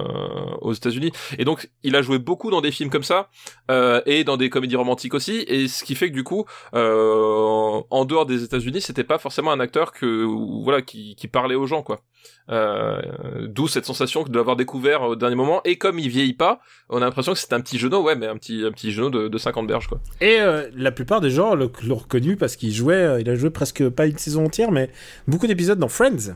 [0.60, 1.12] aux États-Unis.
[1.38, 3.30] Et donc, il a joué beaucoup dans des films comme ça
[3.70, 5.44] euh, et dans des comédies romantiques aussi.
[5.48, 9.52] Et ce qui fait que du coup, euh, en dehors des États-Unis, c'était pas forcément
[9.52, 10.24] un acteur que
[10.62, 12.00] voilà qui, parlait aux gens quoi.
[12.48, 15.60] D'où cette sensation de l'avoir découvert au dernier moment.
[15.64, 18.26] Et comme il vieillit pas, on a l'impression que c'est un petit genou, ouais, mais
[18.26, 20.00] un petit, un petit genou de, de 50 berges, quoi.
[20.22, 20.38] Et
[20.74, 24.16] la plupart des gens l'ont reconnu parce qu'il jouait, il a joué presque pas une
[24.16, 24.90] saison entière, mais
[25.28, 26.34] beaucoup d'épisodes dans Friends.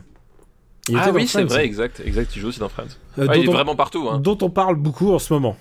[0.87, 2.87] Il ah oui, c'est vrai, exact, exact, il joue aussi dans Friends.
[3.17, 4.07] Ah, il est vraiment partout.
[4.09, 4.19] Hein.
[4.19, 5.57] Dont on parle beaucoup en ce moment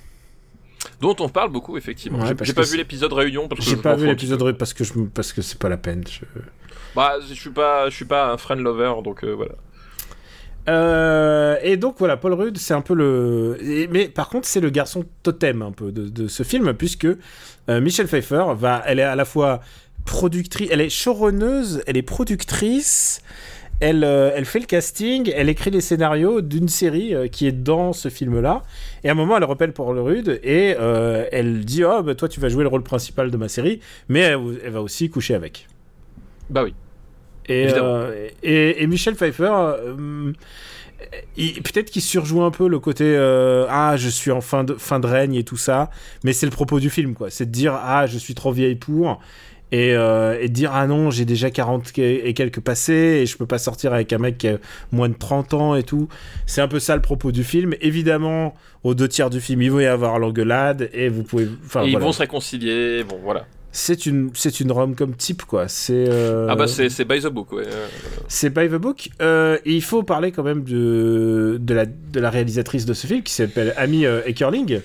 [1.00, 2.18] dont on parle beaucoup effectivement.
[2.42, 4.92] j'ai pas vu l'épisode réunion parce que j'ai pas vu l'épisode réunion parce que je
[5.14, 6.02] parce que c'est pas la peine.
[6.08, 6.24] Je...
[6.96, 9.54] Bah je suis pas je suis pas un friend lover donc voilà.
[10.68, 13.58] Euh, et donc voilà, Paul Rudd, c'est un peu le.
[13.90, 18.06] Mais par contre, c'est le garçon totem un peu de, ce film, puisque euh, Michelle
[18.06, 19.60] Pfeiffer va, elle est à la fois
[20.04, 23.22] productrice, elle est showrunneuse, elle est productrice,
[23.80, 27.92] elle, euh, elle fait le casting, elle écrit les scénarios d'une série qui est dans
[27.92, 28.62] ce film-là.
[29.04, 30.76] Et à un moment, elle repelle Paul Rudd et
[31.32, 34.20] elle dit Oh, bah, toi, tu vas jouer le rôle principal de ma série, mais
[34.20, 35.66] elle va aussi coucher avec.
[36.50, 36.74] Bah oui.
[37.50, 40.32] Euh, et, et, Michel Pfeiffer, euh,
[41.36, 45.00] peut-être qu'il surjoue un peu le côté euh, ah je suis en fin de fin
[45.00, 45.90] de règne et tout ça,
[46.24, 48.76] mais c'est le propos du film quoi, c'est de dire ah je suis trop vieille
[48.76, 49.20] pour
[49.72, 49.90] et,
[50.40, 53.92] et dire ah non j'ai déjà 40 et quelques passés et je peux pas sortir
[53.92, 54.58] avec un mec qui a
[54.92, 56.08] moins de 30 ans et tout.
[56.46, 57.74] C'est un peu ça le propos du film.
[57.80, 58.54] Évidemment
[58.84, 61.48] aux deux tiers du film il va y avoir l'engueulade et vous pouvez.
[61.64, 65.66] Enfin, ils vont se réconcilier, bon voilà c'est une c'est une rom comme type quoi
[65.66, 67.64] c'est euh, ah bah c'est c'est by the book ouais
[68.28, 72.20] c'est by the book euh, et il faut parler quand même de de la de
[72.20, 74.80] la réalisatrice de ce film qui s'appelle Amy euh, Eckerling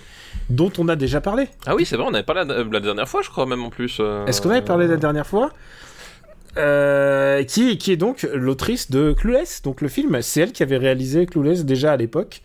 [0.50, 3.08] dont on a déjà parlé ah oui c'est vrai on avait parlé la, la, dernière
[3.08, 5.52] fois je crois même en plus est-ce qu'on avait parlé la dernière fois
[6.56, 10.20] qui, qui est donc l'autrice de Clueless, donc le film.
[10.24, 12.42] C'est elle qui avait réalisé Clueless déjà à l'époque.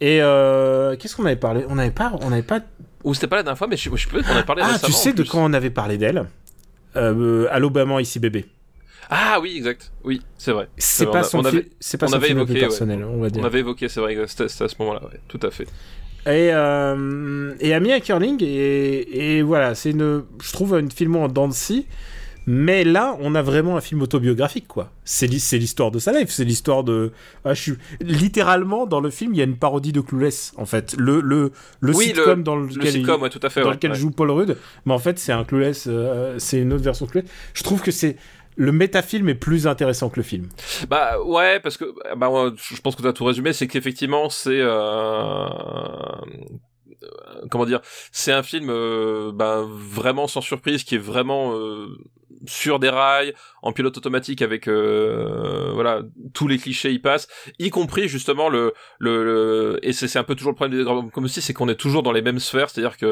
[0.00, 0.16] Et
[0.98, 1.64] qu'est-ce qu'on avait parlé?
[1.68, 2.62] On n'avait pas, on n'avait pas
[3.04, 4.92] ou c'était pas la dernière fois, mais je, je peux qu'on a parlé ah, tu
[4.92, 6.24] sais de quand on avait parlé d'elle?
[6.96, 8.46] Euh, À l'Obama ici bébé.
[9.10, 9.92] Ah oui, exact.
[10.02, 10.68] Oui, c'est vrai.
[10.78, 11.42] C'est pas son,
[11.78, 13.42] c'est pas son film évoqué, personnel, on va dire.
[13.42, 15.66] On avait évoqué, c'est vrai, c'était à ce moment-là, ouais, tout à fait.
[16.26, 21.28] Et, euh, et Amy Curling, et, et voilà, c'est une, je trouve, une film en
[21.28, 21.50] dents
[22.46, 24.90] mais là, on a vraiment un film autobiographique, quoi.
[25.04, 27.12] C'est l'histoire de sa life, c'est l'histoire de.
[27.44, 27.72] Ah, je suis...
[28.00, 30.94] Littéralement, dans le film, il y a une parodie de Clueless, en fait.
[30.98, 34.92] Le, le, le sitcom dans lequel, tout à fait, dans lequel joue Paul Rudd, mais
[34.92, 37.30] en fait, c'est un Clueless, euh, c'est une autre version de Clueless.
[37.54, 38.16] Je trouve que c'est
[38.56, 40.48] le métafilm est plus intéressant que le film.
[40.88, 44.60] Bah ouais, parce que bah, je pense que tu as tout résumé, c'est qu'effectivement c'est
[44.60, 45.46] euh,
[47.50, 47.80] comment dire,
[48.12, 51.52] c'est un film euh, bah, vraiment sans surprise qui est vraiment
[52.46, 56.02] sur des rails, en pilote automatique avec euh, voilà
[56.34, 57.28] tous les clichés y passent,
[57.58, 61.24] y compris justement le le, et c'est un peu toujours le problème des grands comme
[61.24, 63.06] aussi, c'est qu'on est toujours dans les mêmes sphères, c'est-à-dire que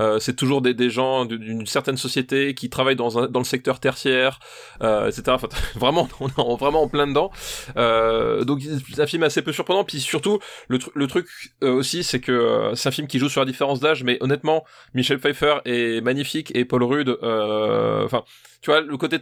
[0.00, 3.44] euh, c'est toujours des, des gens d'une certaine société qui travaillent dans un, dans le
[3.44, 4.38] secteur tertiaire,
[4.82, 5.22] euh, etc.
[5.28, 7.30] Enfin, vraiment, on est vraiment en plein dedans.
[7.76, 10.38] Euh, donc c'est un film assez peu surprenant, puis surtout
[10.68, 11.26] le, le truc
[11.62, 14.64] euh, aussi, c'est que c'est un film qui joue sur la différence d'âge, mais honnêtement,
[14.94, 18.24] Michel Pfeiffer est magnifique et Paul Rudd, enfin
[18.64, 19.20] tu vois le côté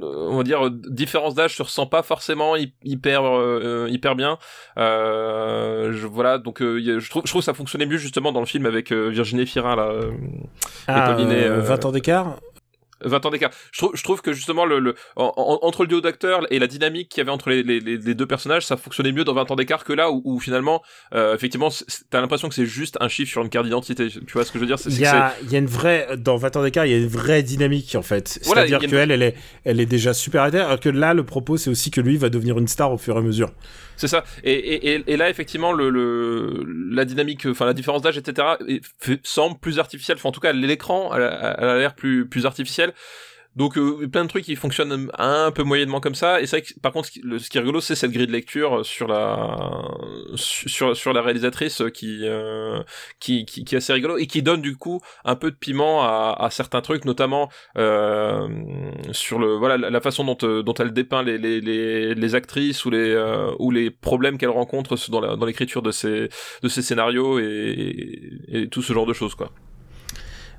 [0.00, 2.54] on va dire différence d'âge se ressent pas forcément
[2.84, 4.38] hyper euh, hyper bien.
[4.78, 8.40] Euh, je, voilà donc euh, je trouve je trouve que ça fonctionnait mieux justement dans
[8.40, 9.92] le film avec Virginie Fira là
[10.86, 12.38] ah, 20 ans d'écart
[13.04, 13.50] 20 ans d'écart.
[13.72, 17.10] Je trouve, je trouve que justement le, le entre le duo d'acteurs et la dynamique
[17.10, 19.56] qu'il y avait entre les, les, les, deux personnages, ça fonctionnait mieux dans 20 ans
[19.56, 20.82] d'écart que là où, où finalement,
[21.14, 21.68] euh, effectivement,
[22.10, 24.08] t'as l'impression que c'est juste un chiffre sur une carte d'identité.
[24.08, 24.76] Tu vois ce que je veux dire?
[24.86, 26.98] Il y a, il y a une vraie dans 20 ans d'écart, il y a
[26.98, 28.38] une vraie dynamique en fait.
[28.42, 31.90] C'est-à-dire qu'elle, elle est, elle est déjà super alors que là, le propos, c'est aussi
[31.90, 33.50] que lui va devenir une star au fur et à mesure.
[33.96, 34.24] C'est ça.
[34.44, 38.46] Et, et, et, là, effectivement, le, le la dynamique, enfin la différence d'âge, etc.,
[39.22, 40.18] semble plus artificielle.
[40.18, 42.85] Enfin, en tout cas, l'écran, elle, elle, a l'air plus plus artificielle.
[43.56, 46.40] Donc euh, plein de trucs qui fonctionnent un peu moyennement comme ça.
[46.42, 48.84] Et c'est vrai que par contre, ce qui, est rigolo, c'est cette grille de lecture
[48.84, 49.82] sur la
[50.36, 52.82] sur la réalisatrice qui, euh,
[53.18, 56.02] qui, qui qui est assez rigolo et qui donne du coup un peu de piment
[56.02, 57.48] à, certains trucs, notamment
[57.78, 58.46] euh,
[59.12, 63.50] sur le voilà la façon dont euh, elle dépeint les les actrices ou les euh,
[63.58, 66.28] ou les problèmes qu'elle rencontre dans l'écriture de ces
[66.62, 69.50] de scénarios et, et tout ce genre de choses quoi.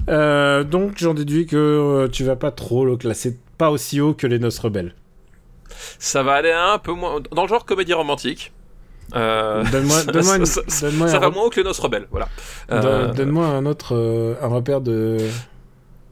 [0.10, 4.14] Euh, donc j'en déduis que euh, tu vas pas trop le classer pas aussi haut
[4.14, 4.94] que les Noces Rebelles.
[6.00, 8.54] Ça va aller un peu moins dans le genre comédie romantique.
[9.16, 9.64] Euh...
[9.72, 9.98] Donne-moi,
[10.46, 12.30] ça, donne ça va moins haut que les Noces Rebelles, voilà.
[12.72, 15.18] Euh, donne-moi un autre, un repère de.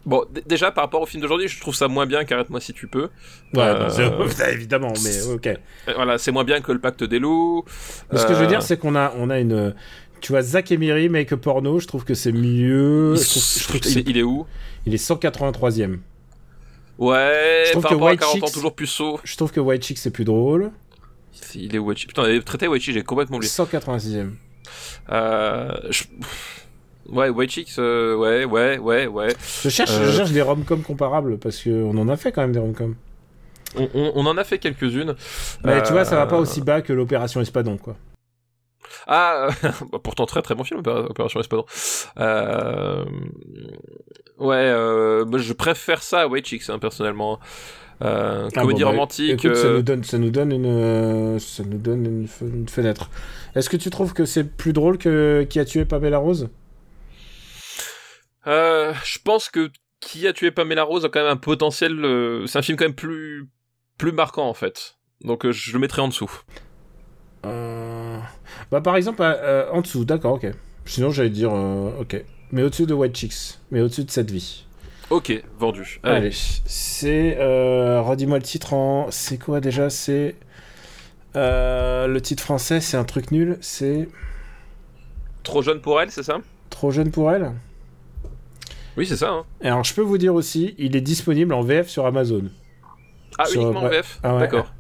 [0.06, 2.88] Bon, déjà par rapport au film d'aujourd'hui, je trouve ça moins bien qu'Arrête-moi si tu
[2.88, 3.10] peux.
[3.56, 3.74] Ouais,
[4.54, 5.50] évidemment, mais ok.
[5.96, 7.66] Voilà, c'est moins bien que le Pacte des loups.
[8.14, 9.74] Ce que je veux dire, c'est qu'on a, on a une,
[10.22, 13.16] tu vois, Zach Emery, Make a Porno, je trouve que c'est mieux.
[14.06, 14.46] il, est où?
[14.86, 16.00] Il est 183ème.
[16.98, 19.20] Ouais, je trouve par que White à 40 ans, toujours plus saut.
[19.24, 20.72] Je trouve que White Chick c'est plus drôle.
[21.54, 22.08] Il est White Chick.
[22.10, 23.52] Putain, traité White Chick, j'ai complètement oublié.
[23.52, 24.32] 186ème.
[25.12, 25.72] Euh.
[27.10, 29.36] Ouais, White Chicks, euh, ouais, ouais, ouais, ouais.
[29.64, 32.52] Je cherche, je euh, cherche des rom-coms comparables parce qu'on en a fait quand même
[32.52, 32.96] des rom-coms.
[33.78, 35.16] On, on, en a fait quelques-unes.
[35.64, 37.98] Mais tu vois, ça va pas aussi bas que l'opération Espadon, quoi.
[39.08, 39.50] Ah,
[39.92, 41.66] bah, pourtant très très bon film, Opération Espadon.
[42.20, 43.06] Euh...
[44.38, 45.38] Ouais, euh...
[45.38, 47.40] je préfère ça à White Chicks, hein, personnellement.
[48.02, 49.46] Euh, ah, comédie bah, romantique.
[49.46, 53.10] Écoute, ça, euh, nous donne, ça nous donne une, ça nous donne une, fenêtre.
[53.56, 56.50] Est-ce que tu trouves que c'est plus drôle que Qui a tué Pamela Rose?
[58.48, 59.72] Euh, Je pense que
[60.02, 62.04] Qui a tué Pamela Rose a quand même un potentiel.
[62.04, 63.48] Euh, c'est un film quand même plus
[63.98, 64.98] plus marquant en fait.
[65.22, 66.42] Donc je le mettrai en dessous.
[67.46, 67.95] Euh...
[68.72, 70.48] Bah, par exemple, euh, euh, en dessous, d'accord, ok.
[70.86, 72.24] Sinon, j'allais dire, euh, ok.
[72.52, 74.66] Mais au-dessus de White Chicks, mais au-dessus de cette vie.
[75.10, 76.00] Ok, vendu.
[76.04, 77.38] Allez, c'est.
[77.40, 79.08] Redis-moi le titre en.
[79.12, 79.90] C'est quoi déjà?
[79.90, 80.36] C'est.
[81.36, 84.08] le titre français, c'est un truc nul, c'est.
[85.44, 86.40] Trop jeune pour elle, c'est ça?
[86.70, 87.52] Trop jeune pour elle?
[88.98, 89.30] Oui, c'est ça.
[89.30, 89.46] Hein.
[89.62, 92.44] Alors, je peux vous dire aussi, il est disponible en VF sur Amazon.
[93.38, 94.72] Ah, uniquement en VF ah D'accord.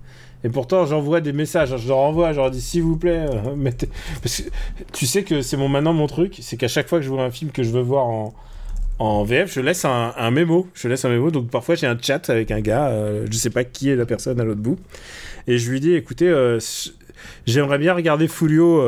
[0.45, 3.25] Et pourtant, j'envoie des messages, hein, je leur envoie, je leur dis s'il vous plaît,
[3.27, 3.89] euh, mettez.
[4.21, 4.49] Parce que
[4.93, 7.23] tu sais que c'est mon maintenant mon truc, c'est qu'à chaque fois que je vois
[7.23, 8.35] un film que je veux voir en,
[8.99, 10.67] en VF, je laisse un, un, mémo.
[10.75, 11.31] Je laisse un mémo.
[11.31, 14.05] Donc parfois j'ai un chat avec un gars, euh, je sais pas qui est la
[14.05, 14.77] personne à l'autre bout,
[15.47, 16.59] et je lui dis écoutez, euh,
[17.47, 18.83] j'aimerais bien regarder Fulio,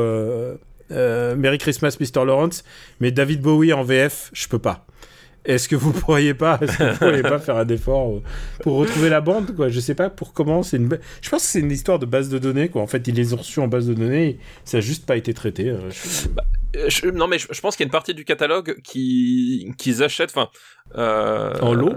[0.90, 2.24] Merry Christmas, Mr.
[2.24, 2.62] Lawrence,
[3.00, 4.86] mais David Bowie en VF, je peux pas.
[5.54, 6.58] Est-ce que vous pourriez pas,
[6.98, 8.20] pourriez pas faire un effort
[8.62, 9.70] pour retrouver la bande quoi?
[9.70, 10.62] Je sais pas pour comment.
[10.62, 10.98] C'est une.
[11.22, 12.82] Je pense que c'est une histoire de base de données quoi.
[12.82, 14.38] En fait, ils les ont reçus en base de données.
[14.66, 15.70] Ça a juste pas été traité.
[15.70, 15.90] Euh,
[16.34, 16.44] bah,
[16.76, 20.32] euh, non mais je, pense qu'il y a une partie du catalogue qui qu'ils achètent.
[20.36, 20.50] Enfin.
[20.96, 21.94] Euh, en lot?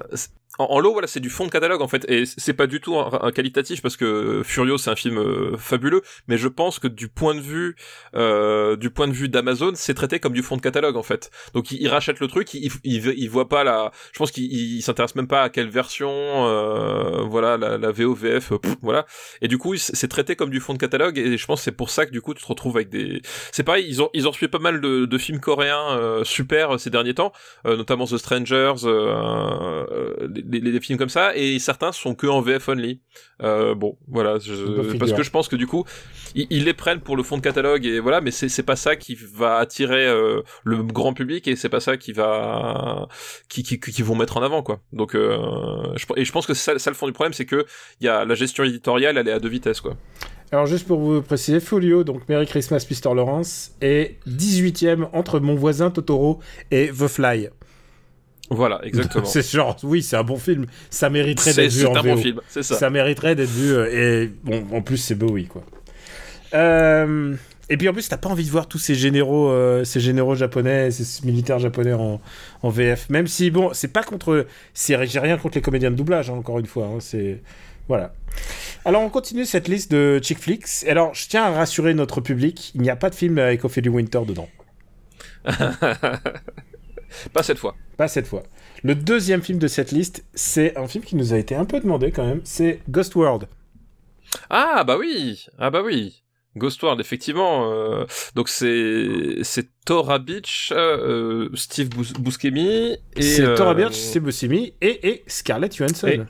[0.70, 2.98] En, lot, voilà, c'est du fond de catalogue en fait, et c'est pas du tout
[2.98, 7.08] un, qualitatif parce que Furio c'est un film euh, fabuleux, mais je pense que du
[7.08, 7.76] point de vue,
[8.16, 11.32] euh, du point de vue d'Amazon, c'est traité comme du fond de catalogue en fait.
[11.54, 15.28] Donc il, rachète le truc, il, il, voit pas la, je pense qu'il s'intéresse même
[15.28, 19.06] pas à quelle version, euh, voilà, la, VOVF, voilà.
[19.42, 21.72] Et du coup, c'est traité comme du fond de catalogue, et je pense que c'est
[21.72, 23.22] pour ça que du coup tu te retrouves avec des,
[23.52, 26.80] c'est pareil, ils ont ils ont reçu pas mal de, de films coréens euh, super
[26.80, 27.32] ces derniers temps,
[27.66, 28.86] notamment The Strangers,
[30.60, 33.02] les films comme ça, et certains sont que en VF only.
[33.44, 35.84] Euh, bon, voilà, je, parce que je pense que du coup,
[36.36, 38.76] ils, ils, les prennent pour le fond de catalogue et voilà, mais c'est c'est pas
[38.76, 43.08] ça qui va attirer euh, le grand public et c'est pas ça qui va
[43.50, 44.82] qui, qui, qui vont mettre en avant quoi.
[44.94, 45.38] Donc euh,
[45.96, 47.66] je, et je pense que ça, ça le fond du problème, c'est que
[48.00, 49.96] il y a la gestion éditoriale, elle est à deux vitesses quoi.
[50.52, 53.16] Alors juste pour vous préciser, Folio, donc Merry Christmas Mr.
[53.16, 56.40] Lawrence, est 18ème entre Mon voisin Totoro
[56.72, 57.50] et The Fly.
[58.54, 59.26] Voilà, exactement.
[59.26, 60.66] c'est genre, oui, c'est un bon film.
[60.90, 62.16] Ça mériterait d'être vu en C'est un VO.
[62.16, 62.76] bon film, c'est ça.
[62.76, 63.72] Ça mériterait d'être vu.
[63.74, 65.64] euh, et bon, en plus, c'est Bowie, quoi.
[66.54, 67.34] Euh,
[67.70, 70.36] et puis en plus, t'as pas envie de voir tous ces généraux, euh, ces généraux
[70.36, 72.20] japonais, ces militaires japonais en,
[72.62, 73.10] en VF.
[73.10, 74.46] Même si, bon, c'est pas contre.
[74.76, 76.86] J'ai rien contre les comédiens de doublage, hein, encore une fois.
[76.88, 77.42] hein, c'est.
[77.88, 78.14] Voilà.
[78.84, 80.66] Alors, on continue cette liste de chick flicks.
[80.88, 83.90] Alors, je tiens à rassurer notre public il n'y a pas de film avec Ophélie
[83.90, 84.50] Winter dedans.
[87.34, 87.76] Pas cette fois.
[87.98, 88.44] Pas cette fois.
[88.84, 91.80] Le deuxième film de cette liste, c'est un film qui nous a été un peu
[91.80, 92.42] demandé quand même.
[92.44, 93.48] C'est Ghost World.
[94.50, 96.24] Ah bah oui, ah bah oui.
[96.58, 97.72] Ghost World, effectivement.
[97.72, 98.06] euh,
[98.36, 104.20] donc c'est c'est Tora Beach, euh, Steve Bus- Buscemi et C'est euh, Tora Birch, c'est
[104.20, 106.08] Buscemi et, et Scarlett Johansson.
[106.08, 106.22] Et-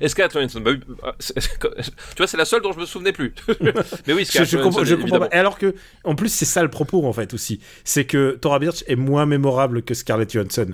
[0.00, 0.60] et Scarlett Johansson.
[0.60, 3.34] Bah ah, c'est- tu vois, c'est la seule dont je me souvenais plus.
[4.06, 5.28] Mais oui, Je, Scarlett je comprends, Johansson, je comprends pas.
[5.34, 5.74] Et alors que,
[6.04, 7.60] en plus, c'est ça le propos en fait aussi.
[7.84, 10.72] C'est que Tora Birch est moins mémorable que Scarlett Johansson.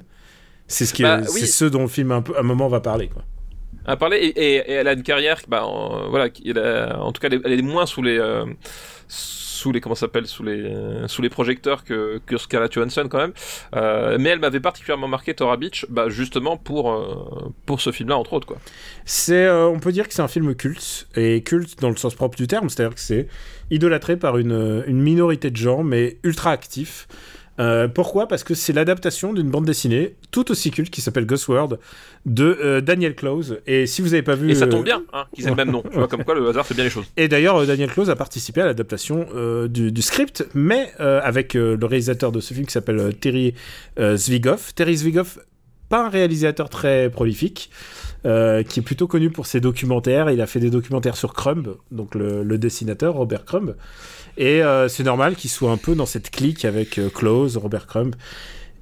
[0.67, 1.41] C'est ce qui, Bah, est- oui.
[1.41, 3.23] c'est ce dont le film un, peu, un moment va parler quoi.
[3.87, 7.01] à parler et, et- et elle a une carrière bah en, voilà qui- elle a-
[7.03, 8.45] en tout cas elle est, elle est moins sous les euh,
[9.09, 13.19] sous les comment s'appelle sous les euh, sous les projecteurs que que Scarlett Johansson quand
[13.19, 13.33] même
[13.75, 18.09] Euh, mais elle m'avait particulièrement marqué Tora Beach bah justement pour euh, pour ce film
[18.09, 18.59] là entre autres quoi
[19.05, 22.37] C'est, on peut dire que c'est un film culte et culte dans le sens propre
[22.37, 23.29] du terme, c'est-à-dire que c'est
[23.71, 27.07] idolâtré par une, une minorité de gens, mais ultra actifs.
[27.59, 28.29] Euh, pourquoi?
[28.29, 31.79] Parce que c'est l'adaptation d'une bande dessinée tout aussi culte qui s'appelle Ghost World
[32.27, 33.59] de euh, Daniel Close.
[33.67, 35.57] Et si vous n'avez pas vu, et ça euh, tombe bien hein, qu'ils aient le
[35.57, 37.67] même nom tu vois comme quoi le hasard fait bien les choses Et d'ailleurs, euh,
[37.67, 41.87] Daniel Close a participé à l'adaptation euh, du, du script, mais euh, avec euh, le
[41.87, 43.55] réalisateur de ce film qui s'appelle euh, Terry
[43.99, 44.75] euh, Zwigoff.
[44.75, 45.39] Terry Zwigoff,
[45.89, 47.71] pas un réalisateur très prolifique,
[48.27, 50.31] euh, qui est plutôt connu pour ses documentaires.
[50.31, 53.75] Il a fait des documentaires sur Crumb, donc le, le dessinateur Robert Crumb.
[54.39, 57.87] Et euh, c'est normal qu'il soit un peu dans cette clique avec euh, Close, Robert
[57.87, 58.15] Crumb.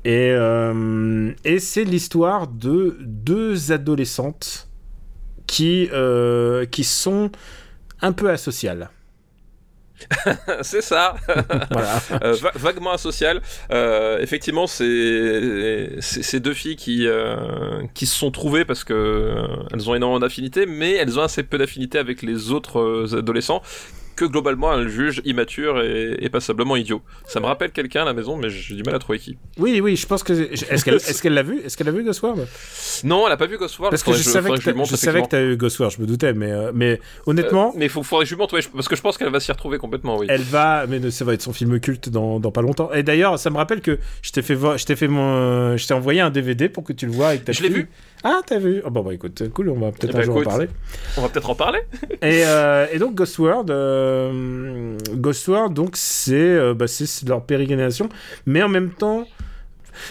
[0.04, 4.68] Et, euh, et c'est l'histoire de deux adolescentes
[5.48, 7.30] qui, euh, qui sont
[8.02, 8.90] un peu asociales.
[10.62, 11.16] c'est ça
[11.70, 12.02] Voilà.
[12.22, 13.40] Euh, va- vaguement asocial.
[13.70, 19.34] Euh, effectivement, c'est ces deux filles qui euh, qui se sont trouvées parce que
[19.72, 23.62] elles ont énormément d'affinités, mais elles ont assez peu d'affinités avec les autres adolescents
[24.16, 27.02] que globalement elles jugent immatures et, et passablement idiots.
[27.26, 29.36] Ça me rappelle quelqu'un à la maison, mais j'ai du mal à trouver qui.
[29.58, 30.32] Oui, oui, je pense que.
[30.32, 30.94] Est-ce qu'elle
[31.32, 31.60] est l'a vu?
[31.60, 32.46] Est-ce qu'elle a vu Ghost World
[33.04, 33.90] Non, elle a pas vu Ghost World.
[33.92, 36.72] Parce que je savais que, que t'as eu Ghost World, je me doutais, mais, euh,
[36.74, 39.02] mais honnêtement, Euh, mais il faut, faudrait que je lui montre, ouais, parce que je
[39.02, 40.26] pense qu'elle va s'y retrouver complètement, oui.
[40.28, 40.86] elle va.
[40.88, 42.90] Mais ça va être son film culte dans, dans pas longtemps.
[42.92, 45.86] Et d'ailleurs, ça me rappelle que je t'ai fait, voir- je t'ai fait mon, je
[45.86, 47.88] t'ai envoyé un DVD pour que tu le vois avec ta Je l'ai vu.
[48.28, 50.36] Ah, t'as vu oh, Bon, bah écoute, cool, on va peut-être Eh un ben, jour
[50.38, 50.68] en parler.
[51.16, 51.78] On va peut-être en parler.
[52.22, 56.86] Et, euh, et donc Ghost World, euh, Ghost World, donc c'est euh, bah,
[57.24, 58.08] leur pérégrination,
[58.44, 59.28] mais en même temps,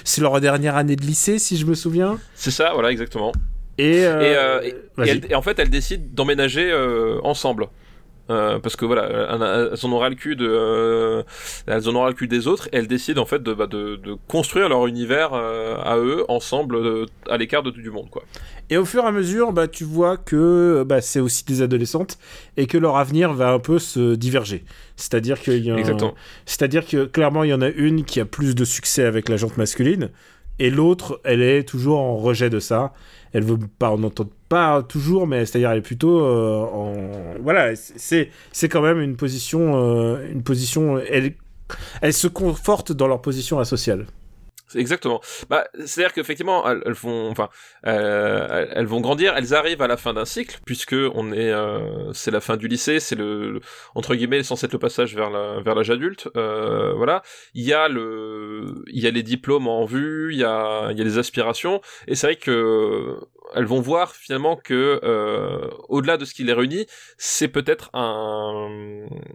[0.06, 2.18] c'est leur dernière année de lycée, si je me souviens.
[2.36, 3.34] C'est ça, voilà, exactement.
[3.78, 7.68] Et, euh, Et, euh, et- elle- en fait, elles décident d'emménager euh, ensemble.
[8.32, 11.22] Euh, parce que voilà, elles- en aura le cul de, euh,
[11.68, 12.68] elles en aura le cul des autres.
[12.72, 16.26] Et elles décident en fait de, bah, de, de construire leur univers euh, à eux
[16.28, 16.78] ensemble,
[17.30, 18.24] à l'écart de tout du monde, quoi.
[18.72, 22.18] Et au fur et à mesure, bah, tu vois que bah, c'est aussi des adolescentes
[22.58, 24.66] et que leur avenir va un peu se diverger.
[24.96, 26.14] C'est-à-dire qu'il y a un-.
[26.48, 29.38] C'est-à-dire que clairement, il y en a une qui a plus de succès avec la
[29.38, 30.10] jante masculine
[30.58, 32.92] et l'autre, elle est toujours en rejet de ça.
[33.34, 34.30] Elle veut pas en entendre
[34.88, 36.94] toujours, mais c'est-à-dire elle est plutôt euh, en
[37.42, 41.34] voilà, c'est c'est quand même une position euh, une position elle
[42.02, 44.06] elle se conforte dans leur position asociale.
[44.74, 45.22] Exactement.
[45.50, 47.50] Bah, c'est-à-dire qu'effectivement, elles, elles vont, enfin,
[47.86, 49.34] euh, elles- vont grandir.
[49.38, 51.54] Elles arrivent à la fin d'un cycle, puisque on est,
[52.14, 53.62] c'est la fin du lycée, c'est le,
[53.94, 56.30] entre guillemets, censé être le passage vers la, vers l'âge adulte.
[56.34, 57.22] Voilà.
[57.54, 60.98] Il y a le, il y a les diplômes en vue, il y a, il
[60.98, 63.18] y a les aspirations, et c'est vrai que
[63.54, 67.90] elles vont voir finalement que, euh, au-delà de ce qui les réunit, c'est peut-être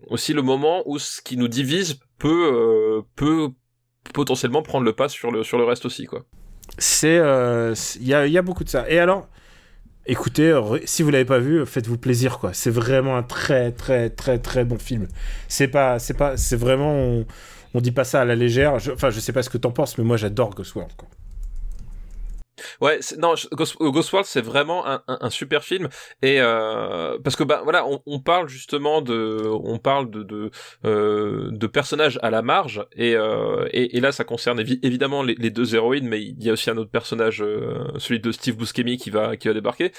[0.08, 3.48] aussi le moment où ce qui nous divise peut, euh,
[4.12, 6.06] potentiellement prendre le pas sur le, reste aussi.
[6.78, 8.88] C'est euh, il y, a, il y a beaucoup de ça.
[8.90, 9.28] Et alors,
[10.06, 12.38] écoutez, si vous l'avez pas vu, faites-vous plaisir.
[12.52, 15.08] C'est vraiment un très très très très bon film.
[15.48, 17.26] C'est pas c'est pas c'est vraiment on,
[17.74, 18.78] on dit pas ça à la légère.
[18.78, 20.92] Je- Enfin, je sais pas ce que t'en penses, mais moi j'adore Ghost World.
[22.80, 25.88] Ouais, non, Ghost, euh, Ghost World c'est vraiment un, un, un super film
[26.22, 30.50] et euh, parce que bah voilà, on, on parle justement de, on parle de de,
[30.84, 35.22] euh, de personnages à la marge et, euh, et et là ça concerne évi- évidemment
[35.22, 38.32] les, les deux héroïnes, mais il y a aussi un autre personnage, euh, celui de
[38.32, 39.92] Steve Buscemi qui va qui va débarquer.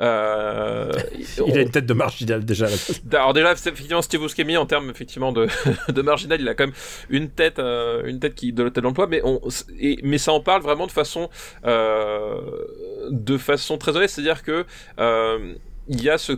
[0.00, 0.90] Euh,
[1.46, 2.66] Il a une tête de marginal déjà.
[2.66, 2.76] là.
[3.12, 5.46] alors déjà, effectivement Steve Buscemi en termes effectivement de,
[5.88, 6.74] de marginal, il a quand même
[7.10, 9.40] une tête, une tête qui de tête d'emploi, mais on,
[9.78, 11.28] et, mais ça en parle vraiment de façon,
[11.64, 12.05] euh,
[13.10, 14.64] de façon très honnête, c'est-à-dire que
[14.98, 15.54] euh,
[15.88, 16.32] il y a ce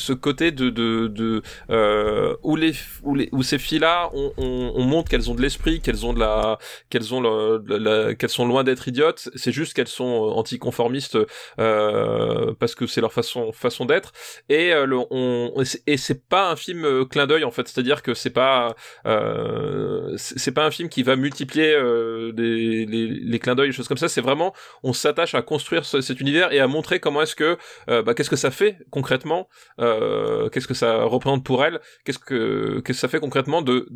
[0.00, 2.72] ce côté de de, de euh, où les
[3.02, 6.04] où les où ces filles là on, on, on montre qu'elles ont de l'esprit qu'elles
[6.06, 6.58] ont de la
[6.90, 9.28] qu'elles ont le, la- qu'elles sont loin d'être idiotes.
[9.36, 11.18] C'est juste qu'elles sont anticonformistes
[11.58, 14.12] euh, parce que c'est leur façon façon d'être.
[14.48, 15.52] Et euh, le, on
[15.86, 17.66] et c'est- pas un film euh, clin d'œil en fait.
[17.68, 18.74] C'est-à-dire que c'est pas
[19.06, 23.72] euh, c'est pas un film qui va multiplier euh, des, les, les clins d'œil des
[23.74, 24.08] choses comme ça.
[24.08, 24.52] C'est vraiment
[24.82, 27.56] on s'attache à construire ce- cet univers et à montrer comment est-ce que
[27.88, 29.48] euh, bah, qu'est-ce que ça fait concrètement
[29.80, 29.89] euh,
[30.52, 31.80] qu'est-ce que ça représente pour elle?
[32.04, 33.88] Qu'est-ce que qu'est-ce que ça fait concrètement de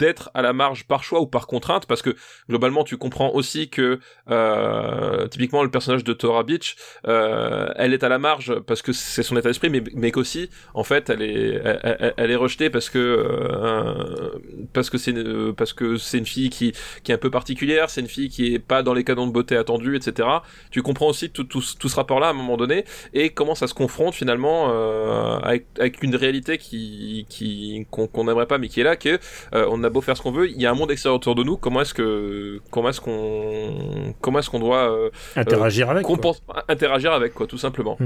[0.00, 2.16] d'être à la marge par choix ou par contrainte parce que
[2.48, 4.00] globalement tu comprends aussi que
[4.30, 8.92] euh, typiquement le personnage de Tora Beach euh, elle est à la marge parce que
[8.92, 11.60] c'est son état d'esprit mais, mais qu'aussi en fait elle est
[12.16, 15.10] elle, est rejetée parce que euh, parce que c'est
[16.18, 16.72] une, fille qui
[17.04, 19.32] qui est un peu particulière c'est une fille qui est pas dans les canons de
[19.32, 20.28] beauté attendus etc
[20.70, 23.54] tu comprends aussi tout tout, tout ce rapport là à un moment donné et comment
[23.54, 24.58] ça se confronte finalement
[25.42, 29.18] avec, une réalité qui qu'on n'aimerait pas mais qui est là que
[29.52, 31.42] on a beau faire ce qu'on veut il y a un monde extérieur autour de
[31.42, 36.04] nous comment est-ce que comment est-ce qu'on comment est-ce qu'on doit euh, Interagir avec.
[36.06, 36.16] quoi.
[36.16, 36.38] compen-
[36.68, 37.98] interagir avec quoi tout simplement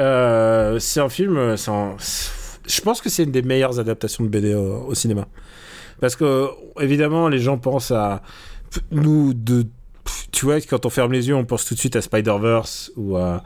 [0.00, 1.36] Euh, c'est un film.
[1.36, 1.96] euh, un-
[2.66, 5.26] Je pense que c'est une des meilleures adaptations de BD au, au cinéma.
[6.00, 6.48] Parce que,
[6.80, 8.22] évidemment, les gens pensent à.
[8.90, 9.66] Nous, de.
[10.32, 13.16] Tu vois, quand on ferme les yeux, on pense tout de suite à Spider-Verse ou
[13.16, 13.42] à.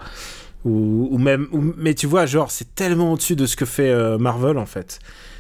[0.65, 1.49] Ou, ou même.
[1.53, 4.67] ou- Mais tu vois, genre, c'est tellement au-dessus de ce que fait euh, Marvel, en
[4.67, 4.99] fait.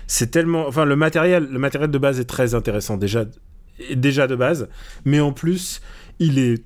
[0.08, 0.66] C'est tellement.
[0.66, 3.24] Enfin, le matériel, le matériel de base est très intéressant, déjà,
[3.94, 4.68] déjà de base.
[5.04, 5.80] Mais en plus,
[6.18, 6.64] il est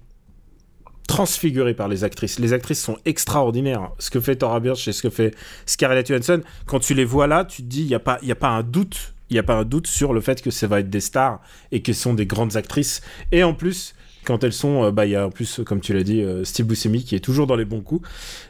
[1.09, 2.39] transfiguré par les actrices.
[2.39, 3.90] Les actrices sont extraordinaires.
[3.98, 5.35] Ce que fait Tora Birch et ce que fait
[5.66, 8.31] Scarlett Johansson, quand tu les vois là, tu te dis, il n'y a, pas- y
[8.32, 9.12] a pas un doute.
[9.28, 11.40] Il n'y a pas un doute sur le fait que ça va être des stars
[11.70, 13.01] et qu'elles sont des grandes actrices.
[13.32, 13.94] Et en plus,
[14.24, 16.44] quand elles sont, euh, bah, il y a en plus, comme tu l'as dit, euh,
[16.44, 18.06] Steve Buscemi qui est toujours dans les bons coups.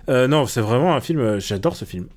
[0.09, 2.09] Euh, non, c'est vraiment un film, j'adore ce film.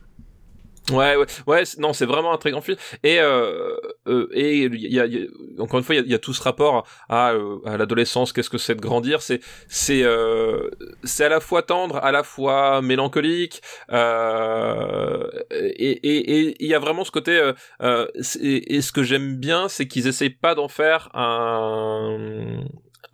[0.92, 2.78] Ouais, ouais, ouais, non, c'est vraiment un très grand film.
[3.04, 3.76] Et euh,
[4.08, 6.44] euh, et il y a, y a- encore une fois, il y a, tout ce
[6.44, 8.32] rapport à, euh, à l'adolescence.
[8.32, 10.70] Qu'est-ce que c'est de grandir C'est c'est euh,
[11.04, 13.64] c'est à la fois tendre, à la fois mélancolique.
[13.92, 17.52] Euh, et et et il y a vraiment ce côté.
[17.82, 22.60] Euh, c'est- et, ce que j'aime bien, c'est qu'ils essayent pas d'en faire un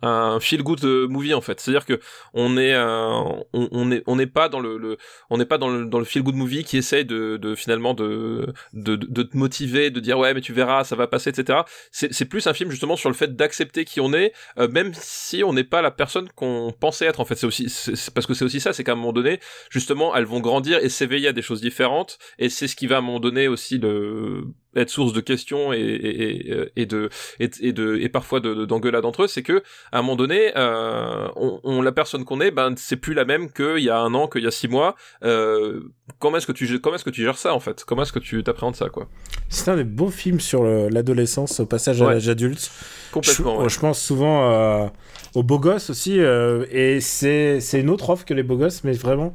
[0.02, 1.60] un feel good movie en fait.
[1.60, 2.00] C'est à dire que
[2.34, 3.08] on est euh,
[3.52, 4.96] on, on est on n'est pas dans le, le
[5.30, 7.94] on n'est pas dans le dans le feel good movie qui essaye de, de finalement
[7.94, 11.60] de, de de te motiver de dire ouais mais tu verras ça va passer etc
[11.90, 15.42] c'est plus un film justement sur le fait d'accepter qui on est euh, même si
[15.44, 17.36] on n'est pas la personne qu'on pensait être en fait.
[17.36, 20.24] C'est aussi c'est- parce que c'est aussi ça c'est qu'à un moment donné justement elles
[20.24, 22.18] vont grandir et s'éveiller à des choses différentes.
[22.38, 24.44] Et c'est ce qui va à un moment donné aussi le
[24.76, 28.54] être source de questions et, et, et, et de et, et de et parfois de
[28.54, 29.62] de- d'engueulades entre eux c'est que
[29.92, 33.24] à un moment donné euh, on, on la personne qu'on est ben c'est plus la
[33.24, 34.94] même qu'il y a un an qu'il y a six mois
[35.24, 35.80] euh,
[36.18, 37.84] comment est-ce que tu comment est-ce que tu gères ça en fait?
[37.84, 39.08] Comment est-ce que tu t'appréhendes ça quoi?
[39.48, 42.70] C'est un des beaux films sur le- l'adolescence au passage à l'âge adulte.
[43.12, 43.68] complètement Je, ouais.
[43.68, 44.86] je pense souvent euh,
[45.34, 48.84] aux beaux gosses aussi, euh, et c'est c'est une autre offre que les beaux gosses,
[48.84, 49.34] mais vraiment,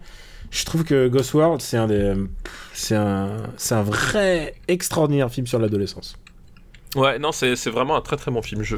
[0.52, 2.14] je trouve que Ghost World, c'est un des,
[2.74, 6.18] c'est un, c'est un vrai extraordinaire film sur l'adolescence.
[6.95, 8.78] ouais non c'est c'est vraiment un très très bon film je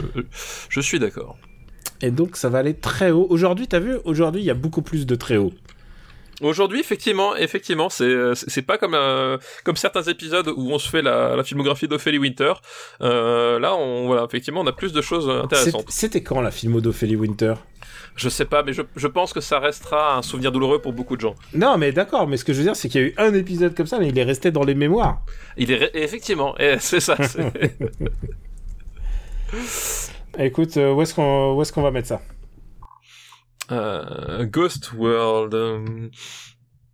[0.70, 1.38] je suis d'accord
[2.02, 3.28] Et donc ça va aller très haut.
[3.30, 5.54] Aujourd'hui, t'as vu, aujourd'hui, il y a beaucoup plus de très haut.
[6.42, 10.90] Aujourd'hui, effectivement, effectivement, c'est c'est c'est pas comme euh, comme certains épisodes où on se
[10.90, 12.54] fait la, la filmographie d'Ophélie Winter.
[13.02, 15.86] Euh, là, on voilà, effectivement, on a plus de choses intéressantes.
[15.90, 17.54] C'était quand la filmo d'Ophélie Winter?
[18.16, 21.16] Je sais pas, mais je, je pense que ça restera un souvenir douloureux pour beaucoup
[21.16, 21.36] de gens.
[21.54, 23.34] Non, mais d'accord, mais ce que je veux dire, c'est qu'il y a eu un
[23.34, 25.22] épisode comme ça, mais il est resté dans les mémoires.
[25.58, 27.16] Il est effectivement, et c'est ça.
[30.38, 32.22] Écoute, euh, où est-ce qu'on où est-ce qu'on va mettre ça?
[33.72, 35.54] Euh, Ghost World.
[35.54, 35.80] euh,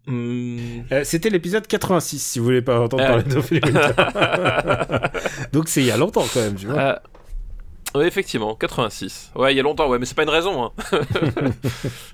[0.07, 0.83] hmm.
[0.91, 3.07] Euh, C'était l'épisode 86, si vous voulez pas entendre Euh.
[3.07, 3.91] parler d'Ophélie Winter.
[5.53, 6.79] donc c'est il y a longtemps quand même, tu vois.
[6.79, 6.95] Euh,
[7.95, 9.31] oui, effectivement, 86.
[9.35, 10.65] Ouais, il y a longtemps, ouais, mais c'est pas une raison.
[10.65, 10.71] Hein.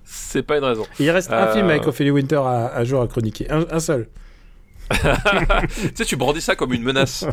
[0.05, 0.85] c'est pas une raison.
[0.99, 3.49] Il reste un film avec Ophélie Winter à, à jour à chroniquer.
[3.49, 4.07] Un, un seul.
[4.91, 4.97] tu
[5.95, 7.25] sais, tu brandis ça comme une menace.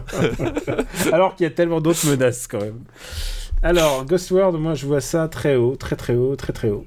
[1.13, 2.85] Alors qu'il y a tellement d'autres menaces quand même.
[3.63, 6.87] Alors, Ghost World, moi je vois ça très haut, très très haut, très très haut.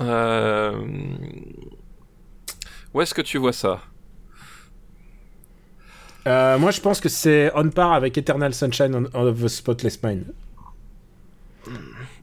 [0.00, 0.72] Euh...
[2.94, 3.80] Où est-ce que tu vois ça?
[6.26, 10.02] Euh, moi, je pense que c'est on par avec Eternal Sunshine on- of the Spotless
[10.02, 10.24] Mind.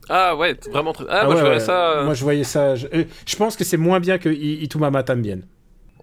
[0.10, 1.06] Ah ouais, vraiment très...
[1.10, 1.60] Ah, Ah moi ouais, je ouais.
[1.60, 1.91] ça...
[1.91, 2.76] euh, Moi, je voyais ça.
[2.76, 2.88] Je,
[3.26, 5.40] je pense que c'est moins bien que I- Itumama Tambien.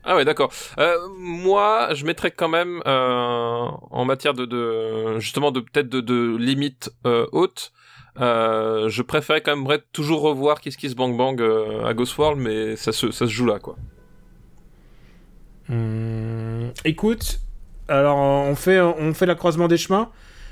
[0.05, 0.52] Ah ouais, d'accord.
[0.78, 6.01] Euh, moi, je mettrais quand même euh, en matière de, de justement de peut-être de,
[6.01, 7.72] de limite euh, haute.
[8.20, 12.40] Euh, je préférais quand même toujours revoir Kiss Kiss Bang Bang euh, à Ghost World,
[12.40, 13.76] mais ça se, ça se joue là, quoi.
[15.68, 17.40] Hum, écoute,
[17.88, 20.10] alors on fait, on fait la croisement des chemins.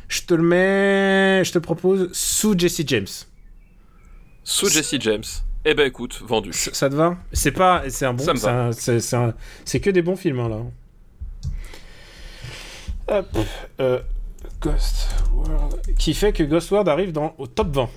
[0.09, 1.45] Je te le mets.
[1.45, 3.07] Je te propose sous Jesse James.
[4.45, 5.25] Sous Jesse James.
[5.65, 6.53] Eh ben écoute, vendu.
[6.53, 7.17] Ça ça te va?
[7.33, 7.85] C'est pas.
[7.89, 8.25] C'est un bon.
[9.65, 10.59] C'est que des bons films hein, là.
[13.09, 13.39] Hop.
[13.81, 14.01] euh,
[14.63, 15.95] Ghost World.
[15.99, 17.89] Qui fait que Ghost World arrive dans, au top 20.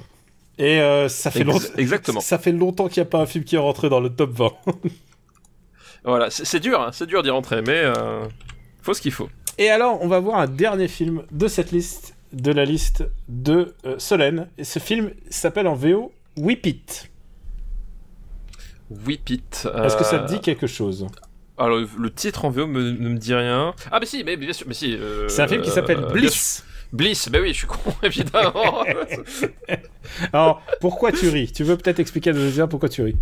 [0.57, 1.65] Et euh, ça fait Ex- longtemps.
[1.77, 2.21] exactement.
[2.21, 4.31] Ça fait longtemps qu'il n'y a pas un film qui est rentré dans le top
[4.31, 4.51] 20.
[6.07, 8.25] Voilà, c'est dur, hein, c'est dur d'y rentrer, mais euh,
[8.83, 9.27] faut ce qu'il faut.
[9.57, 13.73] Et alors, on va voir un dernier film de cette liste, de la liste de
[13.85, 14.47] euh, Solène.
[14.59, 17.09] Et ce film s'appelle en VO Whip It.
[19.07, 19.67] Whip It.
[19.83, 21.07] Est-ce que ça te dit quelque chose?
[21.57, 23.73] Alors le, titre en VO me, ne me dit rien.
[23.91, 24.95] Ah mais si, mais bien sûr, mais si.
[24.95, 26.65] euh, C'est un film qui s'appelle euh, Bliss.
[26.91, 28.83] Bliss, bah oui, je suis con, évidemment.
[30.33, 31.51] Alors, pourquoi tu ris?
[31.51, 33.15] Tu veux peut-être expliquer à nos auditeurs pourquoi tu ris?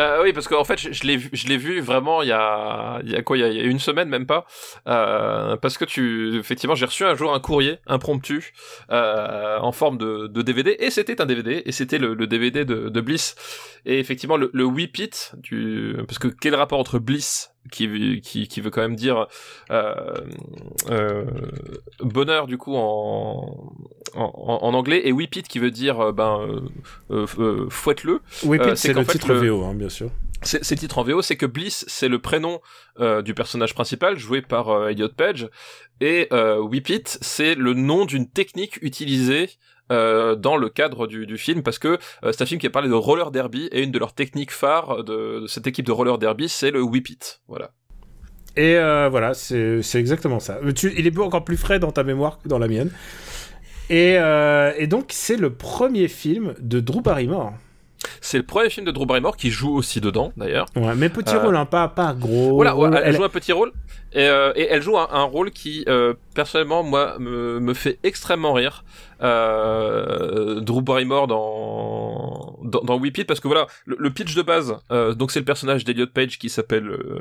[0.00, 4.26] Euh, oui, parce qu'en fait, je, l'ai vu, vraiment il y a, une semaine même
[4.26, 4.46] pas,
[4.88, 8.52] euh, parce que tu, effectivement, j'ai reçu un jour un courrier impromptu
[8.90, 13.34] euh, en forme de, DVD, et c'était un DVD, et c'était le, DVD de, Bliss,
[13.84, 14.70] et effectivement le, le
[16.06, 19.26] parce que quel rapport entre Bliss qui, qui, qui veut quand même dire
[19.70, 19.94] euh,
[20.90, 21.24] euh,
[22.00, 23.72] bonheur du coup en,
[24.14, 25.02] en, en anglais.
[25.04, 26.40] Et whip it qui veut dire euh, ben
[27.10, 27.26] euh,
[27.70, 28.20] fouette-le.
[28.44, 30.10] Whip It, Euh, c'est le fait, titre le- VO, hein, bien sûr.
[30.42, 32.60] c'est titre en VO, c'est que Bliss, c'est le prénom
[33.24, 35.48] du personnage principal, joué par Elliot Page,
[36.00, 39.50] et Whip It, c'est le nom d'une technique utilisée
[39.90, 41.88] euh, dans le cadre du, du film, parce que
[42.24, 44.52] euh, c'est un film qui a parlé de roller derby, et une de leurs techniques
[44.52, 47.40] phares de, de cette équipe de roller derby, c'est le Whip It.
[47.48, 47.70] Voilà.
[48.56, 50.58] Et euh, voilà, c'est exactement ça.
[50.74, 52.90] Tu- il est encore plus frais dans ta mémoire que dans la mienne.
[53.88, 54.14] Et,
[54.78, 57.52] et donc, c'est le premier film de Drew Barrymore.
[58.20, 60.66] C'est le premier film de Drew Barrymore qui joue aussi dedans, d'ailleurs.
[60.76, 62.54] Ouais, mais petit Euh, rôle, hein, pas, pas gros.
[62.54, 63.72] Voilà, ouais, elle, Elle- joue un petit rôle
[64.12, 67.98] et, euh, et elle joue un, un rôle qui euh, personnellement moi me, me fait
[68.02, 68.84] extrêmement rire.
[69.22, 74.42] Euh, Drew Barrymore dans dans, dans Whip It parce que voilà le, le pitch de
[74.42, 77.20] base euh, donc c'est le personnage d'Eliot Page qui s'appelle euh,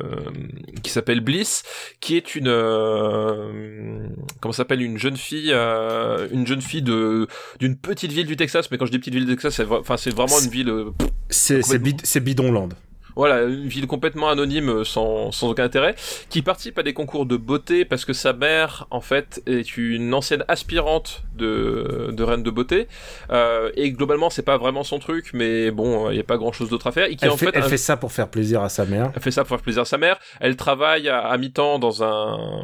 [0.84, 1.64] qui s'appelle Bliss
[2.00, 4.08] qui est une euh,
[4.42, 7.28] comment s'appelle une jeune fille euh, une jeune fille de
[7.60, 9.98] d'une petite ville du Texas mais quand je dis petite ville du Texas c'est enfin
[9.98, 10.92] c'est vraiment une ville euh,
[11.30, 12.70] C'est c'est Bidonland.
[13.15, 15.95] Voilà, une ville complètement anonyme euh, sans, sans aucun intérêt,
[16.30, 20.14] qui participe à des concours de beauté parce que sa mère, en fait, est une
[20.14, 22.88] ancienne aspirante de, de reine de beauté.
[23.31, 26.52] Euh, et globalement, c'est pas vraiment son truc, mais bon, il n'y a pas grand
[26.52, 27.07] chose d'autre à faire.
[27.07, 28.86] Et qui Elle, en fait, fait, elle un- fait ça pour faire plaisir à sa
[28.86, 29.11] mère.
[29.15, 30.18] elle fait ça pour faire plaisir à sa mère.
[30.40, 32.64] Elle travaille à, à mi-temps dans un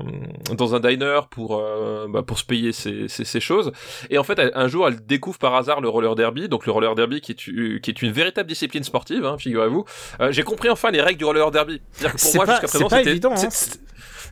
[0.55, 3.71] dans un diner pour euh, bah, pour se payer ses, ses, ses choses.
[4.09, 6.47] Et en fait, elle- un jour, elle découvre par hasard le roller derby.
[6.49, 9.85] Donc le roller derby qui est u- qui est une véritable discipline sportive, hein, figurez-vous.
[10.21, 11.81] Euh, J'ai compris enfin les règles du roller derby.
[11.91, 13.33] C'est-à-dire que pour C'est moi pas, jusqu'à c'est présent, pas c'était évident.
[13.35, 13.49] hein.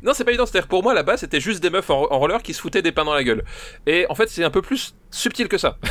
[0.03, 0.45] non, c'est pas évident.
[0.45, 2.81] C'est-à-dire que pour moi là-bas, c'était juste des meufs en, en roller qui se foutaient
[2.81, 3.43] des pains dans la gueule.
[3.87, 5.77] Et en fait, c'est un peu plus subtil que ça.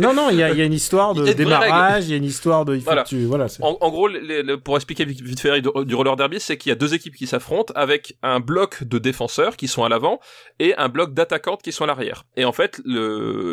[0.00, 2.16] Non, non, il y, a- il y a une histoire de démarrage, il y a
[2.16, 2.74] une histoire de.
[2.74, 3.02] il faut Voilà.
[3.02, 5.94] que tu- voilà, c'est- En, en gros, les- les- pour expliquer vite fait du du
[5.94, 9.56] roller derby, c'est qu'il y a deux équipes qui s'affrontent avec un bloc de défenseurs
[9.56, 10.20] qui sont à l'avant
[10.60, 12.24] et un bloc d'attaquantes qui sont à l'arrière.
[12.36, 12.80] Et en fait,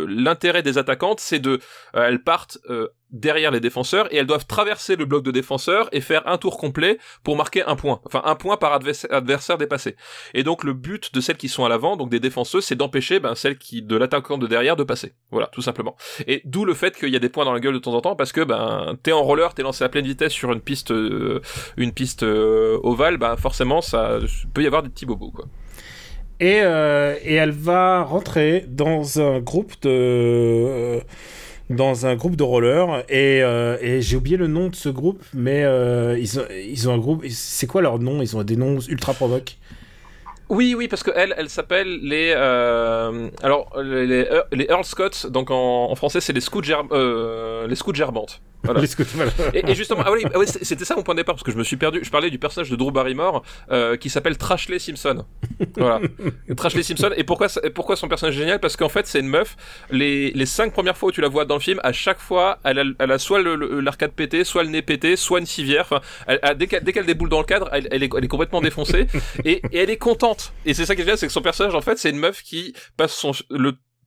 [0.08, 1.60] l'intérêt des attaquantes, c'est de,
[1.96, 5.90] euh, elles partent euh, derrière les défenseurs et elles doivent traverser le bloc de défenseurs
[5.92, 8.02] et faire un tour complet pour marquer un point.
[8.06, 9.96] Enfin, un point par adversaire, dépassé.
[10.34, 13.20] Et donc, le but de celles qui sont à l'avant, donc des défenseuses, c'est d'empêcher
[13.20, 15.14] ben, celles qui de l'attaquant de derrière de passer.
[15.32, 15.96] Voilà, tout simplement.
[16.28, 18.02] Et d'où le fait qu'il y a des points dans la gueule de temps en
[18.02, 20.92] temps parce que ben t'es en roller, t'es lancé à pleine vitesse sur une piste,
[20.92, 21.42] euh,
[21.78, 24.20] une piste euh, ovale, ben forcément ça
[24.54, 25.46] peut y avoir des petits bobos quoi.
[26.40, 31.02] Et, euh, et elle va rentrer dans un groupe de.
[31.70, 35.24] Dans un groupe de rollers et, euh, et j'ai oublié le nom de ce groupe
[35.34, 38.22] mais euh, ils, ont, ils ont un groupe c'est quoi leur nom?
[38.22, 39.58] Ils ont des noms ultra provoques
[40.50, 45.30] Oui, oui, parce que elle, elle s'appelle les, euh, alors les, les, les Earl Scots,
[45.30, 46.62] donc en, en français c'est les scouts
[46.92, 48.42] euh, les scouts gerbantes.
[48.62, 48.82] Voilà.
[48.82, 49.32] Les scouts, voilà.
[49.54, 51.52] Et, et justement, ah oui, ah oui, c'était ça mon point de départ parce que
[51.54, 52.02] je me suis perdu.
[52.04, 55.24] Je parlais du personnage de Drew Barrymore euh, qui s'appelle Trashley Simpson.
[55.78, 56.02] Voilà,
[56.58, 57.12] Trashley Simpson.
[57.16, 58.60] Et pourquoi pourquoi son personnage est génial?
[58.60, 59.56] Parce qu'en fait c'est une meuf.
[59.92, 62.60] Les les cinq premières fois où tu la vois dans le film, à chaque fois,
[62.66, 65.84] elle a, elle a soit l'arcade pété, soit le nez pété, soit une civière.
[65.90, 68.26] Enfin, elle- elle- dès qu'elle dès qu'elle déboule dans le cadre, elle, elle est, elle
[68.26, 69.08] est complètement défoncée
[69.46, 70.39] et, et elle est contente.
[70.66, 72.42] Et c'est ça qui est génial, c'est que son personnage en fait c'est une meuf
[72.44, 73.26] qui passe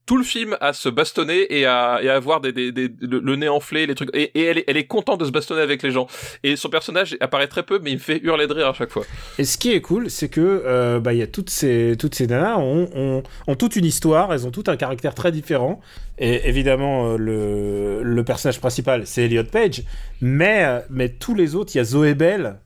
[0.06, 4.10] tout le film à se bastonner et à, avoir le, nez enflé, les trucs.
[4.14, 6.06] Et, elle, est, contente de se bastonner avec les gens.
[6.42, 8.90] Et son personnage apparaît très peu, mais il me fait hurler de rire à chaque
[8.90, 9.04] fois.
[9.38, 12.26] Et ce qui est cool, c'est que euh, bah y a toutes ces toutes ces
[12.26, 13.22] nanas ont,
[13.58, 15.80] toute une histoire, elles ont tout un caractère très différent.
[16.18, 19.82] Et évidemment, euh, le, le personnage principal, c'est Elliot Page,
[20.20, 22.58] mais euh, mais tous les autres, il y a Zoé Bell.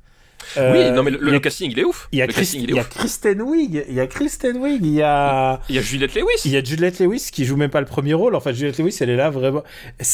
[0.56, 2.08] Euh, oui, non mais le, a- casting il est ouf.
[2.12, 2.84] il y a, casting il y a.
[2.84, 6.40] Kristen Wiig, il y a Kristen Wiig, il y a Il y a Juliette Lewis.
[6.44, 8.34] il y a Juliette Lewis qui joue même pas le premier rôle.
[8.34, 9.62] Enfin, Juliette Lewis, elle est là vraiment.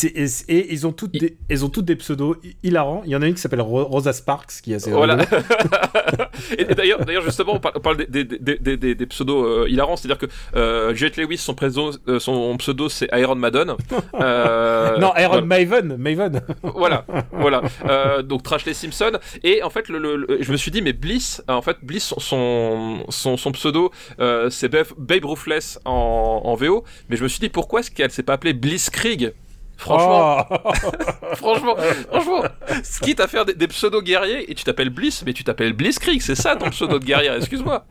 [0.05, 3.03] Et, et ils ont toutes des, ils ont toutes des pseudos hi- hilarants.
[3.05, 5.16] Il y en a une qui s'appelle Ro- Rosa Sparks, qui est assez Voilà.
[6.59, 9.69] et et d'ailleurs, d'ailleurs justement, on parle, on parle des, des, des, des, pseudos euh,
[9.69, 10.27] hilarants, c'est-à-dire que
[10.57, 13.74] euh, Juliette Lewis, son, préso- son pseudo c'est Iron Maiden.
[14.20, 15.47] Euh, non, Iron voilà.
[15.47, 16.43] Maven, Maven.
[16.62, 17.62] voilà, voilà.
[18.23, 19.12] Donc Trashley Simpson.
[19.43, 21.77] Et en fait, le, le- le- je me suis dit, mais Bliss, euh, en fait,
[21.83, 23.91] Bliss, son, son, son, son pseudo,
[24.21, 26.85] euh, c'est Babe, Ruthless en, en VO.
[27.09, 29.33] Mais je me suis dit, pourquoi est-ce qu'elle s'est pas appelée Blitzkrieg
[29.79, 30.71] Franchement, Oh.
[31.35, 31.75] franchement,
[32.11, 32.43] franchement,
[33.01, 36.21] quitte à faire des, des pseudos guerriers et tu t'appelles Bliss, mais tu t'appelles Blitzkrieg,
[36.23, 37.85] c'est ça ton pseudo de guerrier, excuse-moi.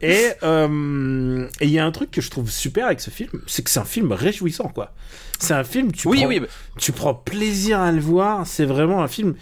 [0.00, 3.30] et euh, et il y a un truc que je trouve super avec ce film,
[3.46, 4.92] c'est que c'est un film réjouissant, quoi.
[5.40, 6.40] C'est un film, tu Oui, prends, oui,
[6.78, 8.44] tu prends plaisir à le voir.
[8.46, 9.34] C'est vraiment un film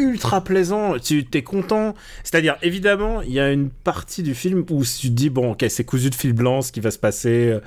[0.00, 0.98] ultra plaisant.
[0.98, 1.94] Tu t'es content.
[2.24, 5.64] C'est-à-dire, évidemment, il y a une partie du film où tu te dis bon, ok,
[5.68, 7.60] c'est cousu de fil blanc ce qui va se passer, euh,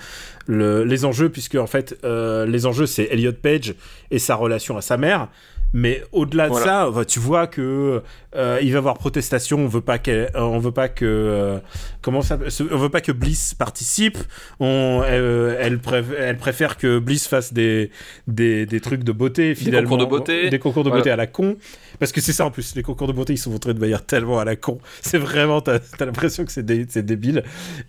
[0.47, 3.75] le- les enjeux, puisque en fait, euh, les enjeux c'est Elliot Page
[4.11, 5.29] et sa relation à sa mère.
[5.75, 8.03] Mais au-delà de ça, bah, tu vois que
[8.35, 9.57] euh, il va y avoir protestation.
[9.59, 11.57] On veut pas qu'elle- euh, on veut pas que euh,
[12.01, 12.37] comment ça,
[12.71, 14.17] on veut pas que Bliss participe.
[14.59, 17.91] On, elle, préf- elle préfère que Bliss fasse des
[18.27, 20.49] des, des trucs de beauté finalement, concours de beauté.
[20.49, 21.01] des concours de Voilà.
[21.01, 21.57] beauté à la con.
[21.99, 24.05] Parce que c'est ça en plus, les concours de beauté ils sont montrés de manière
[24.05, 24.79] tellement à la con.
[25.01, 27.43] C'est vraiment, t'as as, l'impression que c'est dé- débile.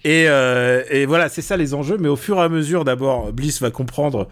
[0.05, 1.97] Et, euh, et voilà, c'est ça les enjeux.
[1.99, 4.29] Mais au fur et à mesure, d'abord, Bliss va comprendre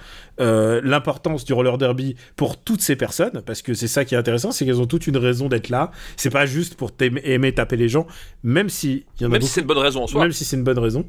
[0.83, 3.43] l'importance du roller derby pour toutes ces personnes.
[3.47, 5.91] Parce que c'est ça qui est intéressant, c'est qu'elles ont toute une raison d'être là.
[6.17, 8.07] C'est pas juste pour aimer taper les gens,
[8.43, 10.23] même si il y en a Même beaucoup- si c'est une bonne raison en soi.
[10.23, 11.07] même si c'est une bonne raison.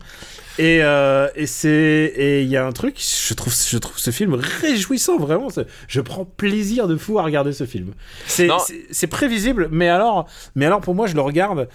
[0.59, 1.69] Et euh, et c'est
[2.15, 5.47] et il y a un truc, je trouve je trouve ce film réjouissant vraiment.
[5.87, 7.93] Je prends plaisir de fou à regarder ce film.
[8.27, 8.47] C'est-
[8.91, 11.67] c'est prévisible, mais alors mais alors pour moi je le regarde.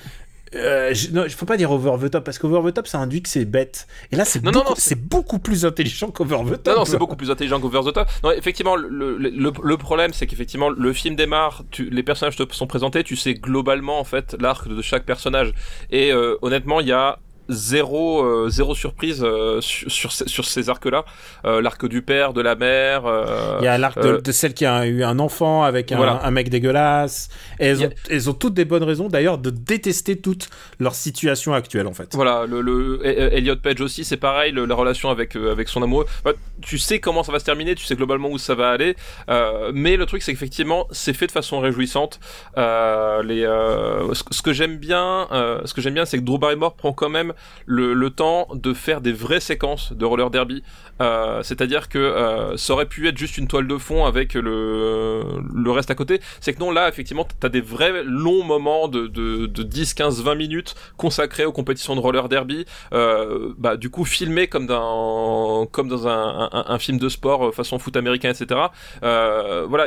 [0.55, 3.23] Euh, je, je peux pas dire over the top parce qu'over the top ça induit
[3.23, 3.87] que c'est bête.
[4.13, 6.75] Et là c'est beaucoup, beaucoup plus intelligent qu'over the top.
[6.75, 8.09] Non, non, c'est beaucoup plus intelligent qu'Over the Top.
[8.23, 12.37] Non, effectivement, le, le, le, le problème, c'est qu'effectivement, le film démarre, tu, les personnages
[12.37, 15.53] te sont présentés, tu sais globalement, en fait, l'arc de chaque personnage.
[15.91, 17.19] Et euh, honnêtement, il y a
[17.49, 21.05] zéro, euh, zéro surprise euh, sur, sur, ces- sur ces arcs-là.
[21.45, 23.07] Euh, l'arc du père, de la mère.
[23.07, 25.93] euh, Il y a l'arc de, euh, de celle qui a eu un enfant avec
[25.93, 26.21] un, Voilà.
[26.25, 27.29] un mec dégueulasse.
[27.61, 30.49] Et elles, a- ont, elles ont toutes des bonnes raisons d'ailleurs de détester toute
[30.79, 32.15] leur situation actuelle en fait.
[32.15, 35.53] Voilà, le, le E- E- Elliot Page aussi, c'est pareil, le- la relation avec euh,
[35.53, 36.07] avec son amoureux.
[36.25, 38.95] Enfin, tu sais comment ça va se terminer, tu sais globalement où ça va aller,
[39.31, 42.21] euh, mais le truc c'est qu'effectivement c'est fait de façon réjouissante.
[42.57, 46.23] Euh, les euh, ce, ce que j'aime bien, euh, ce que j'aime bien, c'est que
[46.25, 47.33] Drew Barrymore prend quand même
[47.67, 50.63] le, temps de faire des vraies séquences de roller derby.
[51.01, 55.23] Euh, C'est-à-dire que euh, ça aurait pu être juste une toile de fond avec le
[55.55, 56.21] le reste à côté.
[56.41, 60.23] C'est que non, là effectivement t'as des vrais longs moments de de, de 10, 15,
[60.23, 62.65] 20 minutes consacrés aux compétitions de roller derby.
[62.93, 67.79] Euh, bah du coup filmé comme dans comme dans un, un, film de sport façon
[67.79, 68.61] foot américain, etc.
[69.03, 69.87] Voilà,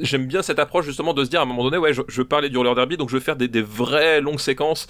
[0.00, 2.22] j'aime bien cette approche justement de se dire à un moment donné, ouais, je, je
[2.22, 4.86] parler du roller derby, donc je veux faire des, des vraies longues séquences.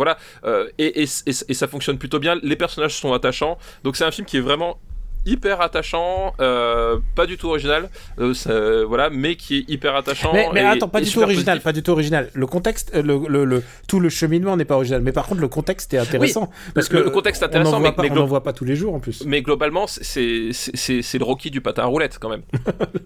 [0.00, 2.40] Voilà, euh, et, ça fonctionne plutôt bien.
[2.42, 4.78] Les personnages sont attachants, donc c'est un film qui est vraiment
[5.26, 10.32] hyper attachant, euh, pas du tout original, euh, ça- voilà, mais qui est hyper attachant.
[10.32, 11.64] Mais, mais et- attends, pas du tout original, positif.
[11.64, 12.30] pas du tout original.
[12.32, 15.02] Le contexte, euh, le, le, le- tout le cheminement n'est pas original.
[15.02, 16.50] Mais par contre, le contexte est intéressant.
[16.74, 18.52] parce que le- contexte est intéressant, on n'en voit, mais- pas- mais on voit pas
[18.52, 19.24] tous les jours en plus.
[19.26, 22.42] Mais globalement, c'est- c'est le Rocky du patin à roulette quand même.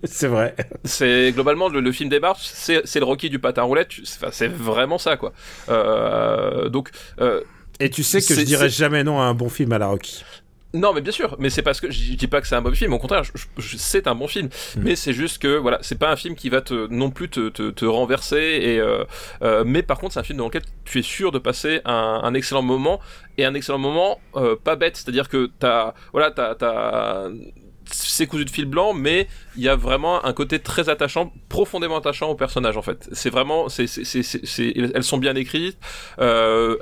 [0.05, 0.55] C'est vrai.
[0.85, 3.91] C'est globalement le, film des marches, c'est c'est le Rocky du patin à roulette.
[4.33, 5.33] C'est vraiment ça quoi.
[5.69, 7.41] Euh, donc euh,
[7.81, 10.25] Et tu sais que je dirais jamais non à un bon film à la Rocky.
[10.75, 12.77] Non, mais bien sûr, mais c'est parce que je dis pas que c'est un mauvais
[12.77, 13.23] film, au contraire,
[13.59, 14.81] c'est un bon film, Mm.
[14.83, 17.49] mais c'est juste que voilà, c'est pas un film qui va te non plus te,
[17.49, 19.05] te, te renverser, et euh,
[19.43, 22.21] euh, mais par contre, c'est un film dans lequel tu es sûr de passer un,
[22.25, 23.01] un excellent moment,
[23.39, 27.29] et un excellent moment euh, pas bête, c'est-à-dire que t'as voilà, t'as
[27.91, 31.97] c'est cousu de fil blanc, mais il y a vraiment un côté très attachant, profondément
[31.97, 33.09] attachant au personnage en fait.
[33.13, 33.87] C'est vraiment, c'est,
[34.95, 35.79] elles sont bien écrites,
[36.21, 36.77] euh,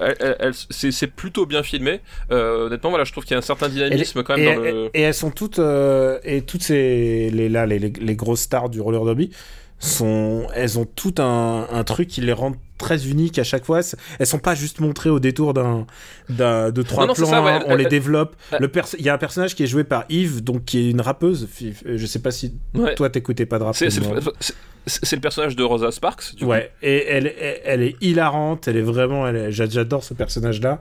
[0.71, 2.01] c'est, c'est plutôt bien filmé.
[2.31, 4.61] Euh, honnêtement, voilà, je trouve qu'il y a un certain dynamisme quand même et, dans
[4.63, 4.91] le.
[4.95, 8.69] et elles sont toutes euh, et toutes ces les là les, les, les grosses stars
[8.69, 9.31] du roller derby
[9.79, 12.53] sont elles ont tout un, un truc qui les rend
[12.83, 13.81] très uniques à chaque fois.
[14.19, 15.87] Elles sont pas juste montrées au détour d'un
[16.29, 17.31] de trois Non, non, c'est plans.
[17.31, 18.37] ça, ouais, on les développe.
[18.59, 21.01] Le il y a un personnage qui est joué par Yves, donc qui est une
[21.01, 21.49] rappeuse.
[21.85, 22.95] Je sais pas si Ouais.
[22.95, 23.75] toi t'écoutais pas de rap.
[23.75, 26.35] C'est, le, personnage de Rosa Sparks.
[26.35, 26.51] Du coup.
[26.51, 30.81] Ouais, et elle, elle, elle est hilarante, elle est vraiment, j'adore ce personnage-là.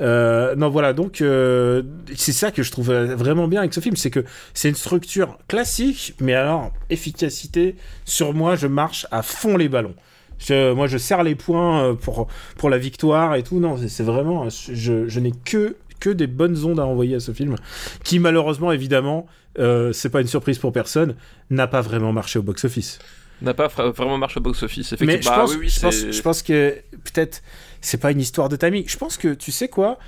[0.00, 1.82] Euh, non, voilà, donc euh,
[2.14, 5.38] c'est ça que je trouve vraiment bien avec ce film, c'est que c'est une structure
[5.48, 7.76] classique, mais alors efficacité.
[8.04, 9.94] Sur moi, je marche à fond les ballons.
[10.38, 12.26] Je- moi, je serre les poings euh, pour
[12.56, 13.58] pour la victoire et tout.
[13.60, 17.32] Non, c'est- vraiment, je, je n'ai que que des bonnes ondes à envoyer à ce
[17.32, 17.56] film,
[18.04, 19.26] qui malheureusement, évidemment,
[19.58, 21.14] euh, c'est pas une surprise pour personne,
[21.48, 22.98] n'a pas vraiment marché au box-office.
[23.42, 24.92] N'a pas vraiment marché au box-office.
[24.92, 25.12] Effectivement.
[25.14, 27.42] Mais je, Bah pense, oui, oui, je, pense, c'est- je pense que peut-être
[27.82, 28.84] c'est pas une histoire de timing.
[28.86, 29.98] Je pense que tu sais quoi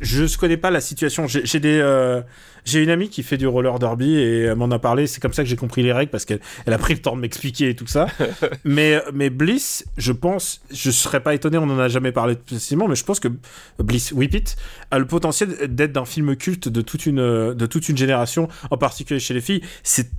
[0.00, 1.26] Je ne connais pas la situation.
[1.26, 2.20] J'ai j'ai des euh,
[2.64, 5.06] j'ai une amie qui fait du roller derby et elle m'en a parlé.
[5.06, 7.16] C'est comme ça que j'ai compris les règles parce qu'elle elle a pris le temps
[7.16, 8.06] de m'expliquer et tout ça.
[8.64, 11.58] mais mais Bliss, je pense, je serais pas étonné.
[11.58, 13.28] On en a jamais parlé précisément, mais je pense que
[13.78, 14.56] Bliss Whip It
[14.90, 18.76] a le potentiel d'être d'un film culte de toute une de toute une génération, en
[18.76, 19.62] particulier chez les filles.
[19.82, 20.10] C'est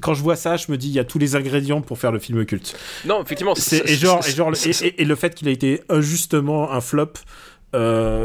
[0.00, 2.12] quand je vois ça, je me dis il y a tous les ingrédients pour faire
[2.12, 2.76] le film culte.
[3.04, 3.54] Non, effectivement.
[3.54, 6.80] C'est, et, genre, et, genre, et, et- et le fait qu'il a été injustement un
[6.80, 7.08] flop, euh,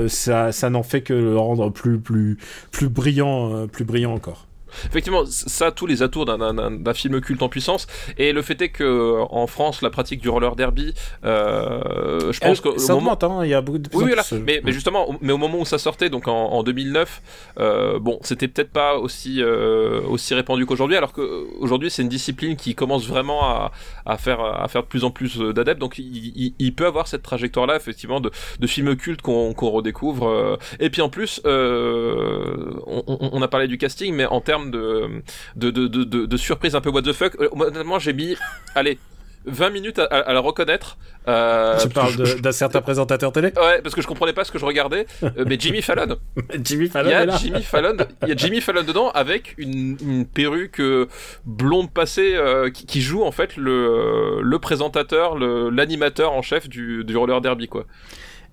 [0.07, 2.37] ça, ça n'en fait que le rendre plus, plus,
[2.71, 4.47] plus brillant, euh, plus brillant encore.
[4.87, 7.87] Effectivement, ça a tous les atours d'un- film culte en puissance.
[8.17, 10.93] Et le fait est que en France, la pratique du roller derby,
[11.23, 14.23] euh, je pense qu'au ça moment, augmente, hein, il y a beaucoup de Oui, voilà.
[14.23, 16.63] plus, euh, mais, mais justement, au- mais au moment où ça sortait, donc en, en
[16.63, 17.21] 2009,
[17.59, 22.55] euh, bon, c'était peut-être pas aussi euh, aussi répandu qu'aujourd'hui, alors qu'aujourd'hui c'est une discipline
[22.55, 23.71] qui commence vraiment à,
[24.05, 25.79] à faire à faire de plus en plus euh, d'adeptes.
[25.79, 30.27] Donc il, il- il peut avoir cette trajectoire-là, effectivement, de, de films cultes qu'on redécouvre.
[30.27, 30.57] euh.
[30.79, 35.21] Et puis en plus, euh, on a parlé du casting, mais en termes de
[35.55, 38.35] de, de, de, de, de surprise un peu what the fuck, euh, honnêtement, j'ai mis,
[38.75, 38.99] allez.
[39.45, 40.99] 20 minutes à, à- à la reconnaître.
[41.27, 44.59] Euh, tu parles d'un certain présentateur télé Ouais, parce que je comprenais pas ce que
[44.59, 45.07] je regardais.
[45.23, 46.15] Euh, mais Jimmy Fallon.
[46.63, 47.37] Jimmy Il Fallon y est a là.
[47.37, 47.97] Jimmy Fallon.
[48.21, 51.07] Il y a Jimmy Fallon dedans avec une, une perruque euh,
[51.45, 56.69] blonde passée euh, qui, qui joue en fait le, le présentateur, le- l'animateur en chef
[56.69, 57.85] du, du roller derby quoi.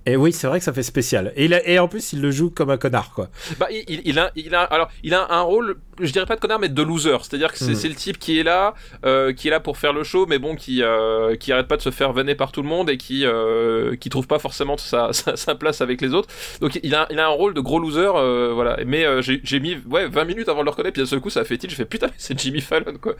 [0.07, 1.33] Et oui, c'est vrai que ça fait spécial.
[1.37, 3.29] Et, il a- et en plus, il le joue comme un connard, quoi.
[3.59, 6.59] Bah, il, a, il a, alors, il a un rôle, je dirais pas de connard,
[6.59, 7.19] mais de loser.
[7.23, 7.75] C'est-à-dire que c'est Mm.
[7.75, 8.73] c'est le type qui est là,
[9.05, 11.77] euh, qui est là pour faire le show, mais bon, qui, euh, qui arrête pas
[11.77, 14.79] de se faire vanner par tout le monde et qui, euh, qui trouve pas forcément
[14.79, 16.31] sa, sa, sa place avec les autres.
[16.63, 18.79] Donc, il a, il a un rôle de gros loser, euh, voilà.
[18.87, 21.29] Mais euh, j'ai mis, ouais, 20 minutes avant de le reconnaître, puis d'un seul coup,
[21.31, 21.71] ça fait tilt.
[21.71, 23.15] Je fais putain, c'est Jimmy Fallon, quoi.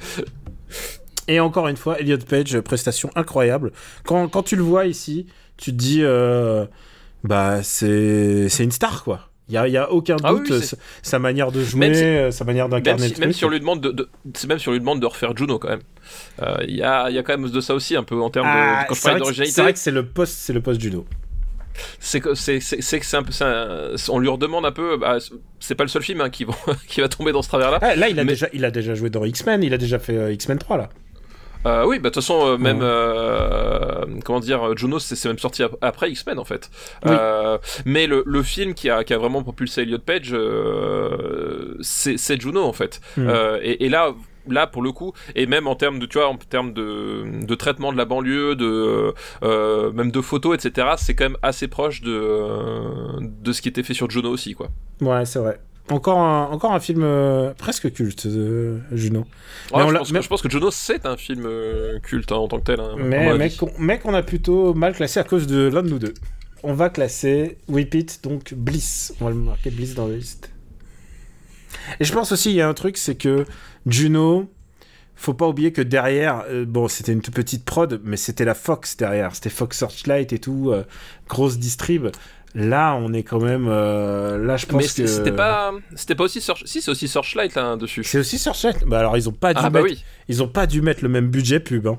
[1.27, 3.73] Et encore une fois, Elliot Page, prestation incroyable.
[4.07, 5.27] Quand, quand tu le vois ici,
[5.59, 6.65] tu te dis, euh,
[7.25, 9.29] bah, c'est c'est une star, quoi.
[9.51, 11.81] Il y a, il y a aucun Ah oui, doute, sa, sa manière de jouer,
[11.81, 13.91] Même si- euh, sa manière Même d'incarner si, le même si on lui demande de,
[13.93, 15.81] de- c'est même si on lui demande de refaire Juno quand même.
[16.43, 18.29] Euh, Il y, a, il y a quand même de ça aussi un peu en
[18.29, 19.63] termes Ah, de quand je c'est parlais vrai que- c'est d'originalité.
[19.63, 21.07] vrai que c'est le poste, c'est le poste judo.
[21.99, 23.69] c'est que c'est c'est c'est que c'est un peu ça,
[24.11, 25.17] on lui redemande un peu bah,
[25.61, 26.53] c'est pas le seul film hein, qui va
[26.89, 28.71] qui va tomber dans ce travers là Ah, là, il a Mais- déjà, il a
[28.71, 30.89] déjà joué dans X-Men, il a déjà fait euh, X-Men 3 là.
[31.67, 35.63] Euh, oui bah de toute façon euh, même euh, comment dire Juno c'est même sorti
[35.63, 36.71] ap- après X-Men en fait
[37.05, 37.13] Oui.
[37.85, 40.35] Mais le, le film qui a qui a vraiment propulsé Elliot Page
[41.81, 43.01] c'est Juno en fait.
[43.19, 44.15] Euh, et, et là
[44.51, 47.55] là pour le coup et même en termes de tu vois en termes de, de
[47.55, 49.13] traitement de la banlieue de
[49.43, 53.83] euh, même de photos etc c'est quand même assez proche de de ce qui était
[53.83, 54.69] fait sur Juno aussi quoi
[55.03, 55.61] Ouais, c'est vrai.
[55.91, 59.21] Encore un, encore un film euh, presque culte, euh, Juno.
[59.73, 61.99] Ouais, Mais on je, pense mais- que, je pense que Juno c'est un film euh,
[62.01, 65.47] culte hein, en tant que tel hein, Mais, qu'on a plutôt mal classé à cause
[65.47, 66.15] de l'un de nous deux.
[66.63, 69.15] On va classer Whip It, donc Bliss.
[69.21, 70.51] On va le marquer Bliss dans la liste.
[72.01, 73.45] Et je pense aussi, il y a un truc, c'est que
[73.87, 74.51] Juno,
[75.15, 78.55] faut pas oublier que derrière, euh, bon, c'était une toute petite prod, mais c'était la
[78.55, 79.35] Fox derrière.
[79.35, 80.85] C'était Fox Searchlight et tout, euh,
[81.29, 82.09] grosse distrib.
[82.55, 83.67] Là, on est quand même.
[83.69, 85.07] euh, là, je pense mais que.
[85.09, 86.63] c'était pas c'était pas aussi Search...
[86.65, 88.85] si c'est aussi Searchlight là dessus C'est aussi Searchlight.
[88.87, 91.03] Bah alors, ils ont pas dû ah bah mettre oui ils ont pas dû mettre
[91.03, 91.87] le même budget pub.
[91.87, 91.99] hein.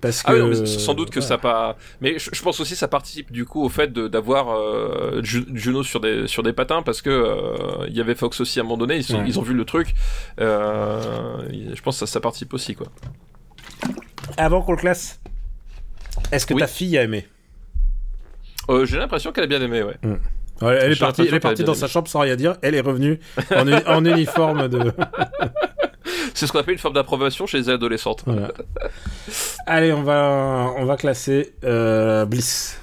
[0.00, 1.28] Parce que Ah oui, non, mais sans doute que voilà.
[1.28, 1.78] ça pas.
[2.02, 5.46] Mais je, je pense aussi que ça participe du coup au fait d'avoir euh, Ju-
[5.54, 8.62] Juno sur des sur des patins parce que euh, il y avait Fox aussi à
[8.62, 8.96] un moment donné.
[8.96, 9.24] Ils, sont- Ouais.
[9.26, 9.94] ils ont vu le truc.
[10.38, 12.88] Je pense que ça, ça participe aussi quoi.
[14.36, 15.20] Avant qu'on le classe,
[16.32, 16.60] est-ce que Oui.
[16.60, 17.26] ta fille a aimé?
[18.70, 19.96] Euh, J'ai l'impression qu'elle a bien aimé, ouais.
[20.62, 22.56] Ouais, Elle est partie, elle est partie dans sa chambre sans rien dire.
[22.62, 23.18] Elle est revenue
[23.54, 24.92] en, uni- en uniforme de.
[26.34, 28.22] C'est ce qu'on appelle une forme d'approbation chez les adolescentes.
[28.26, 28.52] Voilà.
[29.66, 32.80] Allez, on va, on va classer euh, Bliss.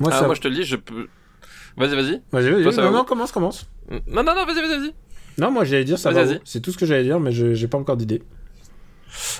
[0.00, 0.26] Moi, Ah, ça.
[0.26, 1.08] moi je te le dis, je peux.
[1.76, 2.22] Vas-y, vas-y.
[2.32, 2.62] Vas-y, vas-y.
[2.64, 3.68] Non, va non, commence, commence.
[3.90, 4.94] Non, non, non, vas-y, vas-y, vas-y.
[5.38, 6.24] Non, moi j'allais dire ça va.
[6.44, 8.22] C'est tout ce que j'allais dire, mais je j'ai pas encore d'idée.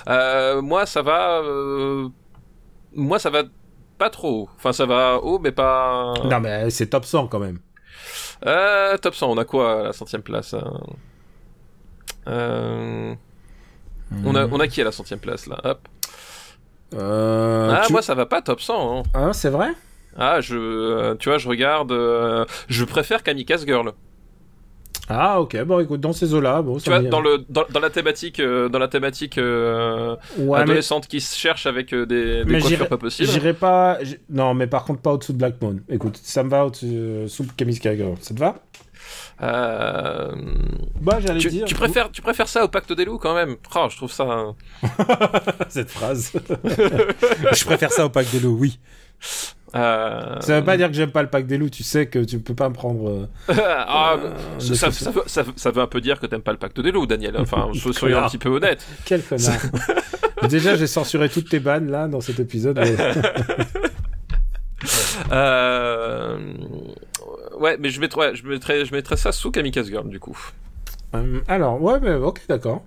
[0.09, 1.39] Euh, moi, ça va.
[1.41, 2.07] euh,
[2.93, 3.43] Moi, ça va
[3.97, 4.49] pas trop haut.
[4.57, 6.13] Enfin, ça va haut, mais pas.
[6.25, 7.59] Non, mais c'est top 100 quand même.
[8.45, 10.73] Euh, top 100, on a quoi à la centième place hein
[12.27, 13.13] Euh,
[14.25, 15.87] on, a, on a qui à la centième place là Hop.
[16.93, 18.99] Euh, ah, tu- moi ça va pas top 100.
[18.99, 19.03] hein.
[19.13, 19.69] Ah, c'est vrai?
[20.17, 21.91] Ah, je, tu vois, je regarde.
[22.69, 23.91] je préfère Kamikaze Girl.
[25.07, 25.61] Ah, ok.
[25.65, 28.69] Bon, écoute, dans ces eaux-là, bon, Tu vois, dans, le, dans, dans la thématique, euh,
[28.69, 32.59] dans la thématique euh, Ouais, mais adolescente qui se cherche avec euh, des, des Mais
[32.59, 33.29] coiffures j'irai- pas possibles.
[33.29, 33.99] j'irai pas.
[34.29, 35.77] Non, mais par contre, pas au-dessous de Black Moon.
[35.89, 37.75] Écoute, ça me va au-dessus euh, sous Camille.
[37.75, 38.55] Ça te va?
[39.43, 40.31] Euh,
[41.01, 41.65] Bah, j'allais tu, dire.
[41.65, 43.57] tu préfères, tu préfères ça au pacte des loups quand même?
[43.75, 44.25] Oh, je trouve ça.
[45.69, 46.31] cette phrase.
[46.63, 48.79] je préfère ça au pack des loups, oui.
[49.75, 51.69] Euh, Ça veut pas dire que j'aime pas le pack des loups.
[51.69, 53.27] Tu sais que tu peux pas me prendre.
[53.49, 54.15] ah,
[54.59, 56.91] ça, veut, ça veut- ça veut un peu dire que t'aimes pas le pacte des
[56.91, 57.35] loups, Daniel.
[57.37, 58.85] Enfin, so- soyons un petit peu honnêtes.
[59.05, 59.53] Quel connard.
[60.49, 62.77] Déjà, j'ai censuré toutes tes bannes là dans cet épisode.
[62.79, 62.95] mais-
[65.31, 66.37] Euh...
[67.59, 70.37] Ouais, mais je mettrais, je mettrais, je mettrais ça sous Kamikaze Girl du coup.
[71.15, 72.83] Euh, alors, ouais, mais ok, d'accord.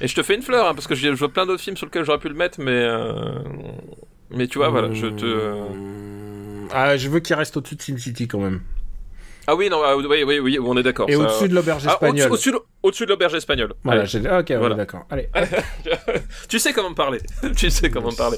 [0.00, 1.76] Et je te fais une fleur hein, parce que je je vois plein d'autres films
[1.76, 3.38] sur lesquels j'aurais pu le mettre, mais euh,
[4.30, 5.24] mais tu vois, voilà, je te.
[5.24, 6.68] Mmh.
[6.72, 8.60] Ah, je veux qu'il reste au-dessus de Sin City quand même.
[9.46, 11.08] Ah oui, non, ah, oui, oui, oui, on est d'accord.
[11.08, 12.60] Et ça- au-dessus de l'auberge Ah, au-dessus, espagnole.
[12.82, 13.72] au-dessus de- l'auberge espagnole.
[13.82, 14.20] Voilà, j'ai...
[14.26, 14.74] ah, ok, Voilà.
[14.74, 15.06] d'accord.
[15.08, 15.30] Allez.
[16.48, 17.20] tu sais comment me parler.
[17.56, 18.36] tu sais comment me parler.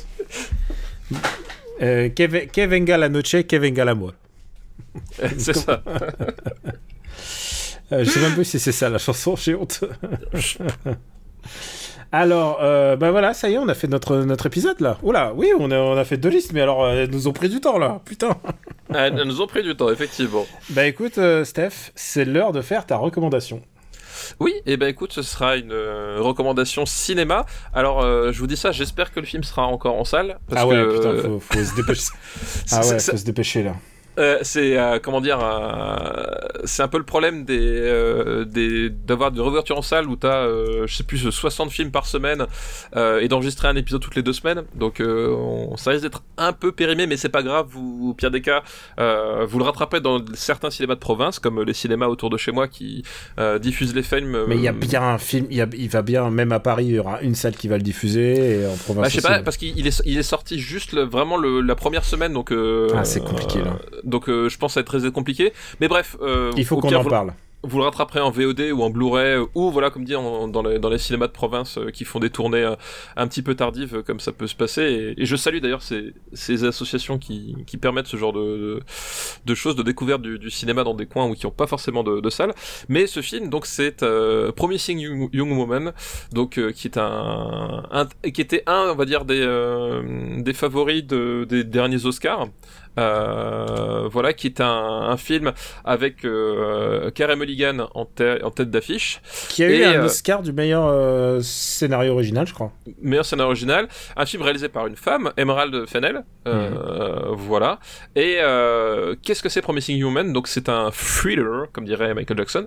[1.83, 4.13] Euh, que, ve- que venga la noche, que venga l'amour.
[5.39, 5.83] C'est ça.
[7.93, 9.81] Euh, je sais même plus si c'est ça la chanson, j'ai honte.
[12.13, 14.99] Alors, euh, bah voilà, ça y est, on a fait notre, notre épisode là.
[15.03, 17.33] Oula, oui, on a, on a fait deux listes, mais alors, euh, elles nous ont
[17.33, 18.37] pris du temps là, putain.
[18.93, 20.45] Elles nous ont pris du temps, effectivement.
[20.71, 23.63] Bah écoute, euh, Steph, c'est l'heure de faire ta recommandation.
[24.39, 27.47] Oui, et ben écoute, ce sera une euh, recommandation cinéma.
[27.73, 30.39] Alors, euh, je vous dis ça, j'espère que le film sera encore en salle.
[30.49, 32.03] Parce ah ouais, que, putain, faut, faut se dépêcher.
[32.73, 33.77] ah ouais, faut se dépêcher là.
[34.19, 35.97] Euh, c'est euh, comment dire, euh,
[36.65, 40.47] c'est un peu le problème des, des d'avoir de réouverture en salle où t'as,
[40.87, 42.47] je sais plus, 60 films par semaine
[42.97, 44.65] et d'enregistrer un épisode toutes les deux semaines.
[44.75, 47.67] Donc on- ça risque d'être un peu périmé, mais c'est pas grave.
[47.71, 48.63] Vous, au pire des cas,
[48.99, 52.69] vous le rattrapez dans certains cinémas de province, comme les cinémas autour de chez moi
[52.69, 53.03] qui
[53.61, 54.45] diffusent les films.
[54.49, 56.61] Mais il y a bien un film, il, y a- il va bien, même à
[56.61, 59.15] Paris, il y aura une salle qui va le diffuser, et en province Bah, je
[59.17, 62.05] sais pas, parce qu'il il est, il est sorti juste le- vraiment le- la première
[62.05, 62.53] semaine, donc.
[62.95, 63.79] Ah, c'est compliqué, là.
[64.05, 65.53] Donc euh, je pense que ça va être très compliqué.
[65.81, 66.17] Mais bref.
[66.23, 67.33] euh, Il faut au qu'on en vous- parle.
[67.63, 70.79] vous le rattraperez en VOD ou en Blu-ray ou voilà comme dit en- dans, les,
[70.79, 72.75] dans les cinémas de province euh, qui font des tournées euh,
[73.17, 74.83] un petit peu tardives euh, comme ça peut se passer
[75.19, 78.81] et, et je salue d'ailleurs ces, ces associations qui, qui permettent ce genre de, de,
[79.45, 82.03] de choses de découverte du, du cinéma dans des coins où qui n'ont pas forcément
[82.03, 82.55] de, de salles
[82.89, 84.03] mais ce film donc c'est
[84.57, 85.93] Promising Young, Young Woman
[86.33, 89.45] donc qui est un, un qui était un on va dire des
[90.39, 92.47] des favoris de, des derniers Oscars
[94.11, 95.53] voilà qui est un, un film
[95.85, 100.05] avec euh, Carey Mulligan en, tê- en tête d'affiche, Qui a eu Et, un euh,
[100.07, 102.73] Oscar du meilleur euh, scénario original, je crois.
[103.03, 107.79] meilleur scénario original, un film réalisé par une femme, Emerald Fennell, euh, voilà.
[108.17, 110.33] Et euh, qu'est-ce que c'est Promising Human?
[110.33, 112.67] Donc c'est un thriller, comme dirait Michael Jackson,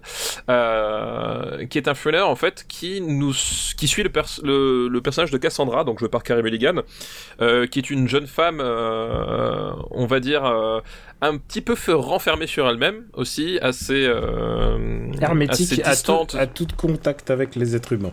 [0.49, 3.33] euh, qui est un thriller en fait qui nous
[3.77, 6.81] qui suit le, pers- le, le personnage de Cassandra, donc joué par Carey Mulligan,
[7.41, 10.45] euh, qui est une jeune femme, euh, on va dire.
[10.45, 10.79] euh,
[11.21, 16.35] un petit peu fe- renfermée sur elle-même aussi, assez euh, Hermétique assez à tout, distante,
[16.35, 18.11] à tout contact avec les êtres humains.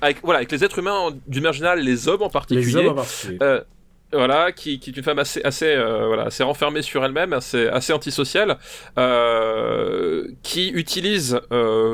[0.00, 2.66] avec voilà avec les êtres humains d'une manière générale, les hommes en particulier.
[2.66, 3.38] Les hommes en particulier.
[3.42, 3.60] Euh,
[4.14, 7.66] voilà, qui, qui est une femme assez, assez, euh, voilà, assez renfermée sur elle-même, assez,
[7.68, 8.58] assez antisociale,
[8.98, 11.40] euh, qui utilise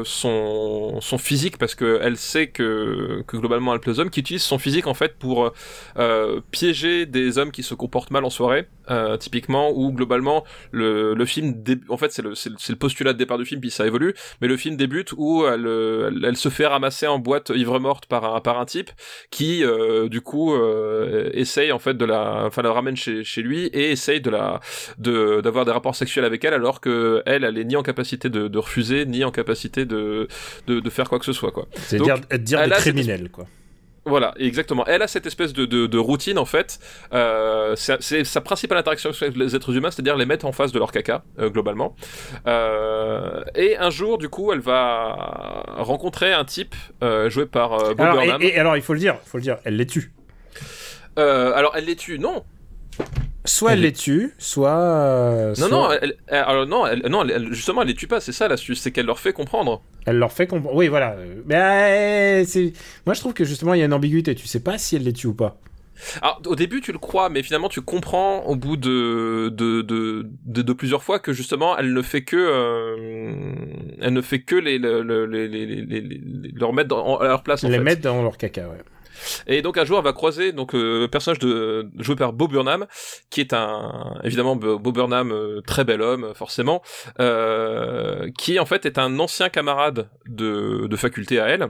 [0.05, 4.19] son, son physique parce que elle sait que, que globalement elle plaît aux hommes, qui
[4.21, 5.53] utilise son physique en fait pour
[6.51, 11.25] piéger des hommes qui se comportent mal en soirée, euh, typiquement, où globalement le, le
[11.25, 13.61] film, dé- en fait c'est le, c'est le, c'est le postulat de départ du film,
[13.61, 17.07] puis ça évolue, mais le film débute où elle, euh, elle, elle se fait ramasser
[17.07, 18.91] en boîte ivre morte par un, par un type
[19.31, 23.43] qui euh, du coup euh, essaye en fait de la, enfin la ramène chez, chez
[23.43, 24.61] lui et essaye de la,
[24.99, 28.29] de d'avoir des rapports sexuels avec elle alors que elle, elle est ni en capacité
[28.29, 30.29] de, de refuser ni en capacité de,
[30.67, 31.67] de, de faire quoi que ce soit quoi.
[31.87, 33.47] C'est Donc, dire, être dire des cette criminels, quoi.
[34.09, 34.85] Voilà, exactement.
[34.87, 36.79] Elle a cette espèce de, de, de routine en fait.
[37.13, 40.79] Euh, c'est sa principale interaction avec les êtres humains, c'est-à-dire les mettre en face de
[40.79, 41.95] leur caca euh, globalement.
[42.47, 46.75] Euh, et un jour, du coup, elle va rencontrer un type
[47.29, 49.77] joué par Bob Alors, et, et alors, il faut le dire, faut le dire, elle
[49.77, 50.13] les tue.
[51.17, 52.45] Alors, elle les tue Non,
[53.45, 54.71] Soit elle Elle les tue, soit.
[54.79, 58.21] euh, non, soit non, elle, elle- alors non, non, justement, elle les tue pas.
[58.21, 59.83] C'est ça l'astuce, c'est qu'elle leur fait comprendre.
[60.07, 60.77] elle leur fait comprendre.
[60.77, 61.17] Oui, voilà.
[61.47, 62.45] Mais euh.
[63.07, 64.35] Moi, je trouve que justement, il y a une ambiguïté.
[64.35, 65.59] Tu sais pas si elle les tue ou pas.
[66.23, 70.27] Alors, au début, tu le crois, mais finalement, tu comprends au bout de de, de,
[70.45, 73.55] de, de plusieurs fois que justement, elle ne fait que euh,
[74.01, 77.25] elle ne fait que les, les, les, les, les, les- les- leur mettre dans- à
[77.29, 77.65] leur place.
[77.65, 77.83] En les fait.
[77.83, 78.79] mettre dans leur caca, ouais.
[79.47, 82.51] Et donc un jour, elle va croiser donc euh, le personnage de joué par Bob
[82.51, 82.87] Burnham,
[83.31, 86.83] qui est un évidemment Bo- Bob Burnham, euh, très bel homme forcément,
[87.21, 91.69] euh, qui en fait est un ancien camarade de, de faculté à elle.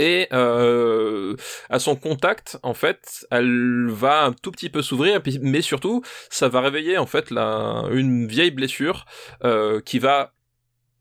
[0.00, 1.34] Et euh,
[1.70, 6.48] à son contact, en fait, elle va un tout petit peu s'ouvrir, mais surtout, ça
[6.48, 9.06] va réveiller en fait la, une vieille blessure
[9.42, 10.34] euh, qui va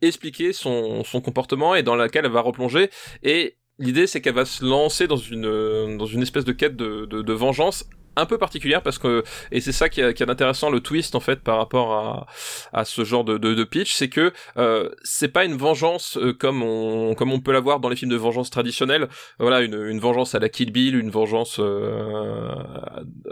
[0.01, 2.89] expliquer son, son comportement et dans laquelle elle va replonger.
[3.21, 6.75] Et l'idée, c'est qu'elle va se lancer dans une euh, dans une espèce de quête
[6.75, 7.85] de, de, vengeance
[8.15, 11.13] un peu particulière parce que et c'est ça qui est, qui est intéressant le twist
[11.13, 12.25] en fait par rapport à,
[12.73, 16.63] à ce genre de, de, pitch c'est que euh, c'est pas une vengeance euh, comme
[16.63, 19.07] on comme on peut l'avoir dans les films de vengeance traditionnels.
[19.39, 22.49] Voilà une, une vengeance à la Kill Bill une vengeance euh,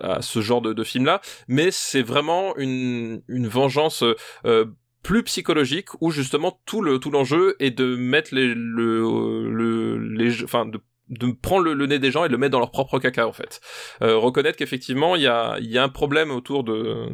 [0.02, 4.04] à, à ce genre de, de film là mais c'est vraiment une une vengeance
[4.46, 4.66] euh,
[5.06, 10.44] plus psychologique où justement tout le tout l'enjeu est de mettre les le le les
[10.44, 10.80] enfin de
[11.10, 13.28] de prendre le, le nez des gens et de le mettre dans leur propre caca
[13.28, 13.62] en fait.
[14.02, 17.06] Euh, reconnaître qu'effectivement il y a y a un problème autour de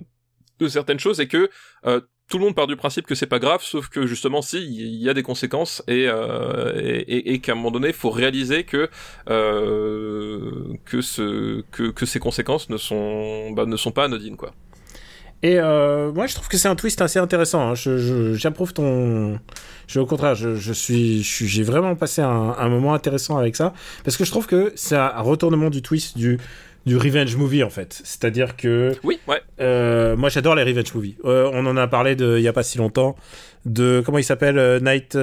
[0.60, 1.50] de certaines choses et que
[1.86, 2.00] euh,
[2.30, 5.04] tout le monde part du principe que c'est pas grave, sauf que justement si il
[5.04, 8.64] y a des conséquences et euh, et, et, qu'à un moment donné il faut réaliser
[8.64, 8.90] que
[9.30, 14.54] euh, que ce que que ces conséquences ne sont bah, ne sont pas anodines quoi.
[15.44, 17.70] Et euh, moi, je trouve que c'est un twist assez intéressant.
[17.72, 17.76] hein.
[17.76, 19.40] Je- je- J'approuve ton.
[19.88, 23.74] Je, au contraire, je, je suis, j'ai vraiment passé un, un moment intéressant avec ça
[24.04, 26.38] parce que je trouve que c'est un retournement du twist du
[26.86, 28.02] du revenge movie en fait.
[28.04, 29.42] C'est-à-dire que Oui, ouais.
[29.60, 31.16] euh, moi, j'adore les revenge movies.
[31.26, 33.16] Euh, on en a parlé de, il y a pas si longtemps
[33.66, 35.16] de comment il s'appelle Night.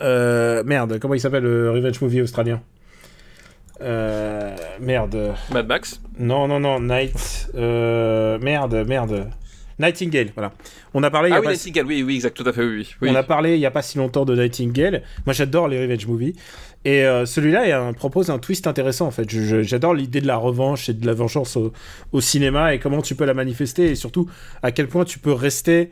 [0.00, 2.60] merde, comment il s'appelle le revenge movie australien?
[3.84, 5.34] Euh, Merde.
[5.52, 6.00] Mad Max.
[6.18, 7.48] Non, non, non, Night.
[7.54, 9.28] euh, merde, merde.
[9.78, 10.52] Nightingale, voilà.
[10.94, 11.30] On a parlé.
[11.30, 12.88] il y Ah a oui, pas- Nightingale, oui, oui, exact, tout à fait, oui.
[13.02, 13.08] oui.
[13.10, 15.02] On a parlé il y a pas si longtemps de Nightingale.
[15.26, 16.34] Moi, j'adore les revenge movies.
[16.84, 19.28] Et euh, celui-là propose un twist intéressant en fait.
[19.62, 21.72] J'adore l'idée de la revanche et de la vengeance au,
[22.12, 24.28] au cinéma et comment tu peux la manifester et surtout
[24.62, 25.90] à quel point tu peux rester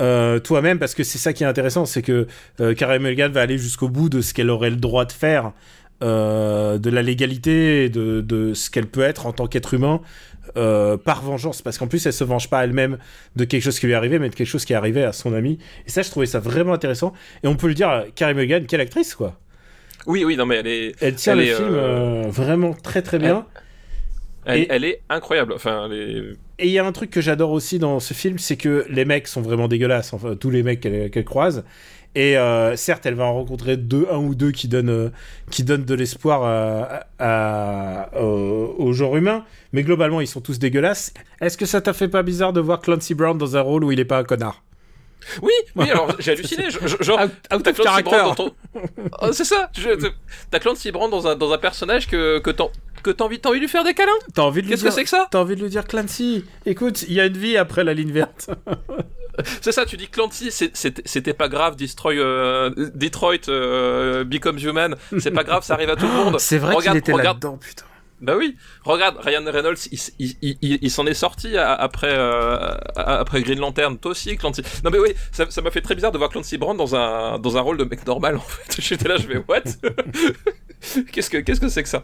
[0.00, 2.26] euh, toi-même parce que c'est ça qui est intéressant, c'est que
[2.60, 5.52] euh, Carey Mulligan va aller jusqu'au bout de ce qu'elle aurait le droit de faire,
[6.02, 10.00] euh, de la légalité, et de, de ce qu'elle peut être en tant qu'être humain.
[10.56, 12.98] euh, par vengeance, parce qu'en plus elle se venge pas elle-même
[13.34, 15.12] de quelque chose qui lui est arrivé, mais de quelque chose qui est arrivé à
[15.12, 15.58] son ami.
[15.86, 17.12] Et ça, je trouvais ça vraiment intéressant.
[17.42, 19.40] Et on peut le dire, Carey Mulligan, quelle actrice, quoi.
[20.06, 23.02] Oui, oui, non, mais elle est, Elle tient Elle le est, film euh, vraiment très
[23.02, 23.46] très bien.
[24.44, 25.52] elle, Et- elle est incroyable.
[25.54, 26.22] Enfin, elle est...
[26.58, 29.04] Et il y a un truc que j'adore aussi dans ce film, c'est que les
[29.04, 31.64] mecs sont vraiment dégueulasses, enfin tous les mecs qu'elle qu'elle croise.
[32.18, 35.10] Et euh, certes, elle va en rencontrer deux, un ou deux qui donnent, euh,
[35.50, 40.58] qui donnent de l'espoir à, à- au, au genre humain, mais globalement, ils sont tous
[40.58, 41.12] dégueulasses.
[41.42, 43.92] Est-ce que ça t'a fait pas bizarre de voir Clancy Brown dans un rôle où
[43.92, 44.62] il est pas un connard?
[45.42, 46.64] Oui, oui, alors j'ai halluciné.
[46.70, 48.10] je- Genre, Out- out t'as of Clancy character.
[48.10, 48.52] Brown dans ton.
[49.20, 49.70] Oh, c'est ça.
[50.50, 52.64] T'as Clancy Brown dans un, dans un personnage que, que t'as
[53.02, 54.10] que t'as envie, t'as envie de lui faire des câlins?
[54.34, 55.26] T'as envie de Qu'est-ce que c'est que ça?
[55.30, 58.10] T'as envie de lui dire Clancy Écoute, il y a une vie après la ligne
[58.12, 58.48] verte.
[59.60, 65.30] C'est ça, tu dis Clancy, c'était pas grave, Destroy, euh, Detroit euh, Becomes Human, c'est
[65.30, 66.38] pas grave, ça arrive à tout le monde.
[66.40, 67.84] C'est vrai qu'il Regarde- était regarde- là-dedans, putain.
[68.22, 71.74] Bah oui, regarde, Ryan Reynolds, il, s- il, il, il- il s'en est sorti à-
[71.74, 73.98] après, euh, après Green Lantern.
[73.98, 74.62] Toi aussi, Clancy.
[74.84, 77.38] Non mais oui, ça ça m'a fait très bizarre de voir Clancy Brown dans un,
[77.38, 78.76] dans un rôle de mec normal en fait.
[78.80, 79.60] J'étais là, je vais what?
[81.12, 82.02] Qu'est-ce que qu'est-ce que c'est que ça?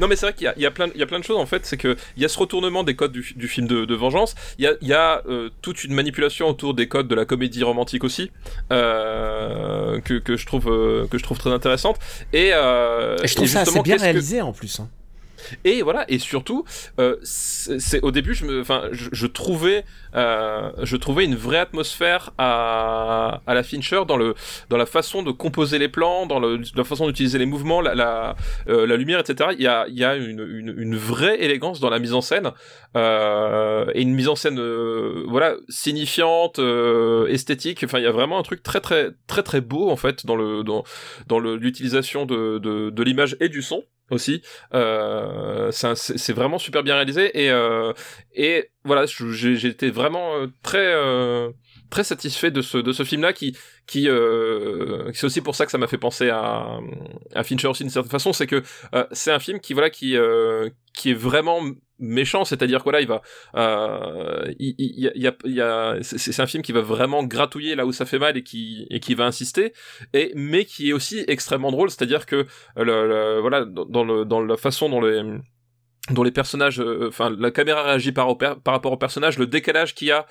[0.00, 1.36] Non mais c'est vrai qu'il y y a plein il y a plein de choses
[1.38, 1.64] en fait.
[1.66, 4.34] C'est que il y a ce retournement des codes du, du film de, de vengeance.
[4.58, 7.24] Il y a il y a euh, toute une manipulation autour des codes de la
[7.26, 8.30] comédie romantique aussi
[8.72, 11.98] euh, que que je trouve euh, que je trouve très intéressante.
[12.32, 14.80] Et, Et je trouve et ça assez bien que- réalisé en plus.
[14.80, 14.88] hein.
[15.64, 16.64] Et voilà, et surtout,
[16.98, 19.84] euh, c'est au début, je me, enfin, je, je trouvais,
[20.14, 24.34] euh, je trouvais une vraie atmosphère à, à la Fincher dans le,
[24.70, 27.94] dans la façon de composer les plans, dans le, la façon d'utiliser les mouvements, la,
[27.94, 28.36] la,
[28.68, 29.50] euh, la, lumière, etc.
[29.56, 32.20] Il y a, il y a une, une, une, vraie élégance dans la mise en
[32.20, 32.52] scène
[32.96, 37.82] euh, et une mise en scène, euh, voilà, signifiante, euh, esthétique.
[37.84, 40.36] Enfin, il y a vraiment un truc très, très, très, très beau en fait dans
[40.36, 40.84] le, dans,
[41.26, 44.42] dans l'utilisation de, de, de l'image et du son aussi.
[44.74, 47.92] Euh, c'est vraiment super bien réalisé et euh,
[48.34, 51.50] et voilà, j'ai été vraiment euh, très euh,
[51.90, 53.56] très satisfait de ce de ce film là qui
[53.86, 56.78] qui euh, c'est aussi pour ça que ça m'a fait penser à
[57.34, 58.62] à Fincher aussi d'une certaine façon, c'est que
[59.12, 60.16] c'est un film qui voilà qui
[60.94, 61.60] qui est vraiment
[61.98, 63.22] méchant, c'est-à-dire quoi là il va,
[63.54, 67.92] euh, il, il, y a, il c'est un film qui va vraiment gratouiller là où
[67.92, 69.72] ça fait mal et qui et qui va insister,
[70.12, 72.46] et mais qui est aussi extrêmement drôle, c'est-à-dire que
[72.76, 75.22] le, voilà dans le dans la façon dont les
[76.10, 79.94] dont les personnages, euh, enfin la caméra réagit par, par rapport aux personnages, le décalage
[79.94, 80.26] qu'il y a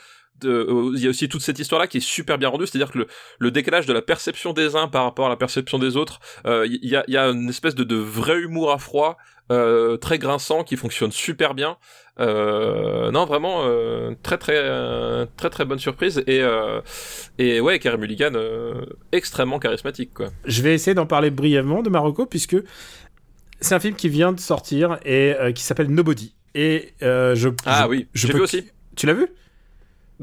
[0.46, 2.78] euh, il y a aussi toute cette histoire là qui est super bien rendue c'est
[2.78, 5.36] à dire que le, le, décalage de la perception des uns par rapport à la
[5.36, 8.72] perception des autres euh, il y, a, y a une espèce de, de vrai humour
[8.72, 9.16] à froid
[9.52, 11.76] euh, très grinçant qui fonctionne super bien.
[12.20, 14.64] Euh, non vraiment euh, très très
[15.36, 16.42] très très bonne surprise et
[17.40, 18.34] et ouais Carey Mulligan
[19.12, 20.28] extrêmement charismatique quoi.
[20.46, 22.56] Je vais essayer d'en parler brièvement de Marocco puisque
[23.64, 26.36] c'est un film qui vient de sortir et qui s'appelle Nobody.
[26.56, 28.66] Et je ah je, oui j'ai vu aussi.
[28.96, 29.28] Tu l'as vu?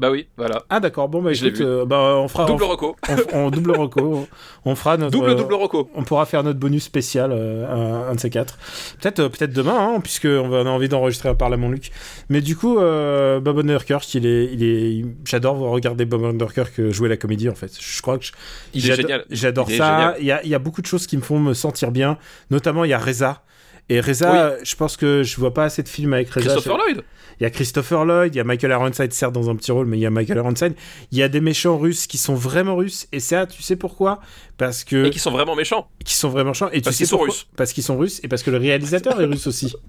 [0.01, 0.63] Bah oui, voilà.
[0.71, 1.09] Ah d'accord.
[1.09, 2.95] Bon bah écoute, euh, bah on fera double reco.
[3.33, 4.27] On, double reco.
[4.65, 5.91] On fera notre double double reco.
[5.93, 8.57] on pourra faire notre bonus spécial euh, un, de ces quatre.
[8.99, 11.91] Peut-être euh, peut-être demain, hein, puisque on, a envie d'enregistrer un Parlement Luc.
[12.29, 17.07] Mais du coup, euh, Bob Underkirk, il est, il est, j'adore regarder Bob Underkirk jouer
[17.07, 17.71] la comédie en fait.
[17.79, 18.25] Je crois que
[18.73, 19.25] il est génial.
[19.29, 20.15] J'adore ça.
[20.17, 22.17] Il y a, il y a beaucoup de choses qui me font me sentir bien.
[22.49, 23.43] Notamment, il y a Reza.
[23.91, 26.53] Et Reza, je pense que je vois pas assez de films avec Reza.
[26.53, 27.03] Christopher Lloyd
[27.41, 29.87] il y a Christopher Lloyd, il y a Michael Ironside, certes dans un petit rôle,
[29.87, 30.75] mais il y a Michael Ironside.
[31.11, 34.19] Il y a des méchants russes qui sont vraiment russes, et ça, tu sais pourquoi?
[34.57, 35.07] Parce que.
[35.07, 35.89] Et qui sont vraiment méchants.
[36.05, 37.47] Qui sont vraiment méchants, et parce tu sais sont russes.
[37.57, 39.73] Parce qu'ils sont russes, et parce que le réalisateur est russe aussi.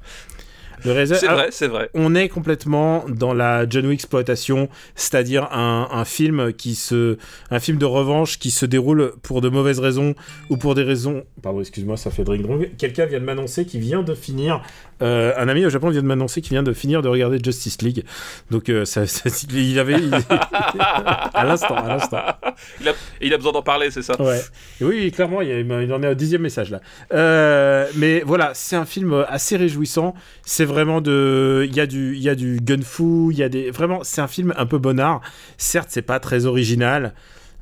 [0.85, 1.91] C'est vrai, c'est vrai.
[1.95, 7.19] On est complètement dans la John Wick exploitation, c'est-à-dire un, un, film qui se,
[7.53, 10.17] un film de revanche qui se déroule pour de mauvaises raisons
[10.51, 11.23] ou pour des raisons.
[11.41, 12.69] Pardon, excuse-moi, ça fait drink drong.
[12.79, 14.61] Quelqu'un vient de m'annoncer qu'il vient de finir.
[15.03, 17.81] Euh, un ami au Japon vient de m'annoncer qu'il vient de finir de regarder Justice
[17.83, 18.05] League.
[18.51, 19.97] Donc euh, ça, ça, il avait
[21.35, 22.23] à l'instant, à l'instant.
[22.81, 24.21] Il a, il a besoin d'en parler, c'est ça?
[24.21, 24.41] Ouais.
[24.81, 26.81] Oui, clairement, il, il, en est au dixième message là.
[27.13, 30.15] Euh, mais voilà, c'est un film assez réjouissant.
[30.45, 33.49] C'est vraiment de, il y a du, il y a du gun-fu, il y a
[33.49, 35.21] des, vraiment, c'est un film un peu bonnard.
[35.59, 37.15] Certes, c'est pas très original,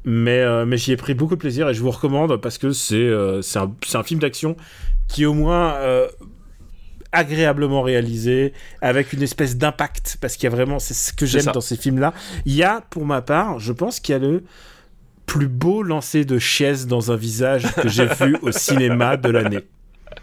[0.05, 2.73] mais euh, mais j'y ai pris beaucoup de plaisir et je vous recommande parce que
[2.73, 4.57] c'est euh, c'est un, un, film d'action
[5.09, 6.09] qui au moins euh,
[7.13, 11.47] agréablement réalisé, avec une espèce d'impact, parce qu'il y a vraiment, c'est ce que j'aime
[11.47, 12.15] dans ces films-là.
[12.47, 14.45] Il y a, pour ma part, je pense qu'il y a le
[15.27, 19.65] plus beau lancer de chaise dans un visage que j'ai vu au cinéma de l'année.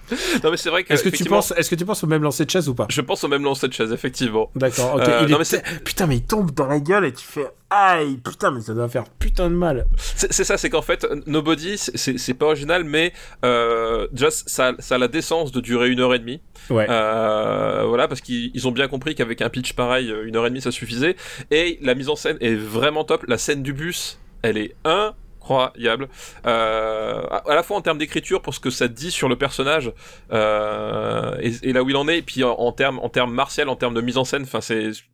[0.43, 2.23] non mais c'est vrai que est-ce que tu penses est-ce que tu penses au même
[2.23, 2.87] lancer de chaise ou pas?
[2.89, 4.49] Je pense au même lancer de chaise effectivement.
[4.55, 7.47] D'accord ok euh, non, mais putain mais il tombe dans la gueule et tu fais
[7.69, 9.85] aïe putain mais ça doit faire putain de mal.
[10.05, 14.97] C'est ça c'est qu'en fait Nobody c'est pas original mais euh, just ça, ça a
[14.97, 16.41] la décence de durer une heure et demie.
[16.69, 16.87] Ouais.
[16.89, 20.61] Euh, voilà parce qu'ils ont bien compris qu'avec un pitch pareil une heure et demie
[20.61, 21.15] ça suffisait.
[21.51, 23.25] Et la mise en scène est vraiment top.
[23.27, 25.13] La scène du bus elle est un
[25.47, 26.09] incroyable.
[26.45, 29.91] Euh, à la fois en termes d'écriture pour ce que ça dit sur le personnage
[30.31, 33.75] euh, et, là où il en est, et puis en, termes en termes martial, en
[33.75, 34.43] termes de mise en scène.
[34.43, 34.59] Enfin,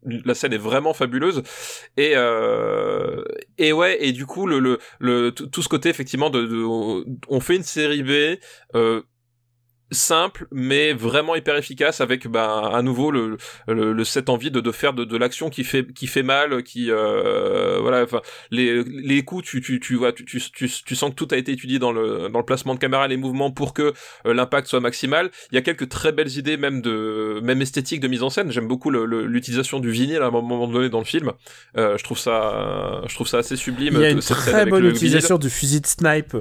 [0.03, 1.43] la scène est vraiment fabuleuse.
[1.97, 3.23] Et euh,
[3.57, 6.64] et ouais, et du coup le le, tout ce côté effectivement de, de
[7.27, 8.39] on fait une série B.
[8.76, 9.01] Euh,
[9.94, 13.38] simple mais vraiment hyper efficace avec bah, à nouveau le,
[13.68, 16.64] le, le cette envie de, de faire de, de l'action qui fait qui fait mal
[16.64, 18.22] qui euh, voilà enfin
[18.52, 21.52] les les coups tu tu tu vois tu, tu, tu, sens que tout a été
[21.52, 23.94] étudié dans le dans le placement de caméra les mouvements pour que
[24.26, 25.30] euh, l'impact soit maximal.
[25.52, 28.52] Il y a quelques très belles idées même de même esthétique de mise en scène.
[28.52, 31.32] J'aime beaucoup l'utilisation du vinyle à un moment donné dans le film.
[31.78, 34.86] Euh, je trouve ça je trouve ça assez sublime il y a une très bonne
[34.86, 36.36] utilisation du fusil de snipe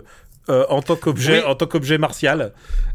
[0.48, 1.44] euh, en tant qu'objet oui.
[1.46, 2.52] en tant qu'objet martial.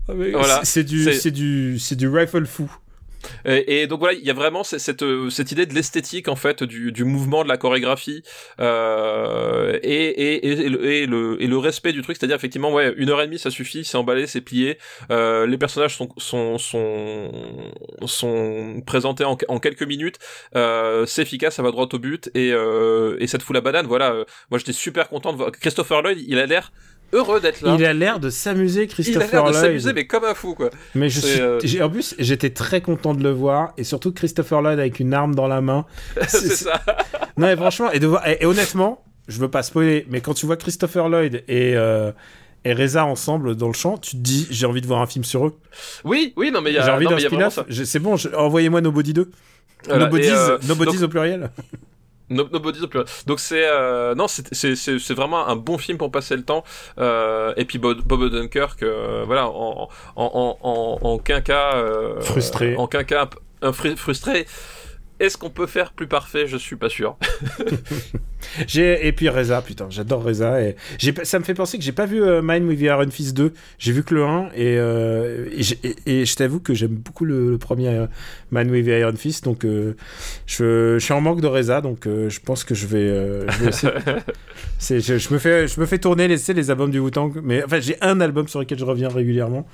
[0.07, 0.61] Voilà.
[0.63, 2.71] C'est du c'est du c'est du rifle fou.
[3.45, 6.35] Et, et, donc voilà, il y a vraiment cette, cette, cette idée de l'esthétique en
[6.35, 8.23] fait, du, du, mouvement, de la chorégraphie,
[8.59, 12.93] euh, et, et, et, le, et, le, et le respect du truc, c'est-à-dire effectivement, ouais,
[12.97, 14.77] une heure et demie, ça suffit, c'est emballé, c'est plié.
[15.11, 17.31] Euh, les personnages sont sont sont,
[18.05, 20.19] sont présentés en, en quelques minutes,
[20.55, 23.61] euh, c'est efficace, ça va droit au but, et, euh, et ça te fout la
[23.61, 23.87] banane.
[23.87, 26.71] Voilà, moi j'étais super content de voir Christopher Lloyd, il a l'air
[27.13, 27.75] heureux d'être là.
[27.77, 29.65] Il a l'air de s'amuser, Il a Christopher l'air de Lloyd.
[29.65, 30.69] s'amuser, mais comme un fou, quoi.
[30.95, 31.27] Mais je C'est,
[31.67, 34.99] suis, euh, en plus, j'étais très content de le voir, et surtout Christopher Lloyd avec
[34.99, 35.85] une arme dans la main.
[36.27, 36.81] c'est ça.
[37.37, 40.33] Non, mais franchement, et, de voir, et, et honnêtement, je veux pas spoiler, mais quand
[40.33, 42.11] tu vois Christopher Lloyd et, euh,
[42.65, 45.23] et Reza ensemble dans le champ, tu te dis, j'ai envie de voir un film
[45.25, 45.57] sur eux.
[46.03, 47.59] Oui, oui, non, mais il y a, J'ai envie d'un spin-off.
[47.85, 49.29] C'est bon, je- envoyez-moi Nobody 2.
[49.87, 51.51] Voilà, Nobodies, euh, Nobodies donc- au pluriel.
[52.29, 53.07] No- Nobody the Pluriel.
[53.25, 56.63] Donc c'est euh, non c'est c'est c'est vraiment un bon film pour passer le temps
[56.99, 61.75] euh, et puis Bob, Bob Odenkirk euh, voilà en en en en, en aucun cas
[61.75, 62.75] euh, Frustré.
[62.75, 63.29] en aucun cas
[63.61, 64.45] un fru- frustré
[65.19, 66.47] est-ce qu'on peut faire plus parfait?
[66.47, 67.17] Je suis pas sûr
[68.67, 71.91] J'ai et puis Reza, putain, j'adore Reza et j'ai ça me fait penser que j'ai
[71.91, 73.51] pas vu euh, Mine with the Iron Fist 2.
[73.79, 77.25] J'ai vu que le 1 et euh, et, et- et je t'avoue que j'aime beaucoup
[77.25, 78.05] le, le premier euh,
[78.51, 79.95] Mine with the Iron Fist donc euh,
[80.45, 83.07] je, je suis en manque de Reza donc euh, je pense que je vais,
[83.51, 83.93] je vais essayer.
[84.79, 87.63] C'est je, je me fais je me fais tourner les les albums du Wu-Tang mais
[87.63, 89.67] enfin j'ai un album sur lequel je reviens régulièrement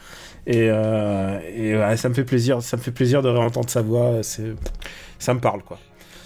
[0.48, 4.20] et, et ouais, ça me fait plaisir ça me fait plaisir de réentendre sa voix,
[4.24, 4.54] c'est
[5.24, 5.78] ça me parle quoi.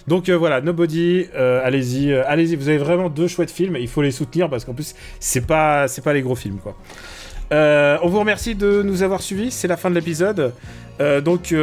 [0.08, 2.56] Donc euh, voilà, Nobody, euh, allez-y, euh, allez-y.
[2.56, 3.76] Vous avez vraiment deux chouettes films.
[3.78, 6.76] Il faut les soutenir parce qu'en plus, c'est pas, c'est pas les gros films quoi.
[7.52, 9.52] On vous remercie de nous avoir suivis.
[9.52, 10.54] C'est la fin de l'épisode.
[11.24, 11.54] Donc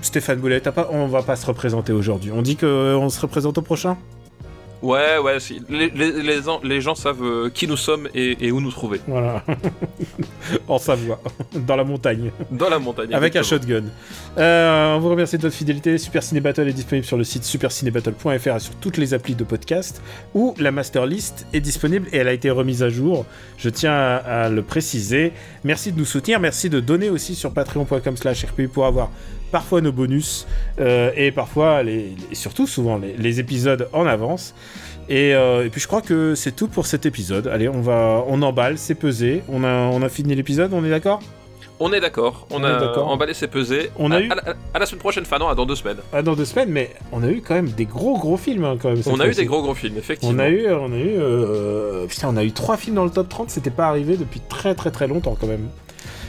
[0.00, 2.30] Stéphane Boulet, pas, on va pas se représenter aujourd'hui.
[2.32, 3.96] On dit que euh, on se représente au prochain?
[4.82, 5.60] Ouais ouais si.
[5.68, 8.70] les, les, les, gens- les gens savent euh, qui nous sommes et, et où nous
[8.70, 9.44] trouver Voilà.
[10.68, 11.20] en Savoie,
[11.54, 12.30] dans la montagne.
[12.50, 13.84] dans la montagne Avec un shotgun.
[14.38, 15.98] Euh, on vous remercie de votre fidélité.
[15.98, 19.44] Super Ciné Battle est disponible sur le site supercinébattle.fr et sur toutes les applis de
[19.44, 20.00] podcast.
[20.34, 23.26] Où la master list est disponible et elle a été remise à jour.
[23.56, 25.32] Je tiens à, à le préciser.
[25.64, 26.40] Merci de nous soutenir.
[26.40, 29.10] Merci de donner aussi sur patreon.com/slash RPU pour avoir
[29.50, 30.46] parfois nos bonus
[30.80, 34.54] euh, et parfois les, et surtout souvent les, les épisodes en avance.
[35.08, 37.46] Et, euh, et puis je crois que c'est tout pour cet épisode.
[37.48, 39.42] Allez, on va, on emballe, c'est pesé.
[39.48, 41.20] On a, on a fini l'épisode, on est d'accord?
[41.80, 44.42] On est d'accord on, On a emballé c'est pesé On a à, eu- à la,
[44.74, 46.90] à la semaine prochaine enfin non à dans deux semaines Ah, dans deux semaines, mais
[47.12, 49.00] on a eu quand même des gros gros films hein, quand même.
[49.06, 52.06] on a eu des gros gros films effectivement On a eu, on a eu, euh,
[52.08, 53.50] putain, on a eu trois films dans le top 30.
[53.50, 55.68] C'était pas arrivé depuis très très très longtemps quand même.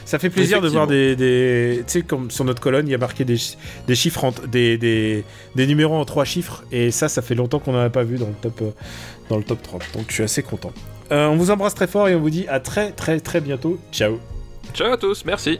[0.04, 2.94] Ça fait plaisir de voir des, des tu sais, comme sur notre colonne, il y
[2.94, 3.56] a marqué des, chi-
[3.86, 5.24] des chiffres, en- des, des,
[5.54, 8.16] des numéros en trois chiffres, et ça, ça fait longtemps qu'on n'en a pas vu
[8.18, 8.70] dans le top, euh,
[9.28, 9.82] dans le top 30.
[9.94, 10.72] Donc je suis assez content.
[11.12, 13.78] Euh, on vous embrasse très fort et on vous dit à très très très bientôt.
[13.92, 14.18] Ciao.
[14.74, 15.58] ciao à tous merci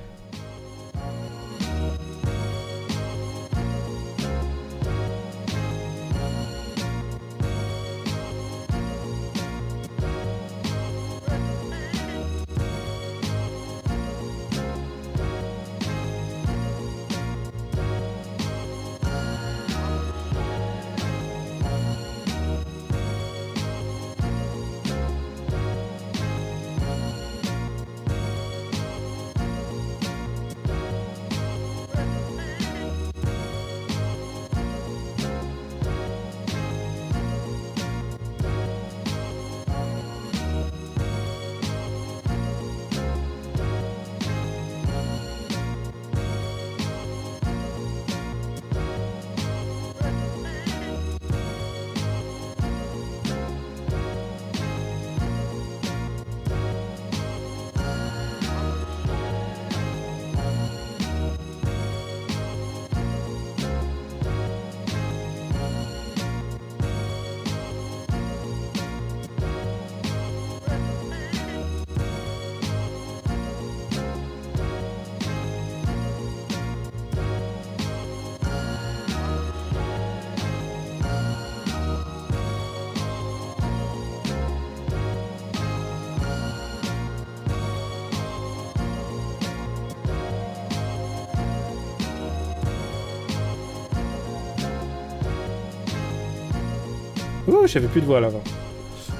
[97.70, 98.42] j'avais plus de voix là avant.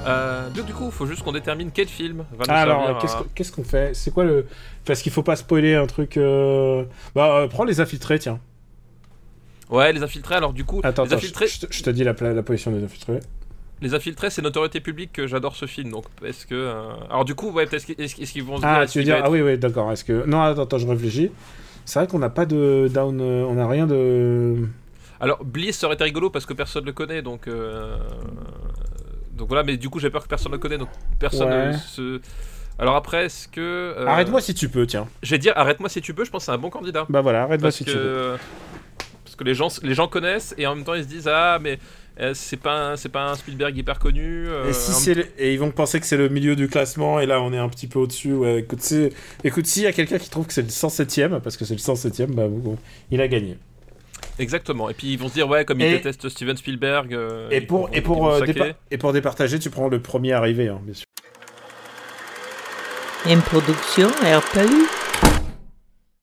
[0.07, 2.95] Euh, donc du coup, faut juste qu'on détermine quel film va nous alors, euh,
[3.35, 3.95] qu'est-ce à- qu'on- fait?
[3.95, 4.47] C'est quoi le.
[4.87, 6.17] Parce qu'il faut pas spoiler un truc.
[6.17, 8.39] euh, Bah, euh, prends les infiltrés, tiens.
[9.69, 10.35] Ouais, les infiltrés.
[10.37, 13.21] Alors du coup, Attends, les attends, infiltrés, je, je te- dis la, position des infiltrés.
[13.83, 15.91] les infiltrés, c'est notoriété publique que j'adore ce film.
[15.91, 16.73] Donc est-ce que,
[17.11, 19.21] alors du coup, ouais, est-ce qu'ils est-ce qu'ils vont se dire, Ah, tu veux dire.
[19.23, 19.93] Ah oui, oui, d'accord.
[19.93, 20.25] Est-ce que.
[20.27, 21.31] Non, attends, attends, je réfléchis.
[21.85, 23.21] C'est vrai qu'on n'a pas de down.
[23.21, 24.57] On n'a rien de.
[25.21, 27.97] Alors Bliss ça aurait été rigolo parce que personne le connaît, donc euh,
[29.33, 29.63] donc voilà.
[29.63, 30.89] Mais du coup, j'ai peur que personne le connaît, donc
[31.19, 31.73] personne Ouais.
[31.77, 32.21] se.
[32.79, 35.07] Alors après, est-ce que euh, Arrête-moi si tu peux, tiens.
[35.23, 36.25] Je vais dire, arrête-moi si tu peux.
[36.25, 37.05] Je pense que c'est un bon candidat.
[37.09, 38.37] Bah voilà, arrête-moi si que tu veux.
[39.25, 41.59] parce que les gens les gens connaissent et en même temps ils se disent ah
[41.61, 41.79] mais
[42.21, 44.47] euh, c'est pas un- c'est pas un Spielberg hyper connu.
[44.49, 46.69] euh, Et, si un- c'est le- et ils vont penser que c'est le milieu du
[46.69, 48.33] classement, et là on est un petit peu au-dessus.
[48.33, 48.81] Ouais, écoute,
[49.45, 51.81] écoute, s'il y a quelqu'un qui trouve que c'est le 107ème, parce que c'est le
[51.81, 52.77] 107ème, bah bon,
[53.11, 53.59] il a gagné.
[54.41, 54.89] Exactement.
[54.91, 57.15] Et puis ils vont se dire ouais comme ils détestent Steven Spielberg.
[57.15, 60.33] euh, Et pour, vont- et, pour, euh, dépa- et pour départager, tu prends le premier
[60.33, 61.05] arrivé, hein, bien sûr.
[63.27, 64.87] Une production RPU.